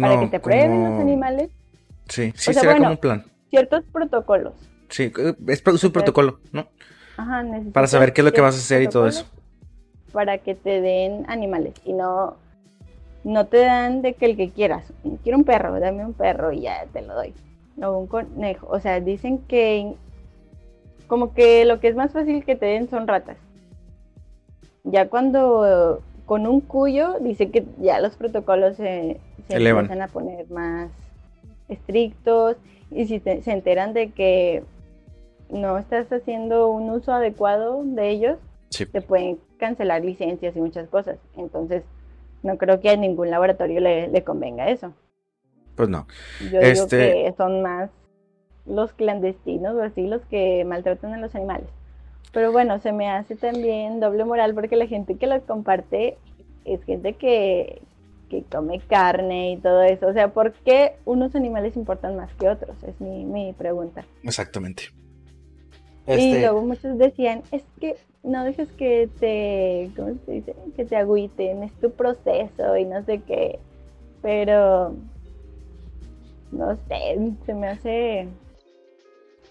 para 0.00 0.18
que 0.18 0.28
te 0.28 0.40
prueben 0.40 0.82
los 0.82 0.98
animales. 0.98 1.50
Sí, 2.08 2.32
sí, 2.36 2.54
será 2.54 2.74
como 2.78 2.92
un 2.92 2.96
plan. 2.96 3.22
ciertos 3.50 3.84
protocolos. 3.92 4.54
Sí, 4.88 5.12
es 5.46 5.62
su 5.78 5.92
protocolo, 5.92 6.40
¿no? 6.52 6.68
Ajá, 7.20 7.44
Para 7.74 7.86
saber 7.86 8.14
qué 8.14 8.22
es 8.22 8.24
lo 8.24 8.32
que 8.32 8.40
vas 8.40 8.54
a 8.54 8.58
hacer 8.58 8.80
y 8.80 8.88
todo 8.88 9.06
eso. 9.06 9.26
Para 10.10 10.38
que 10.38 10.54
te 10.54 10.80
den 10.80 11.26
animales 11.28 11.74
y 11.84 11.92
no, 11.92 12.36
no 13.24 13.46
te 13.46 13.58
dan 13.58 14.00
de 14.00 14.14
que 14.14 14.24
el 14.24 14.36
que 14.38 14.48
quieras. 14.48 14.90
Quiero 15.22 15.36
un 15.36 15.44
perro, 15.44 15.78
dame 15.78 16.04
un 16.04 16.14
perro 16.14 16.50
y 16.50 16.62
ya 16.62 16.86
te 16.92 17.02
lo 17.02 17.14
doy. 17.14 17.34
O 17.82 17.98
un 17.98 18.06
conejo. 18.06 18.68
O 18.70 18.80
sea, 18.80 19.00
dicen 19.00 19.38
que 19.38 19.92
como 21.08 21.34
que 21.34 21.66
lo 21.66 21.78
que 21.78 21.88
es 21.88 21.94
más 21.94 22.12
fácil 22.12 22.42
que 22.42 22.56
te 22.56 22.66
den 22.66 22.88
son 22.88 23.06
ratas. 23.06 23.36
Ya 24.84 25.08
cuando 25.08 26.00
con 26.24 26.46
un 26.46 26.62
cuyo 26.62 27.18
dice 27.20 27.50
que 27.50 27.66
ya 27.80 28.00
los 28.00 28.16
protocolos 28.16 28.76
se, 28.76 29.20
se 29.46 29.56
empiezan 29.56 30.00
a 30.00 30.08
poner 30.08 30.50
más 30.50 30.90
estrictos 31.68 32.56
y 32.90 33.06
si 33.06 33.20
se 33.20 33.42
enteran 33.52 33.92
de 33.92 34.10
que 34.10 34.62
no 35.50 35.78
estás 35.78 36.10
haciendo 36.12 36.68
un 36.68 36.90
uso 36.90 37.12
adecuado 37.12 37.82
de 37.84 38.10
ellos, 38.10 38.38
te 38.70 39.00
pueden 39.02 39.38
cancelar 39.58 40.04
licencias 40.04 40.56
y 40.56 40.60
muchas 40.60 40.88
cosas. 40.88 41.18
Entonces, 41.36 41.82
no 42.42 42.56
creo 42.56 42.80
que 42.80 42.90
a 42.90 42.96
ningún 42.96 43.30
laboratorio 43.30 43.80
le, 43.80 44.24
convenga 44.24 44.70
eso. 44.70 44.92
Pues 45.74 45.88
no. 45.88 46.06
Yo 46.40 46.60
digo 46.60 46.84
este 46.84 46.96
que 46.96 47.34
son 47.36 47.62
más 47.62 47.90
los 48.66 48.92
clandestinos 48.92 49.74
o 49.74 49.82
así 49.82 50.06
los 50.06 50.22
que 50.26 50.64
maltratan 50.64 51.14
a 51.14 51.18
los 51.18 51.34
animales. 51.34 51.68
Pero 52.32 52.52
bueno, 52.52 52.78
se 52.80 52.92
me 52.92 53.10
hace 53.10 53.34
también 53.34 53.98
doble 53.98 54.24
moral 54.24 54.54
porque 54.54 54.76
la 54.76 54.86
gente 54.86 55.16
que 55.16 55.26
los 55.26 55.42
comparte 55.42 56.16
es 56.64 56.82
gente 56.84 57.14
que, 57.14 57.82
que 58.28 58.44
come 58.44 58.80
carne 58.88 59.52
y 59.52 59.56
todo 59.56 59.82
eso. 59.82 60.06
O 60.06 60.12
sea, 60.12 60.32
¿por 60.32 60.52
qué 60.52 60.96
unos 61.04 61.34
animales 61.34 61.76
importan 61.76 62.16
más 62.16 62.32
que 62.34 62.48
otros? 62.48 62.80
Es 62.84 63.00
mi, 63.00 63.24
mi 63.24 63.52
pregunta. 63.52 64.04
Exactamente. 64.22 64.84
Y 66.18 66.32
este 66.32 66.40
luego 66.40 66.62
muchos 66.62 66.98
decían, 66.98 67.42
es 67.52 67.62
que 67.80 67.96
no 68.22 68.44
dejes 68.44 68.68
que 68.72 69.08
te, 69.18 69.90
¿cómo 69.96 70.16
se 70.26 70.32
dice? 70.32 70.54
Que 70.76 70.84
te 70.84 70.96
agüiten, 70.96 71.62
es 71.62 71.72
tu 71.74 71.90
proceso 71.90 72.76
y 72.76 72.84
no 72.84 73.04
sé 73.04 73.20
qué. 73.26 73.58
Pero, 74.22 74.94
no 76.52 76.76
sé, 76.88 77.32
se 77.46 77.54
me 77.54 77.68
hace 77.68 78.28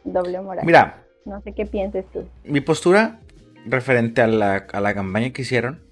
doble 0.04 0.42
moral. 0.42 0.66
Mira. 0.66 1.04
No 1.26 1.42
sé 1.42 1.52
qué 1.52 1.66
pienses 1.66 2.06
tú. 2.12 2.24
Mi 2.44 2.62
postura 2.62 3.20
referente 3.66 4.22
a 4.22 4.28
la, 4.28 4.68
a 4.72 4.82
la 4.82 4.94
campaña 4.94 5.32
que 5.32 5.42
hicieron 5.44 5.90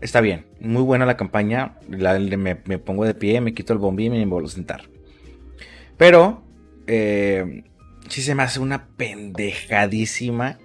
está 0.00 0.20
bien. 0.20 0.46
Muy 0.60 0.82
buena 0.82 1.06
la 1.06 1.16
campaña. 1.16 1.76
me, 1.88 2.78
pongo 2.78 3.04
de 3.04 3.14
pie, 3.14 3.40
me 3.40 3.54
quito 3.54 3.72
el 3.72 3.78
bombín 3.78 4.14
y 4.14 4.18
me 4.18 4.26
vuelvo 4.26 4.48
a 4.48 4.50
sentar. 4.50 4.82
Pero, 5.96 6.42
eh, 6.86 7.64
sí 8.08 8.22
se 8.22 8.34
me 8.34 8.42
hace 8.42 8.60
una 8.60 8.88
pendejadísima 8.96 10.58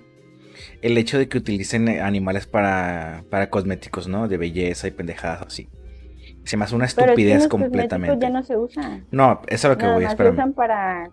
el 0.82 0.98
hecho 0.98 1.18
de 1.18 1.28
que 1.28 1.38
utilicen 1.38 1.90
animales 1.90 2.48
para, 2.48 3.24
para 3.30 3.50
cosméticos, 3.50 4.08
¿no? 4.08 4.28
De 4.28 4.38
belleza 4.38 4.88
y 4.88 4.92
pendejadas 4.92 5.42
así. 5.42 5.70
Se 6.44 6.58
me 6.58 6.66
hace 6.66 6.76
una 6.76 6.86
estupidez 6.86 7.44
Pero 7.44 7.50
completamente. 7.50 8.18
ya 8.22 8.30
no 8.30 8.44
se 8.44 8.56
usan. 8.56 9.06
No, 9.12 9.42
eso 9.48 9.68
es 9.68 9.74
lo 9.74 9.78
que 9.78 9.88
voy, 9.88 10.06
a 10.06 10.16
Se 10.16 10.30
usan 10.30 10.54
para 10.54 11.10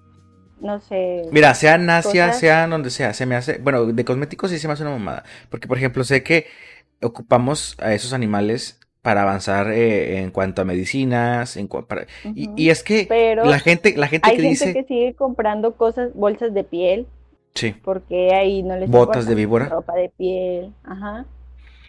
no 0.62 0.80
sé. 0.80 1.22
Mira, 1.32 1.54
sea 1.54 1.74
en 1.74 1.90
Asia, 1.90 2.32
sea 2.32 2.66
donde 2.68 2.90
sea, 2.90 3.12
se 3.14 3.26
me 3.26 3.34
hace, 3.34 3.58
bueno, 3.58 3.86
de 3.86 4.04
cosméticos 4.04 4.50
sí 4.50 4.58
se 4.58 4.68
me 4.68 4.74
hace 4.74 4.84
una 4.84 4.92
mamada, 4.92 5.24
porque 5.50 5.66
por 5.66 5.76
ejemplo, 5.76 6.04
sé 6.04 6.22
que 6.22 6.46
ocupamos 7.02 7.76
a 7.80 7.92
esos 7.92 8.12
animales 8.12 8.78
para 9.02 9.22
avanzar 9.22 9.70
eh, 9.72 10.20
en 10.20 10.30
cuanto 10.30 10.62
a 10.62 10.64
medicinas, 10.64 11.56
en 11.56 11.68
y, 12.34 12.70
es 12.70 12.84
que 12.84 13.08
la 13.44 13.58
gente, 13.58 13.96
la 13.96 14.06
gente 14.06 14.30
hay 14.30 14.36
que 14.36 14.42
gente 14.54 14.72
que 14.72 14.84
sigue 14.84 15.14
comprando 15.14 15.76
cosas, 15.76 16.14
bolsas 16.14 16.54
de 16.54 16.62
piel. 16.62 17.06
Sí. 17.54 17.74
Porque 17.84 18.32
ahí 18.32 18.62
no 18.62 18.76
les 18.76 18.88
botas 18.88 19.26
de 19.26 19.34
víbora, 19.34 19.68
ropa 19.68 19.94
de 19.94 20.08
piel, 20.08 20.72
ajá. 20.84 21.26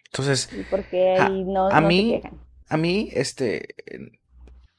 Entonces, 0.08 0.50
¿Y 0.52 0.64
porque 0.64 1.12
ahí 1.12 1.44
no, 1.44 1.70
a 1.70 1.80
mí, 1.80 2.22
a 2.68 2.78
mí, 2.78 3.10
este, 3.14 3.76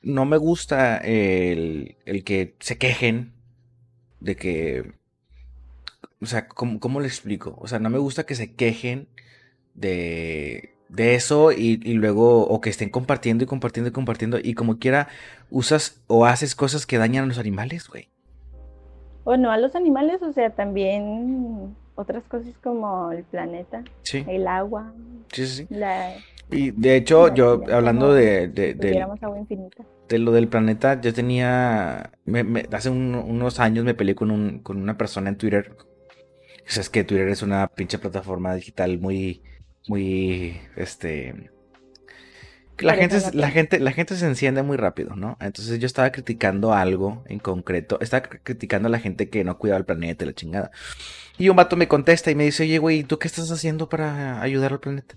no 0.03 0.26
me 0.26 0.37
gusta 0.37 0.99
el, 0.99 1.97
el 2.05 2.24
que 2.24 2.57
se 2.59 2.78
quejen 2.78 3.32
de 4.20 4.37
que, 4.37 4.93
o 6.20 6.26
sea, 6.26 6.49
¿cómo, 6.49 6.80
¿cómo 6.80 7.01
le 7.01 7.07
explico? 7.07 7.57
O 7.61 7.68
sea, 7.68 7.78
no 7.78 7.91
me 7.91 7.99
gusta 7.99 8.26
que 8.26 8.35
se 8.35 8.55
quejen 8.55 9.09
de 9.74 10.74
de 10.89 11.14
eso 11.14 11.53
y, 11.53 11.76
luego 11.95 12.47
o 12.47 12.61
que 12.61 12.70
estén 12.70 12.91
compartiendo 12.91 13.45
y 13.45 13.47
compartiendo 13.47 13.89
y 13.89 13.93
compartiendo 13.93 14.39
y 14.43 14.55
como 14.55 14.78
quiera 14.78 15.09
usas 15.51 16.03
o 16.07 16.26
haces 16.26 16.55
cosas 16.55 16.87
que 16.87 16.99
dañan 16.99 17.24
a 17.24 17.26
los 17.26 17.39
animales, 17.39 17.89
güey. 17.89 18.09
O 19.24 19.37
no 19.37 19.51
a 19.51 19.57
los 19.57 19.74
animales, 19.74 20.22
o 20.22 20.32
sea, 20.32 20.51
también 20.51 21.74
otras 21.95 22.24
cosas 22.24 22.55
como 22.62 23.11
el 23.12 23.24
planeta, 23.24 23.82
el 24.12 24.47
agua. 24.47 24.93
Sí, 25.32 25.47
sí, 25.47 25.66
y 26.51 26.70
de 26.72 26.97
hecho, 26.97 27.32
yo 27.35 27.62
hablando 27.72 28.12
de, 28.12 28.49
de, 28.49 29.03
agua 29.03 29.39
infinita. 29.39 29.85
de 30.09 30.18
lo 30.18 30.30
del 30.32 30.49
planeta, 30.49 31.01
yo 31.01 31.14
tenía, 31.14 32.11
hace 32.70 32.91
unos 32.91 33.61
años 33.61 33.85
me 33.85 33.95
peleé 33.95 34.14
con, 34.14 34.30
un, 34.30 34.59
con 34.61 34.80
una 34.80 34.97
persona 34.97 35.30
en 35.30 35.37
Twitter. 35.37 35.74
O 35.78 36.70
sea, 36.70 36.82
es 36.82 36.91
que 36.91 37.05
Twitter 37.05 37.28
es 37.28 37.43
una 37.43 37.66
pinche 37.68 37.99
plataforma 37.99 38.55
digital 38.55 38.99
muy 38.99 39.43
muy, 39.87 40.61
este, 40.76 41.51
la 42.78 42.95
gente, 42.95 43.20
la 43.35 43.51
gente, 43.51 43.78
la 43.78 43.93
gente 43.93 44.16
se 44.16 44.26
enciende 44.26 44.62
muy 44.62 44.76
rápido, 44.76 45.14
¿no? 45.14 45.37
Entonces 45.41 45.78
yo 45.78 45.87
estaba 45.87 46.11
criticando 46.11 46.72
algo 46.72 47.22
en 47.26 47.39
concreto, 47.39 47.99
estaba 48.01 48.22
criticando 48.22 48.89
a 48.89 48.91
la 48.91 48.99
gente 48.99 49.28
que 49.28 49.45
no 49.45 49.59
cuidaba 49.59 49.78
el 49.78 49.85
planeta 49.85 50.24
y 50.24 50.26
la 50.26 50.35
chingada. 50.35 50.70
Y 51.39 51.49
un 51.49 51.57
vato 51.57 51.76
me 51.76 51.87
contesta 51.87 52.32
y 52.32 52.35
me 52.35 52.45
dice, 52.45 52.64
oye, 52.64 52.78
güey, 52.78 53.05
¿tú 53.05 53.18
qué 53.18 53.28
estás 53.28 53.51
haciendo 53.53 53.89
para 53.89 54.43
ayudar 54.43 54.72
al 54.72 54.80
planeta? 54.80 55.14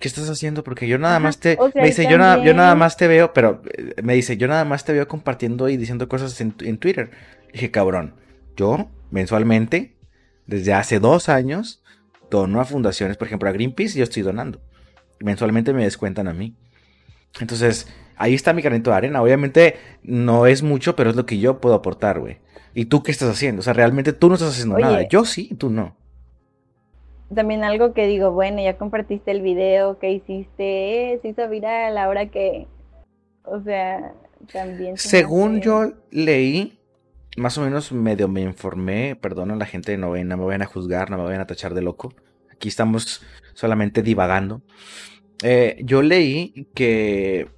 ¿Qué 0.00 0.08
estás 0.08 0.28
haciendo? 0.28 0.64
Porque 0.64 0.88
yo 0.88 0.98
nada 0.98 1.20
más 1.20 1.38
te... 1.38 1.56
me 1.74 1.86
dice, 1.86 2.06
yo 2.10 2.18
nada, 2.18 2.44
yo 2.44 2.52
nada 2.52 2.74
más 2.74 2.96
te 2.96 3.06
veo, 3.06 3.32
pero 3.32 3.62
eh, 3.72 4.02
me 4.02 4.14
dice, 4.14 4.36
yo 4.36 4.48
nada 4.48 4.64
más 4.64 4.84
te 4.84 4.92
veo 4.92 5.06
compartiendo 5.06 5.68
y 5.68 5.76
diciendo 5.76 6.08
cosas 6.08 6.40
en, 6.40 6.54
en 6.60 6.78
Twitter. 6.78 7.10
dije, 7.52 7.70
cabrón, 7.70 8.16
yo 8.56 8.90
mensualmente, 9.12 9.96
desde 10.46 10.74
hace 10.74 10.98
dos 10.98 11.28
años, 11.28 11.83
dono 12.30 12.60
a 12.60 12.64
fundaciones, 12.64 13.16
por 13.16 13.26
ejemplo, 13.26 13.48
a 13.48 13.52
Greenpeace, 13.52 13.98
yo 13.98 14.04
estoy 14.04 14.22
donando. 14.22 14.60
Mensualmente 15.20 15.72
me 15.72 15.84
descuentan 15.84 16.28
a 16.28 16.34
mí. 16.34 16.54
Entonces, 17.40 17.88
ahí 18.16 18.34
está 18.34 18.52
mi 18.52 18.62
granito 18.62 18.90
de 18.90 18.96
arena. 18.96 19.22
Obviamente 19.22 19.76
no 20.02 20.46
es 20.46 20.62
mucho, 20.62 20.96
pero 20.96 21.10
es 21.10 21.16
lo 21.16 21.26
que 21.26 21.38
yo 21.38 21.60
puedo 21.60 21.74
aportar, 21.74 22.20
güey. 22.20 22.38
¿Y 22.74 22.86
tú 22.86 23.02
qué 23.02 23.12
estás 23.12 23.30
haciendo? 23.30 23.60
O 23.60 23.62
sea, 23.62 23.72
realmente 23.72 24.12
tú 24.12 24.28
no 24.28 24.34
estás 24.34 24.50
haciendo 24.50 24.78
nada. 24.78 25.02
Yo 25.08 25.24
sí, 25.24 25.54
tú 25.58 25.70
no. 25.70 25.96
También 27.34 27.64
algo 27.64 27.94
que 27.94 28.06
digo, 28.06 28.32
bueno, 28.32 28.62
ya 28.62 28.76
compartiste 28.76 29.30
el 29.30 29.40
video 29.40 29.98
que 29.98 30.12
hiciste, 30.12 31.12
eh, 31.14 31.18
se 31.22 31.28
hizo 31.28 31.48
viral, 31.48 31.96
ahora 31.98 32.26
que, 32.26 32.66
o 33.44 33.60
sea, 33.62 34.12
también... 34.52 34.98
Según 34.98 35.60
yo 35.60 35.94
leí, 36.10 36.78
más 37.36 37.58
o 37.58 37.62
menos 37.62 37.92
medio 37.92 38.28
me 38.28 38.42
informé, 38.42 39.16
perdón 39.16 39.50
a 39.50 39.56
la 39.56 39.66
gente, 39.66 39.96
no, 39.96 40.16
no 40.16 40.36
me 40.36 40.44
vayan 40.44 40.62
a 40.62 40.66
juzgar, 40.66 41.10
no 41.10 41.18
me 41.18 41.24
vayan 41.24 41.40
a 41.40 41.46
tachar 41.46 41.74
de 41.74 41.82
loco. 41.82 42.14
Aquí 42.52 42.68
estamos 42.68 43.22
solamente 43.54 44.02
divagando. 44.02 44.62
Eh, 45.42 45.78
yo 45.84 46.02
leí 46.02 46.68
que 46.74 47.48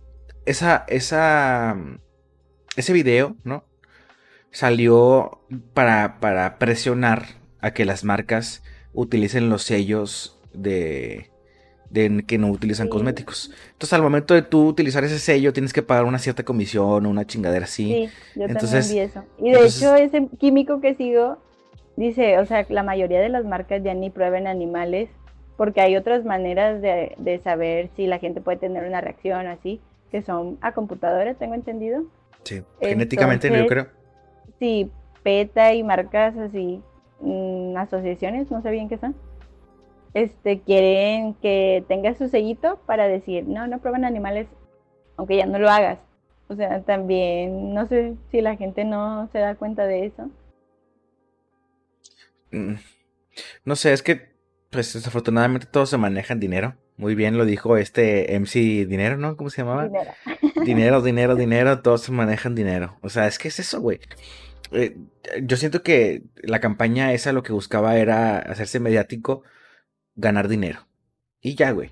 esa, 0.47 0.85
esa, 0.89 1.77
ese 2.77 2.93
video, 2.93 3.37
¿no? 3.45 3.64
Salió 4.51 5.43
para, 5.74 6.18
para 6.20 6.59
presionar 6.59 7.27
a 7.61 7.72
que 7.72 7.85
las 7.85 8.05
marcas 8.05 8.62
utilicen 8.93 9.51
los 9.51 9.62
sellos 9.62 10.41
de, 10.55 11.31
de 11.91 12.24
que 12.26 12.39
no 12.39 12.49
utilizan 12.49 12.89
cosméticos. 12.89 13.51
Entonces, 13.72 13.93
al 13.93 14.03
momento 14.03 14.34
de 14.34 14.43
tú 14.43 14.66
utilizar 14.66 15.05
ese 15.05 15.18
sello, 15.18 15.53
tienes 15.53 15.72
que 15.72 15.82
pagar 15.82 16.05
una 16.05 16.18
cierta 16.18 16.45
comisión 16.45 17.07
o 17.07 17.11
una 17.11 17.26
chingadera 17.26 17.64
así. 17.64 18.09
Sí, 18.34 18.39
yo 18.39 18.47
Entonces, 18.47 18.87
también 18.87 19.07
vi 19.07 19.11
eso. 19.11 19.24
Y 19.39 19.51
de 19.53 19.66
hecho, 19.66 19.95
ese 19.95 20.28
químico 20.39 20.80
que 20.80 20.95
sigo 20.95 21.39
dice, 21.97 22.39
o 22.39 22.47
sea, 22.47 22.66
la 22.68 22.82
mayoría 22.82 23.20
de 23.20 23.28
las 23.28 23.45
marcas 23.45 23.82
ya 23.82 23.95
ni 23.95 24.11
prueben 24.11 24.47
animales 24.47 25.09
porque 25.57 25.80
hay 25.80 25.97
otras 25.97 26.24
maneras 26.24 26.82
de, 26.82 27.14
de 27.16 27.39
saber 27.39 27.89
si 27.97 28.07
la 28.07 28.18
gente 28.18 28.43
puede 28.43 28.59
tener 28.59 28.84
una 28.84 29.01
reacción 29.01 29.47
así, 29.47 29.80
que 30.11 30.20
son 30.20 30.59
a 30.61 30.72
computadora, 30.72 31.32
tengo 31.34 31.55
entendido. 31.55 32.05
Sí, 32.45 32.62
genéticamente 32.80 33.49
yo 33.51 33.66
creo. 33.66 33.87
Sí, 34.59 34.91
PETA 35.22 35.72
y 35.72 35.82
marcas 35.82 36.37
así, 36.37 36.82
mm, 37.20 37.74
asociaciones, 37.78 38.51
no 38.51 38.61
sé 38.61 38.70
bien 38.70 38.89
qué 38.89 38.99
son 38.99 39.14
este, 40.17 40.62
quieren 40.62 41.35
que 41.35 41.85
tengas 41.89 42.17
su 42.17 42.29
sellito 42.29 42.81
para 42.87 43.07
decir, 43.07 43.45
no, 43.47 43.67
no 43.67 43.81
prueban 43.81 44.07
animales, 44.07 44.49
aunque 45.19 45.37
ya 45.37 45.45
no 45.45 45.59
lo 45.59 45.69
hagas. 45.69 45.99
O 46.49 46.57
sea, 46.57 46.81
también, 46.85 47.75
no 47.75 47.87
sé 47.87 48.14
si 48.31 48.41
la 48.41 48.57
gente 48.57 48.87
no 48.87 49.29
se 49.31 49.41
da 49.41 49.57
cuenta 49.57 49.85
de 49.85 50.07
eso. 50.07 50.31
Mm, 52.51 52.77
no 53.67 53.77
sé, 53.77 53.93
es 53.93 54.03
que, 54.03 54.31
pues 54.71 54.95
desafortunadamente 54.95 55.67
todos 55.67 55.91
se 55.91 55.99
manejan 55.99 56.41
dinero. 56.41 56.77
Muy 56.97 57.14
bien 57.14 57.37
lo 57.37 57.45
dijo 57.45 57.77
este 57.77 58.35
MC 58.41 58.87
Dinero, 58.87 59.19
¿no? 59.19 59.37
¿Cómo 59.37 59.51
se 59.51 59.61
llamaba? 59.61 59.85
Dinero. 59.85 60.12
dinero, 60.64 61.03
dinero, 61.03 61.37
dinero, 61.37 61.83
todos 61.83 62.01
se 62.01 62.12
manejan 62.12 62.55
dinero. 62.55 62.97
O 63.03 63.11
sea, 63.11 63.27
es 63.27 63.39
que 63.39 63.49
es 63.49 63.59
eso, 63.61 63.83
güey. 63.83 64.01
eh, 64.73 64.97
yo 65.43 65.59
siento 65.59 65.83
que 65.83 66.23
la 66.37 66.61
campaña 66.61 67.12
esa 67.12 67.35
lo 67.35 67.43
que 67.43 67.53
buscaba 67.53 67.99
era 67.99 68.39
hacerse 68.39 68.81
mediático, 68.81 69.43
ganar 70.17 70.49
dinero. 70.49 70.81
Y 71.41 71.55
ya, 71.55 71.71
güey. 71.71 71.91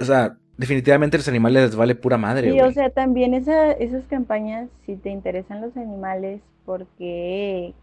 O 0.00 0.04
sea, 0.04 0.36
definitivamente 0.56 1.16
los 1.16 1.28
animales 1.28 1.62
les 1.62 1.76
vale 1.76 1.94
pura 1.94 2.18
madre. 2.18 2.52
Sí, 2.52 2.60
o 2.60 2.70
sea, 2.70 2.90
también 2.90 3.34
esa, 3.34 3.72
esas 3.72 4.04
campañas, 4.06 4.68
si 4.86 4.96
te 4.96 5.10
interesan 5.10 5.60
los 5.60 5.76
animales, 5.76 6.40
porque, 6.64 7.74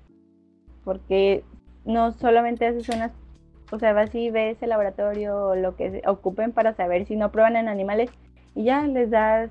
porque 0.84 1.44
no 1.84 2.12
solamente 2.14 2.68
haces 2.68 2.88
unas, 2.90 3.12
o 3.72 3.80
sea, 3.80 3.94
vas 3.94 4.14
y 4.14 4.30
ves 4.30 4.62
el 4.62 4.70
laboratorio 4.70 5.48
o 5.48 5.56
lo 5.56 5.76
que 5.76 6.02
ocupen 6.06 6.52
para 6.52 6.74
saber 6.74 7.06
si 7.06 7.16
no 7.16 7.32
prueban 7.32 7.56
en 7.56 7.68
animales 7.68 8.10
y 8.54 8.66
ya 8.66 8.86
les 8.88 9.10
das 9.10 9.50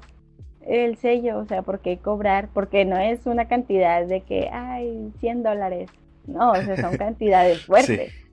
el 0.66 0.96
sello, 0.96 1.38
o 1.38 1.44
sea, 1.44 1.62
¿por 1.62 1.80
qué 1.80 1.98
cobrar? 1.98 2.48
Porque 2.52 2.84
no 2.84 2.96
es 2.96 3.26
una 3.26 3.48
cantidad 3.48 4.06
de 4.06 4.22
que, 4.22 4.48
hay 4.50 5.12
100 5.20 5.42
dólares. 5.42 5.90
No, 6.26 6.52
o 6.52 6.56
sea, 6.56 6.76
son 6.76 6.96
cantidades 6.98 7.64
fuertes. 7.66 8.23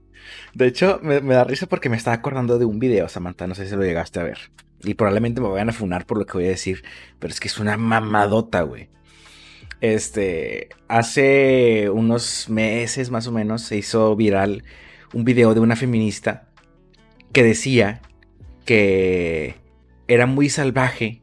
De 0.53 0.67
hecho, 0.67 0.99
me, 1.01 1.21
da 1.21 1.43
risa 1.43 1.67
porque 1.67 1.89
me 1.89 1.97
estaba 1.97 2.15
acordando 2.15 2.59
de 2.59 2.65
un 2.65 2.79
video, 2.79 3.07
Samantha, 3.09 3.47
no 3.47 3.55
sé 3.55 3.67
si 3.67 3.75
lo 3.75 3.83
llegaste 3.83 4.19
a 4.19 4.23
ver. 4.23 4.51
Y 4.83 4.95
probablemente 4.95 5.41
me 5.41 5.47
vayan 5.47 5.69
a 5.69 5.73
funar 5.73 6.05
por 6.05 6.17
lo 6.17 6.25
que 6.25 6.33
voy 6.33 6.45
a 6.45 6.49
decir, 6.49 6.83
pero 7.19 7.31
es 7.31 7.39
que 7.39 7.47
es 7.47 7.59
una 7.59 7.77
mamadota, 7.77 8.61
güey. 8.63 8.89
Este, 9.79 10.69
hace 10.87 11.89
unos 11.89 12.49
meses 12.49 13.09
más 13.09 13.27
o 13.27 13.31
menos 13.31 13.63
se 13.63 13.77
hizo 13.77 14.15
viral 14.15 14.63
un 15.13 15.23
video 15.23 15.53
de 15.53 15.59
una 15.59 15.75
feminista 15.75 16.47
que 17.33 17.43
decía 17.43 18.01
que 18.65 19.55
era 20.07 20.25
muy 20.25 20.49
salvaje 20.49 21.21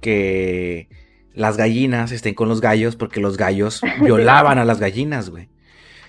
que 0.00 0.88
las 1.34 1.56
gallinas 1.56 2.12
estén 2.12 2.34
con 2.34 2.48
los 2.48 2.60
gallos 2.60 2.96
porque 2.96 3.20
los 3.20 3.36
gallos 3.36 3.80
violaban 4.00 4.58
a 4.58 4.64
las 4.64 4.80
gallinas, 4.80 5.30
güey. 5.30 5.48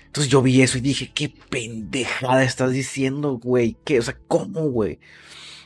Entonces 0.08 0.32
yo 0.32 0.42
vi 0.42 0.62
eso 0.62 0.78
y 0.78 0.80
dije, 0.80 1.12
qué 1.14 1.32
pendejada 1.50 2.42
estás 2.42 2.72
diciendo, 2.72 3.38
güey. 3.38 3.76
¿Qué? 3.84 3.98
O 3.98 4.02
sea, 4.02 4.16
¿cómo, 4.26 4.62
güey? 4.70 4.98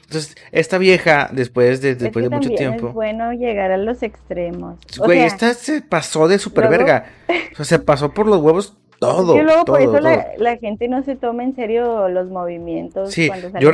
Entonces, 0.03 0.37
esta 0.51 0.77
vieja, 0.79 1.31
después 1.33 1.81
de, 1.81 1.95
después 1.95 2.25
de 2.25 2.29
mucho 2.29 2.51
tiempo. 2.51 2.89
Es 2.89 2.93
bueno 2.93 3.33
llegar 3.33 3.71
a 3.71 3.79
los 3.79 4.03
extremos. 4.03 4.79
Güey, 4.99 5.21
esta 5.21 5.55
se 5.55 5.81
pasó 5.81 6.29
de 6.29 6.39
super 6.39 6.69
verga. 6.69 7.07
O 7.53 7.57
sea, 7.57 7.65
se 7.65 7.79
pasó 7.79 8.13
por 8.13 8.27
los 8.27 8.39
huevos 8.41 8.77
todo. 9.03 9.37
Y 9.37 9.43
luego 9.43 9.65
por 9.65 9.81
eso 9.83 9.99
la, 9.99 10.57
gente 10.59 10.87
no 10.87 11.03
se 11.03 11.17
toma 11.17 11.43
en 11.43 11.57
serio 11.57 12.09
los 12.09 12.29
movimientos. 12.29 13.13
Sí, 13.13 13.29
yo, 13.61 13.73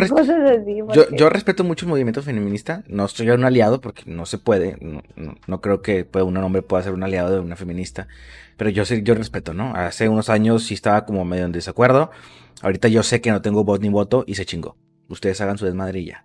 yo, 0.94 1.10
yo, 1.10 1.28
respeto 1.28 1.64
mucho 1.64 1.84
el 1.84 1.90
movimiento 1.90 2.22
feminista. 2.22 2.82
No 2.88 3.04
estoy 3.04 3.28
un 3.28 3.44
aliado 3.44 3.82
porque 3.82 4.04
no 4.06 4.24
se 4.24 4.38
puede. 4.38 4.78
No, 4.80 5.02
no, 5.46 5.60
creo 5.60 5.82
que 5.82 6.08
un 6.14 6.36
hombre 6.38 6.62
pueda 6.62 6.82
ser 6.82 6.94
un 6.94 7.02
aliado 7.02 7.30
de 7.30 7.40
una 7.40 7.56
feminista. 7.56 8.08
Pero 8.56 8.70
yo 8.70 8.84
yo 8.84 9.14
respeto, 9.14 9.52
¿no? 9.52 9.74
Hace 9.74 10.08
unos 10.08 10.30
años 10.30 10.64
sí 10.64 10.72
estaba 10.72 11.04
como 11.04 11.26
medio 11.26 11.44
en 11.44 11.52
desacuerdo. 11.52 12.10
Ahorita 12.62 12.88
yo 12.88 13.02
sé 13.02 13.20
que 13.20 13.30
no 13.30 13.42
tengo 13.42 13.64
voz 13.64 13.80
ni 13.80 13.90
voto 13.90 14.24
y 14.26 14.34
se 14.34 14.46
chingó. 14.46 14.76
Ustedes 15.08 15.38
hagan 15.42 15.58
su 15.58 15.66
desmadrilla. 15.66 16.24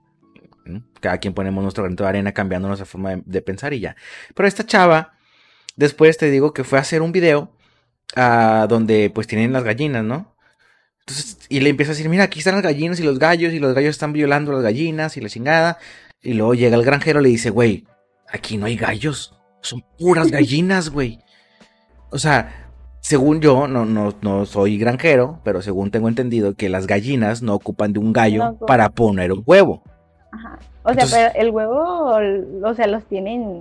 Cada 1.02 1.18
quien 1.18 1.34
ponemos 1.34 1.62
nuestro 1.62 1.84
granito 1.84 2.04
de 2.04 2.10
arena 2.10 2.32
cambiando 2.32 2.70
nuestra 2.70 2.86
forma 2.86 3.22
de, 3.26 3.42
pensar 3.42 3.74
y 3.74 3.82
ya. 3.82 3.98
Pero 4.34 4.48
esta 4.48 4.66
chava, 4.66 5.18
después 5.76 6.18
te 6.18 6.32
digo 6.32 6.54
que 6.54 6.64
fue 6.64 6.78
a 6.78 6.82
hacer 6.82 7.02
un 7.02 7.12
video 7.12 7.52
a 8.16 8.68
donde 8.70 9.12
pues 9.14 9.28
tienen 9.28 9.54
las 9.54 9.64
gallinas, 9.64 10.04
¿no? 10.04 10.36
Entonces, 11.00 11.38
y 11.50 11.60
le 11.60 11.70
empieza 11.70 11.92
a 11.92 11.96
decir, 11.96 12.10
mira, 12.10 12.24
aquí 12.24 12.40
están 12.40 12.56
las 12.56 12.64
gallinas 12.64 13.00
y 13.00 13.04
los 13.04 13.20
gallos, 13.20 13.54
y 13.54 13.60
los 13.60 13.74
gallos 13.74 13.92
están 13.92 14.14
violando 14.14 14.52
a 14.52 14.56
las 14.56 14.64
gallinas 14.64 15.18
y 15.18 15.22
la 15.22 15.30
chingada. 15.30 15.78
Y 16.22 16.34
luego 16.34 16.54
llega 16.54 16.78
el 16.78 16.86
granjero 16.86 17.20
y 17.20 17.24
le 17.24 17.30
dice, 17.30 17.50
güey, 17.50 17.86
aquí 18.32 18.58
no 18.58 18.66
hay 18.66 18.78
gallos, 18.78 19.36
son 19.62 19.84
puras 20.00 20.32
gallinas, 20.32 20.90
güey. 20.90 21.20
O 22.10 22.20
sea, 22.20 22.70
según 23.02 23.42
yo, 23.42 23.68
no, 23.68 23.84
no, 23.86 24.14
no 24.22 24.46
soy 24.46 24.78
granjero, 24.78 25.42
pero 25.44 25.62
según 25.62 25.92
tengo 25.92 26.08
entendido 26.08 26.56
que 26.56 26.70
las 26.70 26.88
gallinas 26.88 27.42
no 27.42 27.54
ocupan 27.54 27.92
de 27.92 28.00
un 28.00 28.14
gallo 28.14 28.58
para 28.66 28.90
poner 28.90 29.34
un 29.34 29.44
huevo. 29.46 29.84
Ajá. 30.32 30.60
O 30.84 30.94
sea, 30.94 31.06
pero 31.10 31.32
el 31.36 31.52
huevo, 31.52 32.18
o 32.64 32.74
sea, 32.74 32.88
los 32.88 33.04
tienen 33.06 33.60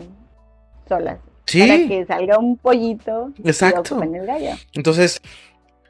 solas. 0.89 1.19
Sí. 1.47 1.61
Para 1.61 1.89
que 1.89 2.05
salga 2.07 2.39
un 2.39 2.57
pollito. 2.57 3.33
Exacto. 3.45 4.01
el 4.03 4.27
gallo. 4.27 4.51
Entonces, 4.75 5.21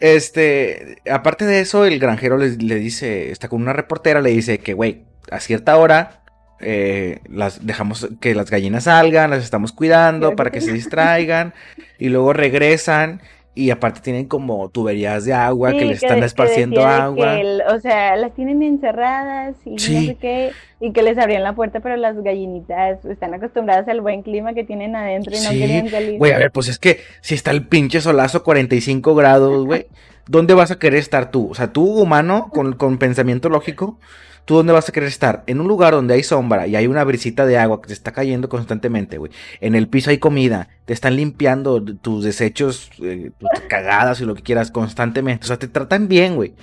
este, 0.00 0.98
aparte 1.10 1.44
de 1.44 1.60
eso, 1.60 1.84
el 1.84 1.98
granjero 1.98 2.36
le, 2.36 2.56
le 2.56 2.76
dice, 2.76 3.30
está 3.30 3.48
con 3.48 3.62
una 3.62 3.72
reportera, 3.72 4.20
le 4.20 4.30
dice 4.30 4.58
que, 4.58 4.74
güey, 4.74 5.04
a 5.30 5.40
cierta 5.40 5.76
hora 5.76 6.22
eh, 6.64 7.18
las 7.28 7.66
dejamos 7.66 8.08
que 8.20 8.36
las 8.36 8.48
gallinas 8.48 8.84
salgan, 8.84 9.30
las 9.30 9.42
estamos 9.42 9.72
cuidando 9.72 10.36
para 10.36 10.52
que 10.52 10.60
se 10.60 10.72
distraigan 10.72 11.54
y 11.98 12.08
luego 12.08 12.32
regresan 12.32 13.20
y 13.54 13.70
aparte 13.70 14.00
tienen 14.00 14.26
como 14.26 14.70
tuberías 14.70 15.26
de 15.26 15.34
agua 15.34 15.72
que 15.72 15.84
le 15.84 15.92
están 15.92 16.22
esparciendo 16.22 16.86
agua. 16.86 17.38
o 17.68 17.80
sea, 17.80 18.16
las 18.16 18.32
tienen 18.34 18.62
encerradas 18.62 19.56
y 19.66 19.70
no 19.70 19.78
sé 19.78 20.16
qué, 20.18 20.52
y 20.80 20.92
que 20.92 21.02
les 21.02 21.18
abrían 21.18 21.42
la 21.42 21.54
puerta, 21.54 21.80
pero 21.80 21.96
las 21.96 22.16
gallinitas 22.22 23.04
están 23.04 23.34
acostumbradas 23.34 23.86
al 23.88 24.00
buen 24.00 24.22
clima 24.22 24.54
que 24.54 24.64
tienen 24.64 24.96
adentro 24.96 25.36
y 25.36 25.40
no 25.40 25.50
quieren 25.50 25.90
salir. 25.90 26.18
Güey, 26.18 26.32
a 26.32 26.38
ver, 26.38 26.50
pues 26.50 26.68
es 26.68 26.78
que 26.78 27.00
si 27.20 27.34
está 27.34 27.50
el 27.50 27.66
pinche 27.66 28.00
solazo 28.00 28.42
45 28.42 29.14
grados, 29.14 29.66
güey, 29.66 29.86
¿dónde 30.26 30.54
vas 30.54 30.70
a 30.70 30.78
querer 30.78 30.98
estar 30.98 31.30
tú? 31.30 31.50
O 31.50 31.54
sea, 31.54 31.72
tú 31.72 31.84
humano 31.84 32.48
con, 32.52 32.72
con 32.72 32.96
pensamiento 32.96 33.50
lógico, 33.50 33.98
¿Tú 34.44 34.56
dónde 34.56 34.72
vas 34.72 34.88
a 34.88 34.92
querer 34.92 35.08
estar? 35.08 35.44
En 35.46 35.60
un 35.60 35.68
lugar 35.68 35.92
donde 35.92 36.14
hay 36.14 36.22
sombra 36.24 36.66
y 36.66 36.74
hay 36.74 36.88
una 36.88 37.04
brisita 37.04 37.46
de 37.46 37.58
agua 37.58 37.80
que 37.80 37.88
te 37.88 37.92
está 37.92 38.12
cayendo 38.12 38.48
constantemente, 38.48 39.18
güey. 39.18 39.30
En 39.60 39.74
el 39.76 39.88
piso 39.88 40.10
hay 40.10 40.18
comida, 40.18 40.68
te 40.84 40.92
están 40.92 41.14
limpiando 41.14 41.82
tus 41.82 42.24
desechos, 42.24 42.90
eh, 43.00 43.30
tus 43.38 43.48
cagadas 43.68 44.20
y 44.20 44.24
lo 44.24 44.34
que 44.34 44.42
quieras 44.42 44.72
constantemente. 44.72 45.44
O 45.44 45.46
sea, 45.46 45.58
te 45.58 45.68
tratan 45.68 46.08
bien, 46.08 46.34
güey. 46.34 46.54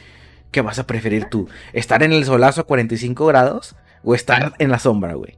¿Qué 0.51 0.61
vas 0.61 0.79
a 0.79 0.87
preferir 0.87 1.25
tú? 1.25 1.47
¿Estar 1.73 2.03
en 2.03 2.11
el 2.11 2.25
solazo 2.25 2.61
a 2.61 2.63
45 2.65 3.25
grados 3.25 3.75
o 4.03 4.13
estar 4.13 4.53
en 4.57 4.71
la 4.71 4.79
sombra, 4.79 5.13
güey? 5.13 5.37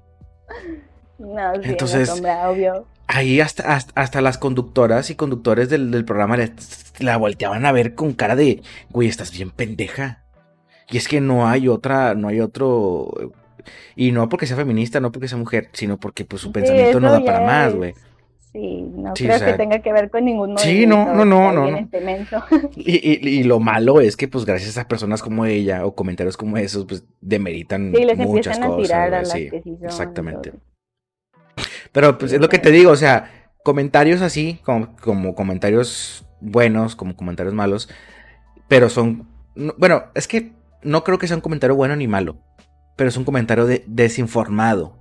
No, 1.20 1.54
sí, 1.56 1.62
Entonces, 1.64 1.96
en 1.96 2.08
la 2.08 2.14
sombra, 2.16 2.50
obvio. 2.50 2.86
Ahí 3.08 3.42
hasta, 3.42 3.78
hasta, 3.94 4.22
las 4.22 4.38
conductoras 4.38 5.10
y 5.10 5.16
conductores 5.16 5.70
del, 5.70 5.92
del 5.92 6.06
programa 6.06 6.38
la 7.00 7.18
volteaban 7.18 7.66
a 7.66 7.74
ver 7.74 7.94
con 7.94 8.14
cara 8.14 8.38
de, 8.38 8.64
güey, 8.90 9.10
estás 9.10 9.32
bien 9.32 9.52
pendeja. 9.52 10.21
Y 10.92 10.98
es 10.98 11.08
que 11.08 11.22
no 11.22 11.48
hay 11.48 11.68
otra, 11.68 12.14
no 12.16 12.28
hay 12.28 12.42
otro. 12.42 13.34
Y 13.96 14.12
no 14.12 14.28
porque 14.30 14.46
sea 14.46 14.58
feminista, 14.58 15.00
no 15.00 15.12
porque 15.12 15.28
sea 15.28 15.38
mujer, 15.38 15.70
sino 15.72 15.98
porque 15.98 16.26
pues 16.26 16.42
su 16.42 16.52
pensamiento 16.52 17.00
no 17.00 17.12
da 17.12 17.24
para 17.24 17.42
más, 17.42 17.74
güey. 17.74 17.94
Sí, 18.52 18.82
no 18.96 19.14
creo 19.14 19.40
que 19.40 19.54
tenga 19.54 19.80
que 19.80 19.94
ver 19.94 20.10
con 20.10 20.26
ningún. 20.26 20.58
Sí, 20.58 20.86
no, 20.86 21.14
no, 21.16 21.24
no, 21.24 21.54
no. 21.54 21.78
Este 21.78 22.02
y, 22.76 23.30
y, 23.30 23.44
lo 23.44 23.62
malo 23.62 24.02
es 24.02 24.18
que, 24.18 24.28
pues, 24.28 24.44
gracias 24.44 24.78
a 24.78 24.90
personas 24.90 25.22
como 25.22 25.46
ella 25.46 25.86
o 25.86 25.96
comentarios 25.96 26.36
como 26.36 26.58
esos, 26.58 26.86
pues, 26.86 27.06
demeritan 27.22 27.94
sí, 27.96 28.04
les 28.04 28.18
muchas 28.18 28.60
cosas. 28.60 28.74
A 28.74 28.78
tirar 28.78 29.14
a 29.14 29.20
las 29.22 29.32
sí, 29.32 29.50
que 29.50 29.62
sí 29.62 29.78
son 29.78 29.86
exactamente. 29.86 30.52
Pero, 31.94 32.18
pues, 32.18 32.34
es 32.34 32.42
lo 32.42 32.50
que 32.50 32.60
te 32.60 32.72
digo, 32.72 32.92
o 32.92 32.98
sea, 32.98 33.48
comentarios 33.64 34.22
así, 34.22 34.60
como, 34.64 34.98
como 34.98 35.34
comentarios 35.34 36.26
buenos, 36.42 36.98
como 36.98 37.16
comentarios 37.16 37.56
malos, 37.56 37.88
pero 38.68 38.90
son, 38.90 39.30
bueno, 39.78 40.06
es 40.14 40.28
que 40.28 40.52
no 40.84 41.04
creo 41.04 41.18
que 41.18 41.28
sea 41.28 41.38
un 41.38 41.42
comentario 41.42 41.76
bueno 41.76 41.96
ni 41.96 42.08
malo, 42.08 42.38
pero 42.96 43.10
es 43.10 43.18
un 43.18 43.24
comentario 43.24 43.66
de, 43.66 43.84
desinformado, 43.88 44.98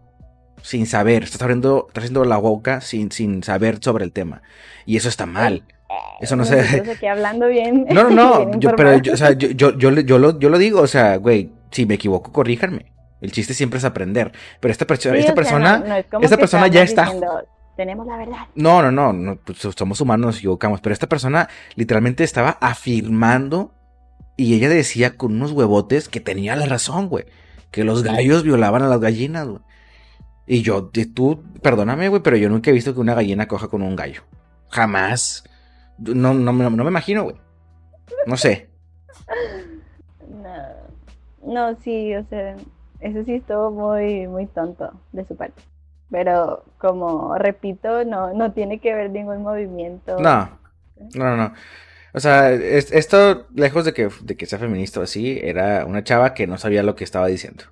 sin 0.62 0.86
saber, 0.86 1.22
estás 1.22 1.42
abriendo, 1.42 1.86
estás 1.88 2.04
haciendo 2.04 2.24
la 2.24 2.36
boca 2.36 2.80
sin, 2.80 3.10
sin 3.12 3.42
saber 3.42 3.78
sobre 3.80 4.04
el 4.04 4.12
tema. 4.12 4.42
Y 4.86 4.96
eso 4.96 5.08
está 5.08 5.26
mal. 5.26 5.64
Eso 6.20 6.36
no, 6.36 6.44
sé. 6.44 6.62
sé 6.84 6.96
que 6.98 7.08
hablando 7.08 7.48
bien. 7.48 7.86
No, 7.90 8.04
no, 8.04 8.10
no. 8.10 8.50
yo, 8.58 8.76
pero 8.76 8.98
yo, 8.98 9.14
o 9.14 9.16
sea, 9.16 9.32
yo, 9.32 9.48
yo, 9.50 9.76
yo, 9.76 9.90
yo, 9.90 10.18
lo, 10.18 10.38
yo 10.38 10.48
lo 10.48 10.58
digo, 10.58 10.80
o 10.80 10.86
sea, 10.86 11.16
güey, 11.16 11.50
si 11.70 11.86
me 11.86 11.94
equivoco, 11.94 12.32
corríjanme. 12.32 12.92
El 13.20 13.32
chiste 13.32 13.54
siempre 13.54 13.78
es 13.78 13.84
aprender. 13.84 14.32
Pero 14.60 14.72
esta, 14.72 14.86
persona, 14.86 15.18
esta 15.18 15.34
persona, 15.34 16.04
esta 16.22 16.36
persona 16.36 16.68
ya 16.68 16.82
está. 16.82 17.12
tenemos 17.76 18.06
la 18.06 18.16
verdad. 18.16 18.46
No, 18.54 18.82
no, 18.82 18.90
no, 18.90 19.12
no 19.12 19.36
pues, 19.36 19.58
somos 19.76 20.00
humanos, 20.00 20.26
nos 20.26 20.38
equivocamos. 20.38 20.80
Pero 20.80 20.92
esta 20.92 21.08
persona 21.08 21.48
literalmente 21.74 22.24
estaba 22.24 22.56
afirmando 22.60 23.74
y 24.40 24.54
ella 24.54 24.70
decía 24.70 25.18
con 25.18 25.34
unos 25.34 25.52
huevotes 25.52 26.08
que 26.08 26.18
tenía 26.18 26.56
la 26.56 26.64
razón, 26.64 27.10
güey. 27.10 27.26
Que 27.70 27.84
los 27.84 28.02
gallos 28.02 28.42
violaban 28.42 28.80
a 28.80 28.88
las 28.88 28.98
gallinas, 28.98 29.46
güey. 29.46 29.60
Y 30.46 30.62
yo, 30.62 30.90
tú, 31.14 31.44
perdóname, 31.60 32.08
güey, 32.08 32.22
pero 32.22 32.38
yo 32.38 32.48
nunca 32.48 32.70
he 32.70 32.72
visto 32.72 32.94
que 32.94 33.00
una 33.00 33.12
gallina 33.12 33.46
coja 33.46 33.68
con 33.68 33.82
un 33.82 33.96
gallo. 33.96 34.22
Jamás. 34.70 35.44
No, 35.98 36.32
no, 36.32 36.54
no, 36.54 36.70
me 36.70 36.88
imagino, 36.88 37.24
güey. 37.24 37.36
No 38.26 38.38
sé. 38.38 38.70
No, 41.44 41.76
sí, 41.82 42.14
o 42.16 42.24
sea, 42.30 42.56
eso 43.00 43.22
sí 43.26 43.34
estuvo 43.34 43.70
muy, 43.70 44.26
muy 44.26 44.46
tonto 44.46 44.90
de 45.12 45.26
su 45.26 45.36
parte. 45.36 45.60
Pero 46.10 46.64
como 46.78 47.36
repito, 47.36 48.06
no, 48.06 48.32
no 48.32 48.52
tiene 48.52 48.80
que 48.80 48.94
ver 48.94 49.10
ningún 49.10 49.42
movimiento. 49.42 50.18
No, 50.18 50.48
no, 51.14 51.36
no. 51.36 51.52
O 52.12 52.20
sea, 52.20 52.52
esto, 52.52 53.46
lejos 53.54 53.84
de 53.84 53.92
que, 53.92 54.08
de 54.22 54.36
que 54.36 54.46
sea 54.46 54.58
feminista 54.58 55.00
o 55.00 55.02
así, 55.04 55.38
era 55.42 55.86
una 55.86 56.02
chava 56.02 56.34
que 56.34 56.46
no 56.46 56.58
sabía 56.58 56.82
lo 56.82 56.96
que 56.96 57.04
estaba 57.04 57.28
diciendo. 57.28 57.64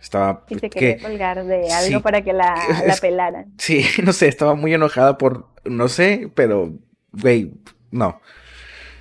Estaba. 0.00 0.44
Y 0.48 0.58
se 0.58 0.70
quería 0.70 0.98
colgar 0.98 1.44
de 1.44 1.70
algo 1.70 2.00
para 2.00 2.22
que 2.22 2.32
la, 2.32 2.54
la 2.86 2.96
pelaran. 2.96 3.52
Sí, 3.58 3.84
no 4.04 4.12
sé, 4.12 4.28
estaba 4.28 4.54
muy 4.54 4.72
enojada 4.72 5.18
por. 5.18 5.48
No 5.64 5.88
sé, 5.88 6.30
pero. 6.34 6.72
Güey, 7.12 7.52
no. 7.90 8.20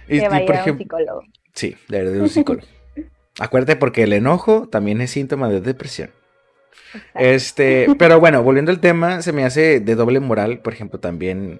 Y, 0.08 0.20
que 0.20 0.28
vaya 0.28 0.64
a 0.64 0.72
un 0.72 0.78
psicólogo. 0.78 1.22
Sí, 1.54 1.76
de 1.88 2.22
un 2.22 2.30
psicólogo. 2.30 2.68
Acuérdate 3.39 3.76
porque 3.76 4.04
el 4.04 4.14
enojo 4.14 4.68
también 4.68 5.00
es 5.02 5.12
síntoma 5.12 5.47
de 5.50 5.62
depresión. 5.62 6.10
Este, 7.14 7.88
pero 8.00 8.20
bueno, 8.20 8.41
volviendo 8.41 8.72
al 8.72 8.80
tema, 8.80 9.22
se 9.22 9.32
me 9.32 9.45
hace 9.45 9.80
de 9.80 9.95
doble 9.95 10.20
moral, 10.20 10.60
por 10.60 10.74
ejemplo, 10.74 11.00
también 11.00 11.60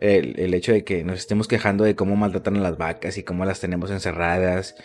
el, 0.00 0.54
hecho 0.54 0.72
de 0.72 0.84
que 0.84 1.04
nos 1.04 1.18
estemos 1.18 1.48
quejando 1.48 1.84
de 1.84 1.96
cómo 1.96 2.16
maltratan 2.16 2.56
a 2.56 2.60
las 2.60 2.78
vacas 2.78 3.18
y 3.18 3.22
cómo 3.22 3.44
las 3.44 3.60
tenemos 3.60 3.90
encerradas, 3.90 4.76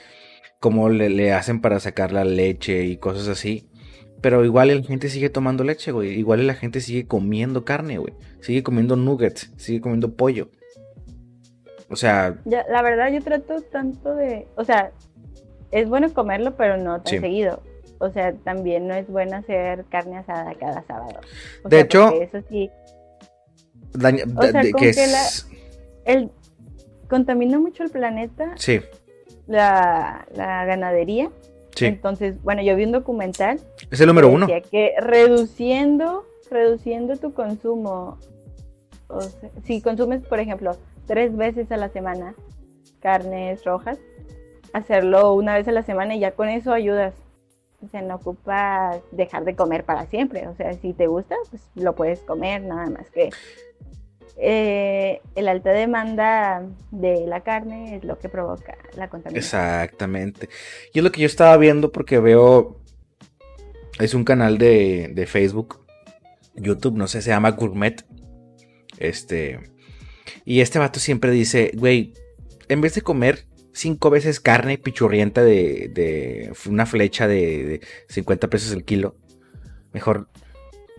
cómo 0.60 0.90
le, 0.90 1.34
hacen 1.34 1.62
para 1.62 1.80
sacar 1.80 2.12
la 2.12 2.24
leche 2.24 2.86
y 2.86 2.98
cosas 2.98 3.28
así. 3.28 3.70
Pero 4.22 4.46
igual 4.46 4.70
la 4.70 4.82
gente 4.84 5.10
sigue 5.10 5.30
tomando 5.30 5.64
leche, 5.64 5.92
güey. 5.92 6.18
Igual 6.18 6.48
la 6.48 6.54
gente 6.54 6.80
sigue 6.80 7.06
comiendo 7.06 7.66
carne, 7.66 7.98
güey. 7.98 8.14
Sigue 8.40 8.64
comiendo 8.64 8.96
nuggets, 8.96 9.52
sigue 9.58 9.82
comiendo 9.82 10.16
pollo. 10.16 10.50
O 11.90 11.98
sea... 11.98 12.38
Ya, 12.46 12.66
la 12.70 12.82
verdad 12.82 13.12
yo 13.12 13.22
trato 13.22 13.62
tanto 13.64 14.16
de... 14.16 14.48
O 14.56 14.64
sea, 14.64 14.92
es 15.72 15.90
bueno 15.90 16.14
comerlo, 16.14 16.56
pero 16.56 16.78
no 16.78 17.02
tan 17.02 17.20
seguido. 17.20 17.62
O 18.00 18.10
sea, 18.10 18.34
también 18.34 18.88
no 18.88 18.96
es 18.96 19.08
bueno 19.08 19.38
hacer 19.38 19.86
carne 19.90 20.18
asada 20.18 20.54
cada 20.56 20.84
sábado. 20.84 21.20
de 21.66 21.80
hecho, 21.80 22.22
eso 22.22 22.40
sí. 22.50 22.70
O 23.96 24.44
sea, 24.44 24.62
que, 24.62 24.94
el, 26.06 26.32
contamina 27.08 27.60
mucho 27.60 27.84
el 27.84 27.90
planeta. 27.90 28.54
Sí. 28.56 28.82
La, 29.48 30.26
ganadería. 30.36 31.30
Sí. 31.76 31.86
Entonces, 31.86 32.42
bueno, 32.44 32.62
yo 32.62 32.76
vi 32.76 32.86
un 32.86 32.92
documental. 32.92 33.60
Es 33.90 34.00
el 34.00 34.08
número 34.08 34.30
uno. 34.30 34.48
Que 34.48 34.94
reduciendo, 35.00 36.26
reduciendo 36.50 37.18
tu 37.18 37.34
consumo, 37.34 38.20
si 39.64 39.82
consumes, 39.82 40.22
por 40.26 40.40
ejemplo, 40.40 40.78
tres 41.08 41.36
veces 41.36 41.72
a 41.72 41.78
la 41.78 41.90
semana 41.90 42.36
carnes 43.00 43.64
rojas, 43.66 44.00
hacerlo 44.72 45.34
una 45.34 45.56
vez 45.56 45.68
a 45.68 45.72
la 45.72 45.84
semana 45.84 46.16
y 46.16 46.20
ya 46.20 46.32
con 46.32 46.50
eso 46.50 46.72
ayudas. 46.72 47.14
O 47.84 47.88
sea, 47.90 48.02
no 48.02 48.20
dejar 49.12 49.44
de 49.44 49.56
comer 49.56 49.84
para 49.84 50.06
siempre. 50.06 50.48
O 50.48 50.56
sea, 50.56 50.74
si 50.74 50.94
te 50.94 51.08
gusta, 51.08 51.36
pues 51.50 51.62
lo 51.76 51.96
puedes 51.96 52.20
comer, 52.22 52.62
nada 52.62 52.90
más 52.90 53.10
que 53.10 53.30
eh, 54.38 55.22
el 55.36 55.48
alta 55.48 55.72
demanda 55.72 56.66
de 56.92 57.28
la 57.28 57.42
carne 57.42 57.98
es 57.98 58.04
lo 58.04 58.18
que 58.18 58.30
provoca 58.30 58.78
la 58.96 59.10
contaminación. 59.10 59.62
Exactamente. 59.62 60.50
Y 60.94 61.00
es 61.00 61.04
lo 61.04 61.12
que 61.12 61.22
yo 61.22 61.28
estaba 61.28 61.56
viendo 61.58 61.92
porque 61.92 62.20
veo, 62.20 62.80
es 64.00 64.14
un 64.14 64.24
canal 64.24 64.58
de, 64.58 65.12
de 65.14 65.26
Facebook, 65.28 65.86
YouTube, 66.56 66.96
no 66.96 67.08
sé, 67.08 67.22
se 67.22 67.30
llama 67.30 67.52
Gourmet. 67.52 68.04
Este, 68.98 69.60
y 70.46 70.62
este 70.62 70.80
vato 70.80 71.00
siempre 71.00 71.32
dice, 71.32 71.72
güey, 71.76 72.14
en 72.70 72.82
vez 72.82 72.96
de 72.96 73.02
comer 73.02 73.46
cinco 73.74 74.10
veces 74.10 74.40
carne 74.40 74.78
pichurrienta 74.78 75.44
de, 75.44 76.54
una 76.70 76.86
flecha 76.86 77.28
de, 77.28 77.82
50 78.10 78.50
pesos 78.50 78.72
el 78.72 78.86
kilo. 78.86 79.16
Mejor 79.92 80.30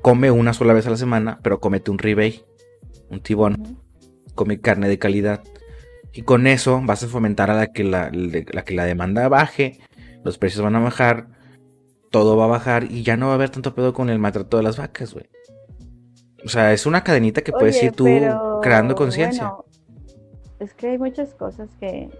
come 0.02 0.30
una 0.30 0.52
sola 0.52 0.74
vez 0.74 0.86
a 0.86 0.90
la 0.90 0.96
semana, 0.96 1.40
pero 1.42 1.60
comete 1.60 1.90
un 1.90 1.98
ribeye, 1.98 2.44
un 3.10 3.20
tibón. 3.20 3.78
Come 4.34 4.60
carne 4.60 4.88
de 4.88 4.98
calidad. 4.98 5.42
Y 6.12 6.22
con 6.22 6.46
eso 6.46 6.80
vas 6.84 7.02
a 7.02 7.08
fomentar 7.08 7.50
a 7.50 7.54
la 7.54 7.72
que 7.72 7.84
la, 7.84 8.10
que 8.10 8.74
la 8.74 8.84
demanda 8.84 9.28
baje, 9.28 9.78
los 10.24 10.38
precios 10.38 10.62
van 10.62 10.76
a 10.76 10.80
bajar, 10.80 11.28
todo 12.10 12.36
va 12.36 12.44
a 12.44 12.48
bajar 12.48 12.84
y 12.90 13.02
ya 13.02 13.16
no 13.16 13.26
va 13.26 13.32
a 13.32 13.34
haber 13.36 13.50
tanto 13.50 13.74
pedo 13.74 13.92
con 13.92 14.10
el 14.10 14.18
maltrato 14.18 14.56
de 14.56 14.62
las 14.62 14.76
vacas, 14.76 15.14
güey. 15.14 15.28
O 16.44 16.48
sea, 16.48 16.72
es 16.72 16.86
una 16.86 17.02
cadenita 17.02 17.42
que 17.42 17.52
puedes 17.52 17.82
ir 17.82 17.92
tú 17.92 18.06
creando 18.62 18.94
conciencia. 18.94 19.52
es 20.60 20.74
que 20.74 20.88
hay 20.88 20.98
muchas 20.98 21.34
cosas 21.34 21.70
que, 21.80 22.10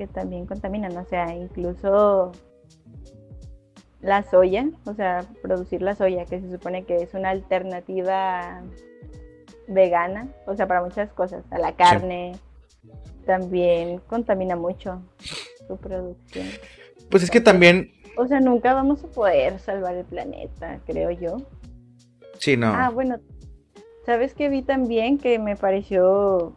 que 0.00 0.06
también 0.06 0.46
contaminan, 0.46 0.96
o 0.96 1.04
sea, 1.04 1.34
incluso 1.34 2.32
la 4.00 4.22
soya, 4.22 4.66
o 4.86 4.94
sea, 4.94 5.26
producir 5.42 5.82
la 5.82 5.94
soya, 5.94 6.24
que 6.24 6.40
se 6.40 6.50
supone 6.50 6.84
que 6.84 7.02
es 7.02 7.12
una 7.12 7.28
alternativa 7.28 8.62
vegana, 9.68 10.26
o 10.46 10.56
sea, 10.56 10.66
para 10.66 10.82
muchas 10.82 11.12
cosas, 11.12 11.44
a 11.50 11.58
la 11.58 11.76
carne, 11.76 12.32
también 13.26 13.98
contamina 14.06 14.56
mucho 14.56 15.02
su 15.68 15.76
producción. 15.76 16.46
Pues 17.10 17.24
es 17.24 17.30
que 17.30 17.42
también... 17.42 17.92
O 18.16 18.26
sea, 18.26 18.40
nunca 18.40 18.72
vamos 18.72 19.04
a 19.04 19.08
poder 19.08 19.58
salvar 19.58 19.96
el 19.96 20.06
planeta, 20.06 20.80
creo 20.86 21.10
yo. 21.10 21.42
Sí, 22.38 22.56
no. 22.56 22.68
Ah, 22.68 22.88
bueno, 22.88 23.18
¿sabes 24.06 24.32
qué 24.32 24.48
vi 24.48 24.62
también 24.62 25.18
que 25.18 25.38
me 25.38 25.56
pareció 25.56 26.54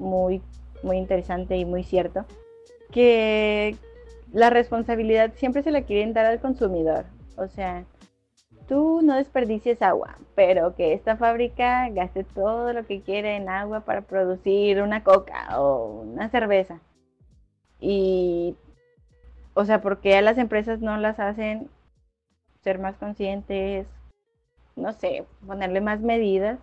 muy, 0.00 0.42
muy 0.82 0.96
interesante 0.96 1.56
y 1.56 1.64
muy 1.64 1.84
cierto? 1.84 2.26
Que 2.92 3.76
la 4.32 4.50
responsabilidad 4.50 5.32
siempre 5.34 5.62
se 5.62 5.72
la 5.72 5.82
quieren 5.82 6.12
dar 6.12 6.26
al 6.26 6.40
consumidor. 6.40 7.04
O 7.36 7.48
sea, 7.48 7.84
tú 8.68 9.00
no 9.02 9.16
desperdicies 9.16 9.82
agua, 9.82 10.18
pero 10.34 10.76
que 10.76 10.92
esta 10.92 11.16
fábrica 11.16 11.88
gaste 11.90 12.24
todo 12.24 12.72
lo 12.72 12.86
que 12.86 13.00
quiere 13.00 13.36
en 13.36 13.48
agua 13.48 13.80
para 13.80 14.02
producir 14.02 14.80
una 14.80 15.02
coca 15.02 15.60
o 15.60 16.02
una 16.02 16.28
cerveza. 16.28 16.80
Y, 17.80 18.56
o 19.54 19.64
sea, 19.64 19.82
¿por 19.82 20.00
qué 20.00 20.16
a 20.16 20.22
las 20.22 20.38
empresas 20.38 20.80
no 20.80 20.96
las 20.98 21.18
hacen 21.18 21.68
ser 22.62 22.78
más 22.78 22.96
conscientes? 22.96 23.86
No 24.76 24.92
sé, 24.92 25.24
ponerle 25.46 25.80
más 25.80 26.00
medidas 26.00 26.58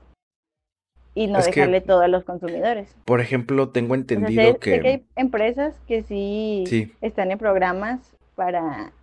y 1.20 1.28
no 1.28 1.42
dejarle 1.42 1.82
todo 1.82 2.00
a 2.00 2.08
los 2.08 2.24
consumidores. 2.24 2.96
Por 3.04 3.20
ejemplo, 3.20 3.70
tengo 3.70 3.94
entendido 3.94 4.58
que... 4.58 4.76
hay 4.76 5.06
empresas 5.18 5.76
que 5.86 6.02
sí, 6.02 6.94
están 7.02 7.32
en 7.32 7.38
programas 7.38 8.00
para, 8.36 8.94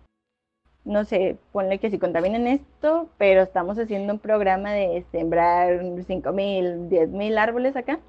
no 0.83 1.05
sé, 1.05 1.37
ponle 1.51 1.77
que 1.77 1.91
si 1.91 1.99
contaminan 1.99 2.47
esto, 2.47 3.07
pero 3.19 3.43
estamos 3.43 3.77
haciendo 3.77 4.13
un 4.13 4.19
programa 4.19 4.73
de 4.73 5.05
sembrar 5.11 5.79
5 6.07 6.31
mil, 6.33 6.89
10 6.89 7.09
mil 7.09 7.37
árboles 7.37 7.75
acá. 7.75 7.99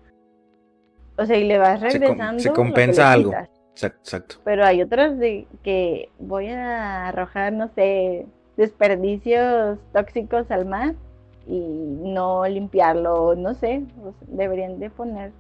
O 1.19 1.27
sea, 1.27 1.37
y 1.37 1.45
le 1.45 1.59
vas 1.59 1.79
regresando. 1.79 2.41
Se, 2.41 2.51
compensa 2.51 3.13
algo. 3.13 3.35
Exacto. 3.75 4.37
Pero 4.43 4.65
hay 4.65 4.81
otras 4.81 5.19
de 5.19 5.47
que 5.63 6.09
voy 6.19 6.47
a 6.47 7.09
arrojar, 7.09 7.53
no 7.53 7.69
sé, 7.75 8.25
desperdicios 8.57 9.79
tóxicos 9.93 10.51
al 10.51 10.65
mar 10.65 10.95
y 11.49 11.61
no 11.61 12.47
limpiarlo, 12.47 13.35
no 13.35 13.55
sé, 13.55 13.87
deberían 14.27 14.79
de 14.79 14.91
poner 14.91 15.33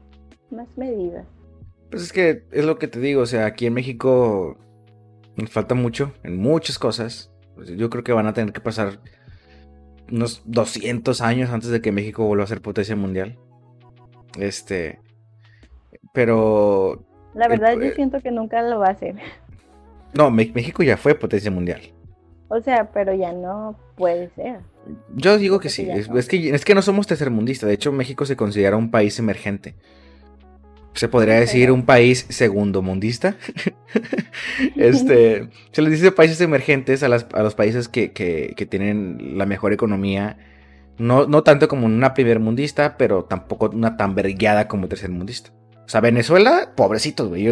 más 0.50 0.66
medidas. 0.76 1.26
Pues 1.90 2.04
es 2.04 2.12
que 2.12 2.44
es 2.50 2.64
lo 2.64 2.78
que 2.78 2.88
te 2.88 2.98
digo, 2.98 3.22
o 3.22 3.26
sea, 3.26 3.46
aquí 3.46 3.66
en 3.66 3.74
México 3.74 4.56
nos 5.36 5.50
falta 5.50 5.74
mucho 5.74 6.12
en 6.22 6.38
muchas 6.38 6.78
cosas. 6.78 7.30
Pues 7.54 7.70
yo 7.76 7.90
creo 7.90 8.04
que 8.04 8.12
van 8.12 8.26
a 8.26 8.32
tener 8.32 8.52
que 8.52 8.60
pasar 8.60 9.00
unos 10.10 10.42
200 10.46 11.20
años 11.20 11.50
antes 11.50 11.70
de 11.70 11.82
que 11.82 11.92
México 11.92 12.26
vuelva 12.26 12.44
a 12.44 12.48
ser 12.48 12.62
potencia 12.62 12.96
mundial. 12.96 13.38
Este, 14.38 15.00
pero... 16.12 17.04
La 17.34 17.48
verdad 17.48 17.74
yo 17.78 17.90
siento 17.92 18.20
que 18.20 18.30
nunca 18.30 18.62
lo 18.62 18.78
va 18.78 18.86
a 18.86 18.92
hacer. 18.92 19.16
No, 20.14 20.30
México 20.30 20.82
ya 20.82 20.96
fue 20.96 21.14
potencia 21.14 21.50
mundial. 21.50 21.80
O 22.48 22.60
sea, 22.60 22.90
pero 22.92 23.12
ya 23.12 23.32
no 23.32 23.76
puede 23.94 24.30
ser. 24.30 24.60
Yo 25.14 25.38
digo 25.38 25.60
que 25.60 25.68
sí, 25.68 25.88
es, 25.90 26.28
que, 26.28 26.50
es 26.50 26.64
que 26.64 26.74
no 26.74 26.82
somos 26.82 27.06
tercermundistas, 27.06 27.68
de 27.68 27.74
hecho 27.74 27.92
México 27.92 28.24
se 28.26 28.36
considera 28.36 28.76
un 28.76 28.90
país 28.90 29.18
emergente. 29.18 29.74
Se 30.94 31.08
podría 31.08 31.34
decir 31.34 31.70
un 31.70 31.86
país 31.86 32.26
segundo 32.28 32.82
mundista. 32.82 33.36
este, 34.76 35.48
se 35.70 35.82
les 35.82 35.92
dice 35.92 36.10
países 36.10 36.40
emergentes 36.40 37.04
a, 37.04 37.08
los 37.08 37.54
países 37.54 37.88
que, 37.88 38.66
tienen 38.68 39.38
la 39.38 39.46
mejor 39.46 39.72
economía. 39.72 40.38
No, 40.98 41.26
no 41.26 41.44
tanto 41.44 41.68
como 41.68 41.86
una 41.86 42.14
primer 42.14 42.40
mundista, 42.40 42.96
pero 42.96 43.24
tampoco 43.24 43.70
una 43.72 43.96
tan 43.96 44.16
vergueada 44.16 44.66
como 44.66 44.88
tercer 44.88 45.10
mundista. 45.10 45.52
O 45.86 45.88
sea, 45.88 46.00
Venezuela, 46.00 46.72
pobrecitos, 46.74 47.28
güey 47.28 47.48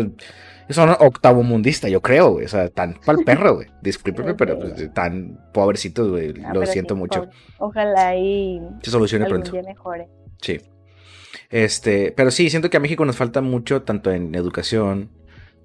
son 0.74 0.90
octavo 0.98 1.42
mundista, 1.42 1.88
yo 1.88 2.00
creo, 2.00 2.32
güey. 2.32 2.44
O 2.46 2.48
sea, 2.48 2.68
tan 2.68 2.94
pa'l 3.04 3.18
perro, 3.24 3.56
güey. 3.56 3.68
Discúlpeme, 3.82 4.34
pero 4.34 4.58
pues, 4.58 4.92
tan 4.92 5.38
pobrecitos, 5.52 6.10
güey. 6.10 6.34
Ah, 6.44 6.52
Lo 6.54 6.66
siento 6.66 6.96
mucho. 6.96 7.28
Ojalá 7.58 8.16
y 8.16 8.60
se 8.82 8.90
solucione 8.90 9.26
pronto. 9.26 9.52
Sí. 10.40 10.60
Este, 11.50 12.12
pero 12.16 12.30
sí, 12.30 12.50
siento 12.50 12.70
que 12.70 12.76
a 12.76 12.80
México 12.80 13.04
nos 13.04 13.16
falta 13.16 13.40
mucho, 13.40 13.82
tanto 13.82 14.10
en 14.10 14.34
educación, 14.34 15.10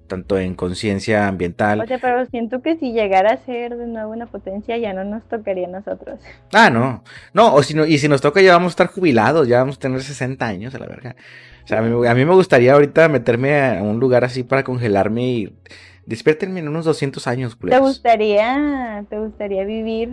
tanto 0.06 0.38
en 0.38 0.54
conciencia 0.54 1.26
ambiental. 1.26 1.80
Oye, 1.80 1.98
pero 1.98 2.26
siento 2.26 2.62
que 2.62 2.76
si 2.76 2.92
llegara 2.92 3.32
a 3.32 3.36
ser 3.38 3.76
de 3.76 3.86
nuevo 3.86 4.12
una 4.12 4.26
potencia, 4.26 4.76
ya 4.76 4.92
no 4.92 5.04
nos 5.04 5.26
tocaría 5.28 5.66
a 5.66 5.70
nosotros. 5.70 6.20
Ah, 6.52 6.70
no. 6.70 7.02
No, 7.32 7.54
o 7.54 7.62
si 7.62 7.74
no, 7.74 7.86
y 7.86 7.98
si 7.98 8.08
nos 8.08 8.20
toca, 8.20 8.40
ya 8.40 8.52
vamos 8.52 8.70
a 8.70 8.74
estar 8.74 8.86
jubilados, 8.88 9.48
ya 9.48 9.58
vamos 9.58 9.76
a 9.76 9.80
tener 9.80 10.02
60 10.02 10.46
años, 10.46 10.74
a 10.74 10.78
la 10.78 10.86
verga. 10.86 11.16
O 11.64 11.68
sea, 11.68 11.78
a 11.78 11.82
mí, 11.82 12.24
me 12.24 12.34
gustaría 12.34 12.72
ahorita 12.74 13.08
meterme 13.08 13.78
a 13.78 13.82
un 13.82 14.00
lugar 14.00 14.24
así 14.24 14.42
para 14.42 14.64
congelarme 14.64 15.22
y 15.22 15.56
despiértenme 16.06 16.60
en 16.60 16.68
unos 16.68 16.84
200 16.84 17.26
años. 17.26 17.56
¿Te 17.58 17.78
gustaría, 17.78 19.04
¿Te 19.08 19.18
gustaría 19.18 19.64
vivir 19.64 20.10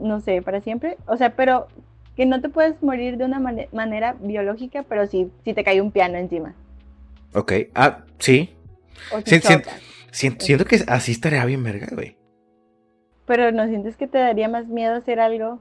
no 0.00 0.20
sé, 0.20 0.42
para 0.42 0.60
siempre. 0.60 0.96
O 1.06 1.16
sea, 1.16 1.36
pero 1.36 1.68
que 2.16 2.26
no 2.26 2.40
te 2.40 2.48
puedes 2.48 2.82
morir 2.82 3.16
de 3.16 3.24
una 3.24 3.38
manera 3.38 4.16
biológica, 4.20 4.84
pero 4.88 5.06
sí, 5.06 5.30
si 5.44 5.54
te 5.54 5.64
cae 5.64 5.80
un 5.80 5.92
piano 5.92 6.18
encima. 6.18 6.54
Ok, 7.34 7.52
ah, 7.74 8.04
sí. 8.18 8.50
siento 10.12 10.64
que 10.64 10.80
así 10.88 11.12
estaría 11.12 11.44
bien 11.44 11.62
verga, 11.62 11.88
güey. 11.92 12.16
Pero 13.26 13.52
¿no 13.52 13.66
sientes 13.68 13.96
que 13.96 14.08
te 14.08 14.18
daría 14.18 14.48
más 14.48 14.66
miedo 14.66 14.94
hacer 14.94 15.20
algo? 15.20 15.60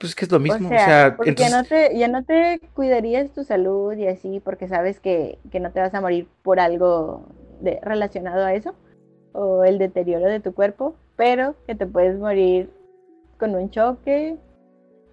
Pues 0.00 0.12
es 0.12 0.16
que 0.16 0.24
es 0.24 0.32
lo 0.32 0.40
mismo, 0.40 0.66
o 0.66 0.70
sea, 0.70 1.14
porque 1.14 1.34
ya, 1.34 1.50
no 1.50 1.62
te, 1.62 1.94
ya 1.94 2.08
no 2.08 2.24
te 2.24 2.58
cuidarías 2.72 3.30
tu 3.32 3.44
salud 3.44 3.92
y 3.92 4.06
así, 4.06 4.40
porque 4.40 4.66
sabes 4.66 4.98
que, 4.98 5.38
que 5.50 5.60
no 5.60 5.72
te 5.72 5.80
vas 5.80 5.92
a 5.92 6.00
morir 6.00 6.26
por 6.42 6.58
algo 6.58 7.28
de, 7.60 7.78
relacionado 7.82 8.46
a 8.46 8.54
eso, 8.54 8.74
o 9.32 9.62
el 9.62 9.76
deterioro 9.76 10.24
de 10.24 10.40
tu 10.40 10.54
cuerpo, 10.54 10.96
pero 11.16 11.54
que 11.66 11.74
te 11.74 11.84
puedes 11.84 12.18
morir 12.18 12.70
con 13.38 13.54
un 13.54 13.68
choque, 13.68 14.38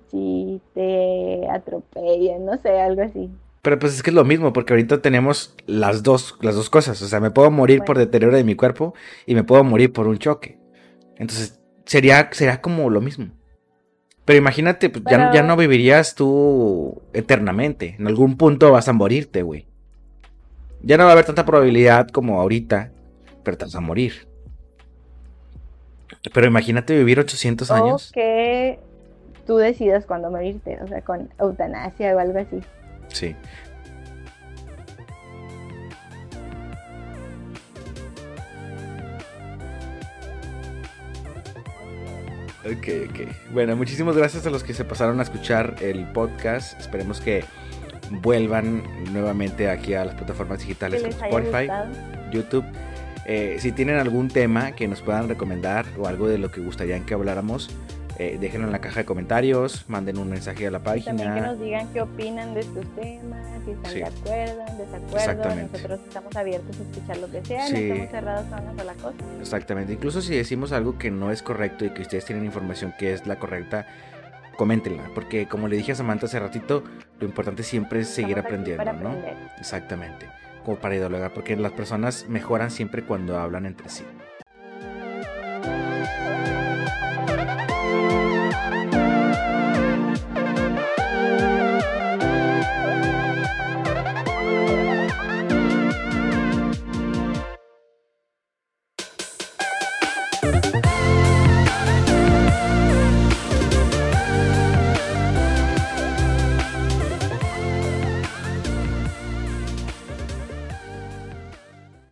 si 0.10 0.62
te 0.74 1.50
atropellan, 1.50 2.46
no 2.46 2.58
sé, 2.58 2.80
algo 2.80 3.02
así. 3.02 3.30
Pero 3.64 3.80
pues 3.80 3.94
es 3.94 4.02
que 4.02 4.12
es 4.12 4.16
lo 4.16 4.24
mismo, 4.24 4.54
porque 4.54 4.72
ahorita 4.72 5.02
tenemos 5.02 5.54
las 5.66 6.02
dos, 6.02 6.38
las 6.40 6.56
dos 6.56 6.70
cosas. 6.70 7.02
O 7.02 7.08
sea, 7.08 7.20
me 7.20 7.32
puedo 7.32 7.52
morir 7.52 7.84
por 7.84 7.98
deterioro 7.98 8.38
de 8.38 8.46
mi 8.46 8.56
cuerpo 8.56 8.94
y 9.26 9.36
me 9.36 9.44
puedo 9.44 9.66
morir 9.66 9.92
por 9.92 10.08
un 10.08 10.18
choque. 10.18 10.58
Entonces, 11.18 11.60
sería, 11.84 12.30
sería 12.32 12.62
como 12.62 12.90
lo 12.90 13.02
mismo. 13.02 13.32
Pero 14.28 14.40
imagínate, 14.40 14.90
pues, 14.90 15.06
ya, 15.10 15.32
ya, 15.34 15.42
no 15.42 15.56
vivirías 15.56 16.14
tú 16.14 17.02
eternamente. 17.14 17.96
En 17.98 18.08
algún 18.08 18.36
punto 18.36 18.74
vas 18.74 18.90
a 18.90 18.94
morirte, 18.94 19.42
güey. 19.42 19.66
Ya 20.82 20.98
no 20.98 21.06
va 21.06 21.12
a 21.12 21.14
haber 21.14 21.24
tanta 21.24 21.46
probabilidad 21.46 22.10
como 22.10 22.42
ahorita, 22.42 22.92
pero 23.44 23.58
te 23.58 23.64
vas 23.64 23.76
a 23.76 23.80
morir. 23.80 24.28
Pero 26.34 26.46
imagínate 26.46 26.94
vivir 26.98 27.22
800 27.22 27.72
años. 27.72 28.10
O 28.10 28.14
que 28.14 28.80
tú 29.46 29.56
decidas 29.56 30.06
cuándo 30.06 30.30
morirte, 30.30 30.78
o 30.84 30.88
sea, 30.90 31.00
con 31.04 31.30
eutanasia 31.40 32.14
o 32.14 32.20
algo 32.20 32.38
así. 32.38 32.60
Sí. 33.08 33.34
Ok, 42.72 42.88
ok. 43.10 43.52
Bueno, 43.54 43.76
muchísimas 43.76 44.18
gracias 44.18 44.46
a 44.46 44.50
los 44.50 44.64
que 44.64 44.74
se 44.74 44.84
pasaron 44.84 45.20
a 45.20 45.24
escuchar 45.24 45.76
el 45.80 46.06
podcast. 46.12 46.80
Esperemos 46.80 47.22
que 47.22 47.46
vuelvan 48.22 48.84
nuevamente 49.14 49.70
aquí 49.70 49.94
a 49.94 50.06
las 50.06 50.16
plataformas 50.16 50.60
digitales 50.60 51.02
como 51.02 51.40
Spotify, 51.40 51.68
YouTube. 52.32 52.66
Eh, 53.26 53.58
si 53.60 53.72
tienen 53.72 53.98
algún 53.98 54.30
tema 54.30 54.72
que 54.74 54.88
nos 54.88 55.02
puedan 55.02 55.28
recomendar 55.28 55.86
o 55.98 56.08
algo 56.08 56.28
de 56.28 56.38
lo 56.38 56.52
que 56.52 56.62
gustarían 56.62 57.06
que 57.06 57.14
habláramos, 57.14 57.70
eh, 58.20 58.38
déjenlo 58.40 58.66
en 58.66 58.74
la 58.74 58.82
caja 58.82 59.02
de 59.02 59.06
comentarios, 59.06 59.86
manden 59.88 60.18
un 60.18 60.30
mensaje 60.30 60.66
a 60.66 60.72
la 60.72 60.80
página. 60.82 61.06
También 61.06 61.36
que 61.36 61.42
nos 61.42 61.60
digan 61.60 61.94
qué 61.94 62.02
opinan 62.02 62.54
de 62.56 62.62
estos 62.62 62.86
temas, 62.96 63.46
si 63.64 63.72
están 63.72 63.94
de 63.94 64.06
acuerdo, 64.06 64.66
en 64.68 64.78
desacuerdo. 64.78 65.56
Nosotros 65.56 66.00
estamos 66.08 66.36
abiertos 66.36 66.78
a 66.80 66.82
escuchar 66.82 67.18
lo 67.18 67.32
que 67.32 67.46
sea, 67.46 67.70
no 67.70 67.78
estamos 67.78 68.10
cerrados 68.10 68.52
a 68.52 68.62
una 68.62 68.76
sola 68.76 68.94
cosa. 68.96 69.18
Exactamente. 69.40 69.94
Incluso 69.94 70.22
si 70.22 70.36
decimos 70.36 70.72
algo 70.72 70.98
que 70.98 71.12
no 71.12 71.32
es 71.32 71.44
correcto 71.44 71.86
y 71.86 71.92
que 71.92 72.02
ustedes 72.02 72.26
tienen 72.26 72.46
información 72.46 72.92
que 72.98 73.14
es 73.14 73.28
la 73.28 73.38
correcta, 73.38 73.86
coméntenla. 74.58 75.12
Porque 75.14 75.48
como 75.48 75.68
le 75.68 75.76
dije 75.76 75.92
a 75.92 75.96
Samantha 75.96 76.26
hace 76.26 76.40
ratito, 76.40 76.84
lo 77.20 77.28
importante 77.28 77.62
siempre 77.62 78.00
es 78.00 78.08
seguir 78.08 78.40
aprendiendo, 78.40 78.94
¿no? 78.94 79.16
Exactamente. 79.60 80.28
Como 80.66 80.78
para 80.78 80.96
ideologar, 80.96 81.34
porque 81.34 81.56
las 81.56 81.72
personas 81.72 82.26
mejoran 82.28 82.72
siempre 82.72 83.04
cuando 83.04 83.38
hablan 83.38 83.68
entre 83.68 83.90
sí. 83.90 84.04